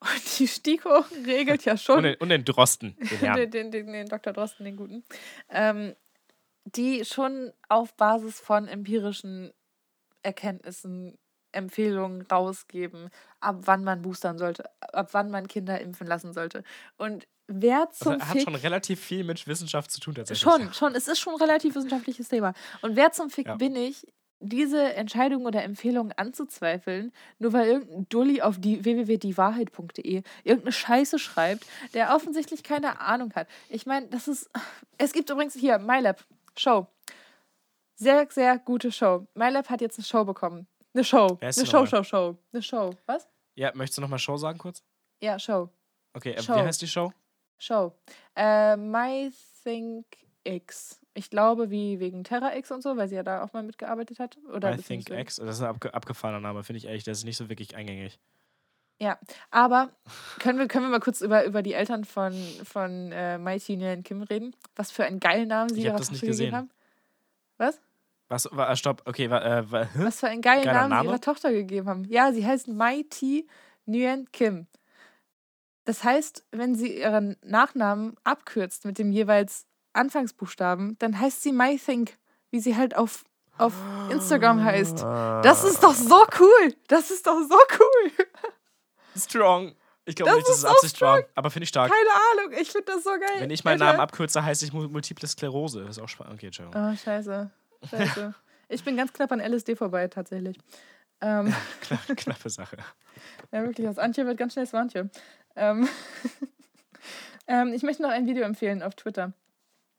[0.00, 1.98] Und die Stiko regelt ja schon.
[1.98, 4.32] Und den, und den Drosten, den den, den, den Dr.
[4.32, 5.04] Drosten, den guten,
[5.48, 5.94] ähm,
[6.64, 9.52] die schon auf Basis von empirischen
[10.22, 11.18] Erkenntnissen
[11.52, 13.08] Empfehlungen rausgeben,
[13.40, 16.64] ab wann man boostern sollte, ab wann man Kinder impfen lassen sollte.
[16.98, 20.42] Und wer Also zum er hat Fick schon relativ viel mit Wissenschaft zu tun tatsächlich.
[20.42, 20.94] Schon, schon.
[20.94, 22.52] Es ist schon ein relativ wissenschaftliches Thema.
[22.82, 23.56] Und wer zum Fick Ja.
[23.56, 24.06] bin ich,
[24.40, 31.64] diese Entscheidung oder Empfehlung anzuzweifeln, nur weil irgendein Dulli auf die www.diewahrheit.de irgendeine Scheiße schreibt,
[31.94, 33.48] der offensichtlich keine Ahnung hat.
[33.70, 34.50] Ich meine, das ist.
[34.98, 36.22] Es gibt übrigens hier MyLab,
[36.56, 36.86] Show.
[37.94, 39.26] Sehr, sehr gute Show.
[39.34, 40.66] MyLab hat jetzt eine Show bekommen.
[40.92, 41.38] Eine Show.
[41.40, 41.86] Eine Show?
[41.86, 42.36] Show, Show.
[42.52, 42.90] Eine Show.
[43.06, 43.26] Was?
[43.54, 44.82] Ja, möchtest du nochmal Show sagen kurz?
[45.22, 45.70] Ja, Show.
[46.12, 47.10] Okay, äh, wie heißt die Show?
[47.58, 47.92] Show.
[48.34, 50.04] Äh, MyThinkX.
[51.14, 54.36] Ich glaube, wie wegen TerraX und so, weil sie ja da auch mal mitgearbeitet hat.
[54.52, 55.36] Oder I Think X.
[55.36, 57.04] Das ist ein abge abgefahrener Name, finde ich ehrlich.
[57.04, 58.18] Das ist nicht so wirklich eingängig.
[58.98, 59.18] Ja,
[59.50, 59.90] aber
[60.38, 62.32] können wir, können wir mal kurz über, über die Eltern von,
[62.64, 64.56] von äh, Mighty Nguyen Kim reden?
[64.74, 66.70] Was für einen geilen Namen sie Ich ihrer Tochter gegeben haben?
[67.58, 67.80] Was?
[68.28, 68.48] Was?
[68.52, 69.02] Wa, äh, stopp.
[69.04, 69.88] Okay, wa, äh, wa, hä?
[70.04, 71.08] Was für einen geilen Namen sie Name?
[71.10, 72.04] ihrer Tochter gegeben haben.
[72.04, 73.46] Ja, sie heißt Mighty
[73.86, 74.66] Nguyen Kim.
[75.86, 79.64] Das heißt, wenn sie ihren Nachnamen abkürzt mit dem jeweils
[79.94, 82.18] Anfangsbuchstaben, dann heißt sie MyThink,
[82.50, 83.24] wie sie halt auf,
[83.56, 83.72] auf
[84.10, 85.00] Instagram heißt.
[85.42, 86.74] Das ist doch so cool.
[86.88, 88.12] Das ist doch so cool.
[89.16, 89.74] Strong.
[90.04, 91.22] Ich glaube Das nicht, dass es Absicht war.
[91.34, 91.90] Aber finde ich stark.
[91.90, 93.40] Keine Ahnung, ich finde das so geil.
[93.40, 93.92] Wenn ich meinen Alter.
[93.94, 95.80] Namen abkürze, heißt ich Mul- Multiple Sklerose.
[95.84, 96.34] Das ist auch spannend.
[96.34, 96.80] Okay, Entschuldigung.
[96.92, 97.50] Oh, scheiße.
[97.90, 98.34] Scheiße.
[98.68, 100.58] Ich bin ganz knapp an LSD vorbei, tatsächlich.
[101.20, 102.76] Ähm, Knapp, knappe Sache.
[103.50, 105.08] ja, wirklich, aus Antje wird ganz schnell Swantje.
[105.56, 105.88] Ähm,
[107.46, 109.32] ähm, ich möchte noch ein Video empfehlen auf Twitter.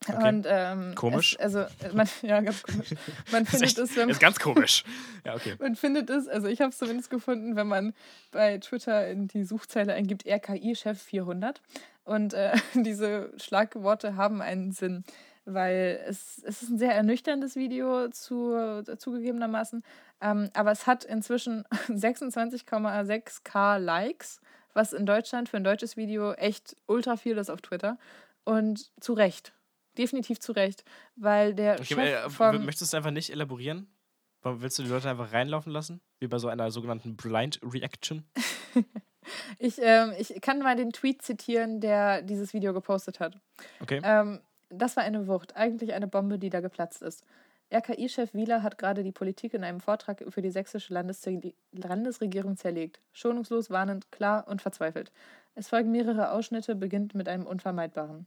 [0.07, 0.27] Okay.
[0.27, 1.35] Und, ähm, Komisch.
[1.39, 2.89] Es, also, man, ja, ganz komisch.
[3.31, 4.83] Man findet echt, es, wenn ist ganz komisch.
[5.25, 5.55] Ja, okay.
[5.59, 7.93] man findet es, also ich habe es zumindest gefunden, wenn man
[8.31, 11.61] bei Twitter in die Suchzeile eingibt RKI-Chef 400.
[12.03, 15.03] Und äh, diese Schlagworte haben einen Sinn,
[15.45, 19.83] weil es, es ist ein sehr ernüchterndes Video zu, zugegebenermaßen.
[20.21, 24.39] Ähm, aber es hat inzwischen 26,6k Likes,
[24.77, 27.97] was in Deutschland für ein deutsches Video echt ultra viel ist auf Twitter.
[28.45, 29.51] Und zu Recht.
[29.97, 30.85] Definitiv zu Recht.
[31.17, 32.63] Weil der okay Chef äh, vom...
[32.63, 33.87] möchtest du einfach nicht elaborieren?
[34.43, 35.99] Willst du die Leute einfach reinlaufen lassen?
[36.19, 38.23] Wie bei so einer sogenannten Blind Reaction?
[39.59, 43.37] Ich, ähm, ich kann mal den Tweet zitieren, der dieses Video gepostet hat.
[43.81, 43.99] Okay.
[44.01, 44.39] Ähm,
[44.69, 47.25] das war eine Wucht, eigentlich eine Bombe, die da geplatzt ist.
[47.71, 53.01] RKI-Chef Wieler hat gerade die Politik in einem Vortrag für die sächsische Landesre Landesregierung zerlegt.
[53.11, 55.11] Schonungslos, warnend, klar und verzweifelt.
[55.55, 58.25] Es folgen mehrere Ausschnitte, beginnt mit einem Unvermeidbaren.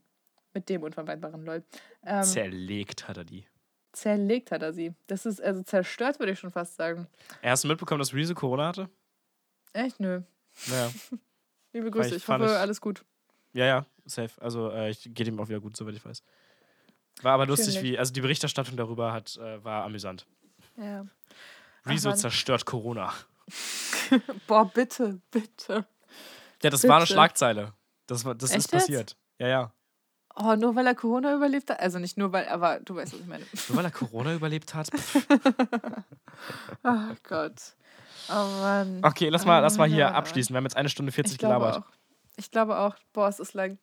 [0.53, 1.63] Mit dem Unvermeidbaren, lol.
[2.05, 3.47] Ähm, Zerlegt hat er die.
[3.93, 4.93] zerlegt hat er sie.
[5.07, 7.07] Das ist also zerstört, würde ich schon fast sagen.
[7.43, 8.91] Hast du mitbekommen, dass Rezo Corona hatte?
[9.73, 10.01] Echt?
[10.01, 10.23] Nö.
[10.67, 10.91] Naja.
[11.73, 13.05] Liebe Grüße, ich- ich hoffe, ich- alles gut.
[13.53, 14.41] Ja, ja, safe.
[14.43, 16.23] Also äh, ich geht ihm auch wieder gut, soweit ich weiß.
[17.23, 20.27] War aber lustig, wie, also die Berichterstattung darüber hat, äh, war amüsant.
[20.77, 21.05] Ja.
[21.87, 23.13] Rezo zerstört Corona.
[24.47, 25.87] Boah, bitte, bitte.
[26.63, 27.13] Ja, das war eine Bitte.
[27.15, 27.73] Schlagzeile.
[28.07, 28.81] Das, war, das ist Echt jetzt?
[28.83, 29.17] passiert.
[29.39, 29.73] Ja, ja.
[30.37, 31.81] Oh, nur weil er Corona überlebt hat?
[31.81, 33.45] Also nicht nur weil, aber du weißt, was ich meine.
[33.69, 34.89] Nur weil er Corona überlebt hat.
[36.85, 37.61] Oh Gott.
[38.31, 39.01] Oh Mann.
[39.05, 40.15] Okay, lass mal, lass mal hier Ah.
[40.19, 40.55] abschließen.
[40.55, 41.79] Wir haben jetzt eine Stunde 40 ich gelabert.
[41.79, 41.87] auch.
[42.37, 42.95] Ich glaube auch.
[43.13, 43.79] Boah, es ist lang.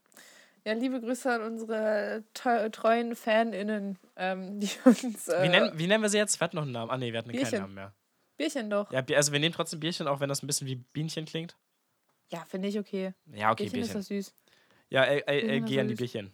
[0.67, 5.29] Ja, liebe Grüße an unsere treuen FanInnen, ähm, die uns.
[5.29, 6.37] Äh, Wie, nennen, wie nennen wir sie jetzt?
[6.41, 6.91] Wir hatten noch einen Namen.
[6.91, 7.49] Ah, nee, wir hatten Bierchen.
[7.51, 7.93] keinen Namen mehr.
[8.35, 8.91] Bierchen doch.
[8.91, 11.55] Ja, also wir nehmen trotzdem Bierchen, auch wenn das ein bisschen wie Bienchen klingt.
[12.27, 13.13] Ja, finde ich okay.
[13.27, 13.99] Ja, okay, Bierchen, Bierchen.
[14.01, 14.35] ist doch süß.
[14.89, 15.95] Ja, Bierchen ist geh an die.
[15.95, 16.33] Bierchen.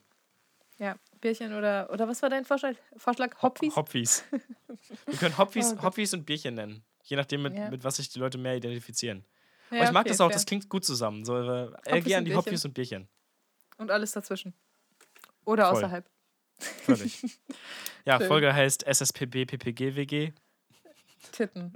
[0.79, 2.73] Ja, Bierchen oder, oder was war dein Vorschlag?
[2.97, 3.39] Vorschlag?
[3.39, 3.75] Hopfies?
[3.75, 4.23] Hopfies.
[5.05, 5.83] Wir können Hopfies, Oh Gott.
[5.83, 6.83] Hopfies und Bierchen nennen.
[7.03, 7.69] Je nachdem, mit, Ja.
[7.69, 9.25] mit was sich die Leute mehr identifizieren.
[9.69, 10.33] Ja, Aber ich mag okay, das auch, fair.
[10.33, 11.23] das klingt gut zusammen.
[11.23, 12.35] So, äh, LG an die Bierchen.
[12.37, 13.07] Hopfies und Bierchen.
[13.77, 14.53] Und alles dazwischen.
[15.45, 15.77] Oder Voll.
[15.77, 16.09] außerhalb.
[16.57, 17.23] Völlig.
[18.05, 18.27] ja, Schön.
[18.27, 20.31] Folge heißt SSPB PPG WG.
[21.31, 21.73] Titten.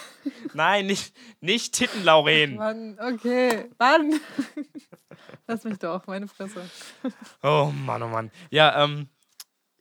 [0.54, 2.56] Nein, nicht, nicht Titten, Lauren.
[2.56, 3.70] Mann, okay.
[3.78, 4.20] Mann.
[5.46, 6.68] Lass mich doch, meine Fresse.
[7.42, 8.30] Oh Mann, oh Mann.
[8.50, 9.08] Ja, ähm,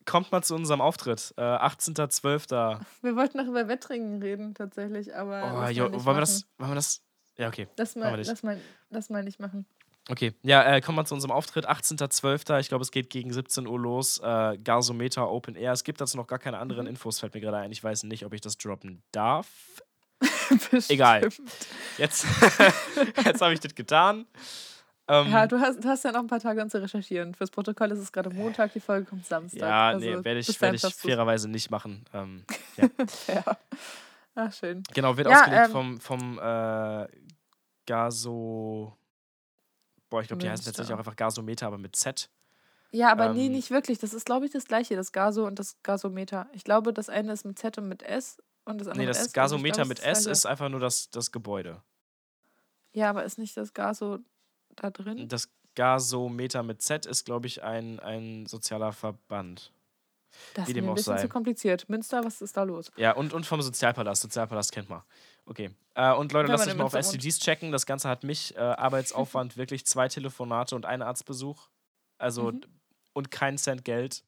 [0.06, 1.34] kommt mal zu unserem Auftritt.
[1.38, 2.80] Äh, 18.12.
[3.02, 5.66] Wir wollten noch über Wettringen reden, tatsächlich, aber.
[5.66, 7.02] Oh, jo, wollen wir das, wollen wir das?
[7.38, 7.68] Ja, okay.
[7.78, 9.66] Lass mal, wir lass, mal, lass mal nicht machen.
[10.08, 11.68] Okay, ja, äh, kommt mal zu unserem Auftritt.
[11.68, 12.60] 18.12.
[12.60, 14.20] Ich glaube, es geht gegen 17 Uhr los.
[14.20, 15.72] Äh, Gasometer Open Air.
[15.72, 16.92] Es gibt dazu noch gar keine anderen Mhm.
[16.92, 17.72] Infos, fällt mir gerade ein.
[17.72, 19.48] Ich weiß nicht, ob ich das droppen darf.
[20.90, 21.28] Egal.
[21.98, 22.26] Jetzt,
[23.26, 24.26] jetzt habe ich das getan.
[25.08, 27.34] Ähm, Ja, du hast, du hast ja noch ein paar Tage, um zu recherchieren.
[27.34, 29.60] Fürs Protokoll ist es gerade Montag, die Folge kommt Samstag.
[29.62, 32.06] ja, Also, nee, werde ich, werd ich fairerweise nicht machen.
[32.14, 32.44] Ähm,
[33.28, 33.58] Ja.
[34.36, 34.84] Ach, schön.
[34.94, 37.08] genau, wird Ja, ausgelegt ähm, vom, vom äh,
[37.86, 38.98] Gaso.
[40.10, 42.30] Boah, ich glaube, die heißen tatsächlich auch einfach Gasometer, aber mit Z.
[42.92, 44.00] Ja, aber nee, Ähm, nicht wirklich.
[44.00, 46.48] Das ist, glaube ich, das gleiche, das Gaso und das Gasometer.
[46.54, 49.10] Ich glaube, das eine ist mit Z und mit S und das andere Nee, mit
[49.10, 49.22] das S.
[49.24, 50.32] also ich Gasometer mit das S gleiche.
[50.32, 51.82] ist einfach nur das, das Gebäude.
[52.94, 54.20] Ja, aber ist nicht das Gaso
[54.76, 55.28] da drin?
[55.28, 59.74] Das Gasometer mit Z ist, glaube ich, ein, ein sozialer Verband.
[60.54, 61.22] Das ist ein bisschen sei.
[61.22, 61.90] zu kompliziert.
[61.90, 62.92] Münster, was ist da los?
[62.98, 64.22] Ja, und, und vom Sozialpalast.
[64.22, 65.02] Sozialpalast kennt man.
[65.46, 65.72] Okay.
[65.94, 66.94] Äh, und Leute, lasst euch mal auf.
[66.94, 67.72] STDs checken.
[67.72, 71.68] Das Ganze hat mich äh, Arbeitsaufwand, wirklich zwei Telefonate und einen Arztbesuch.
[72.18, 72.62] Also, Mhm.
[73.14, 74.24] und kein Cent Geld.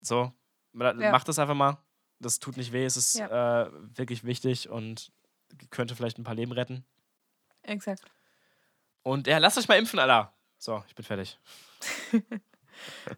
[0.00, 0.32] So,
[0.74, 0.92] Ja.
[1.10, 1.78] macht das einfach mal.
[2.20, 2.84] Das tut nicht weh.
[2.84, 3.64] Es ist Ja.
[3.64, 5.10] äh, wirklich wichtig und
[5.70, 6.84] könnte vielleicht ein paar Leben retten.
[7.62, 8.02] Exakt.
[9.02, 10.32] Und ja, lasst euch mal impfen, Alter.
[10.58, 11.38] So, ich bin fertig.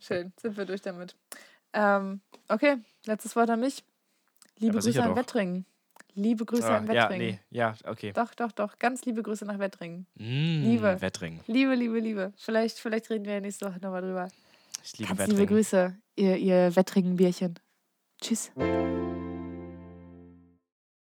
[0.01, 1.17] Schön, sind wir durch damit.
[1.73, 3.85] Ähm, okay, letztes Wort an mich.
[4.59, 5.17] Liebe aber Grüße an.
[5.17, 5.67] Wettringen.
[6.15, 7.27] Liebe Grüße Ah, an ja, Wettringen.
[7.29, 8.13] nee, ja, okay.
[8.13, 8.79] Doch, doch, doch.
[8.79, 10.07] Ganz liebe Grüße nach Wettringen.
[10.17, 11.01] Mm, Liebe.
[11.01, 11.41] Wettring.
[11.47, 12.33] Liebe, liebe, liebe.
[12.37, 14.29] Vielleicht, vielleicht reden wir ja nächste Woche nochmal drüber.
[14.83, 15.37] Ich liebe Ganz Wettring.
[15.37, 17.59] liebe Grüße, ihr, ihr Wettringen-Bierchen.
[18.21, 18.51] Tschüss.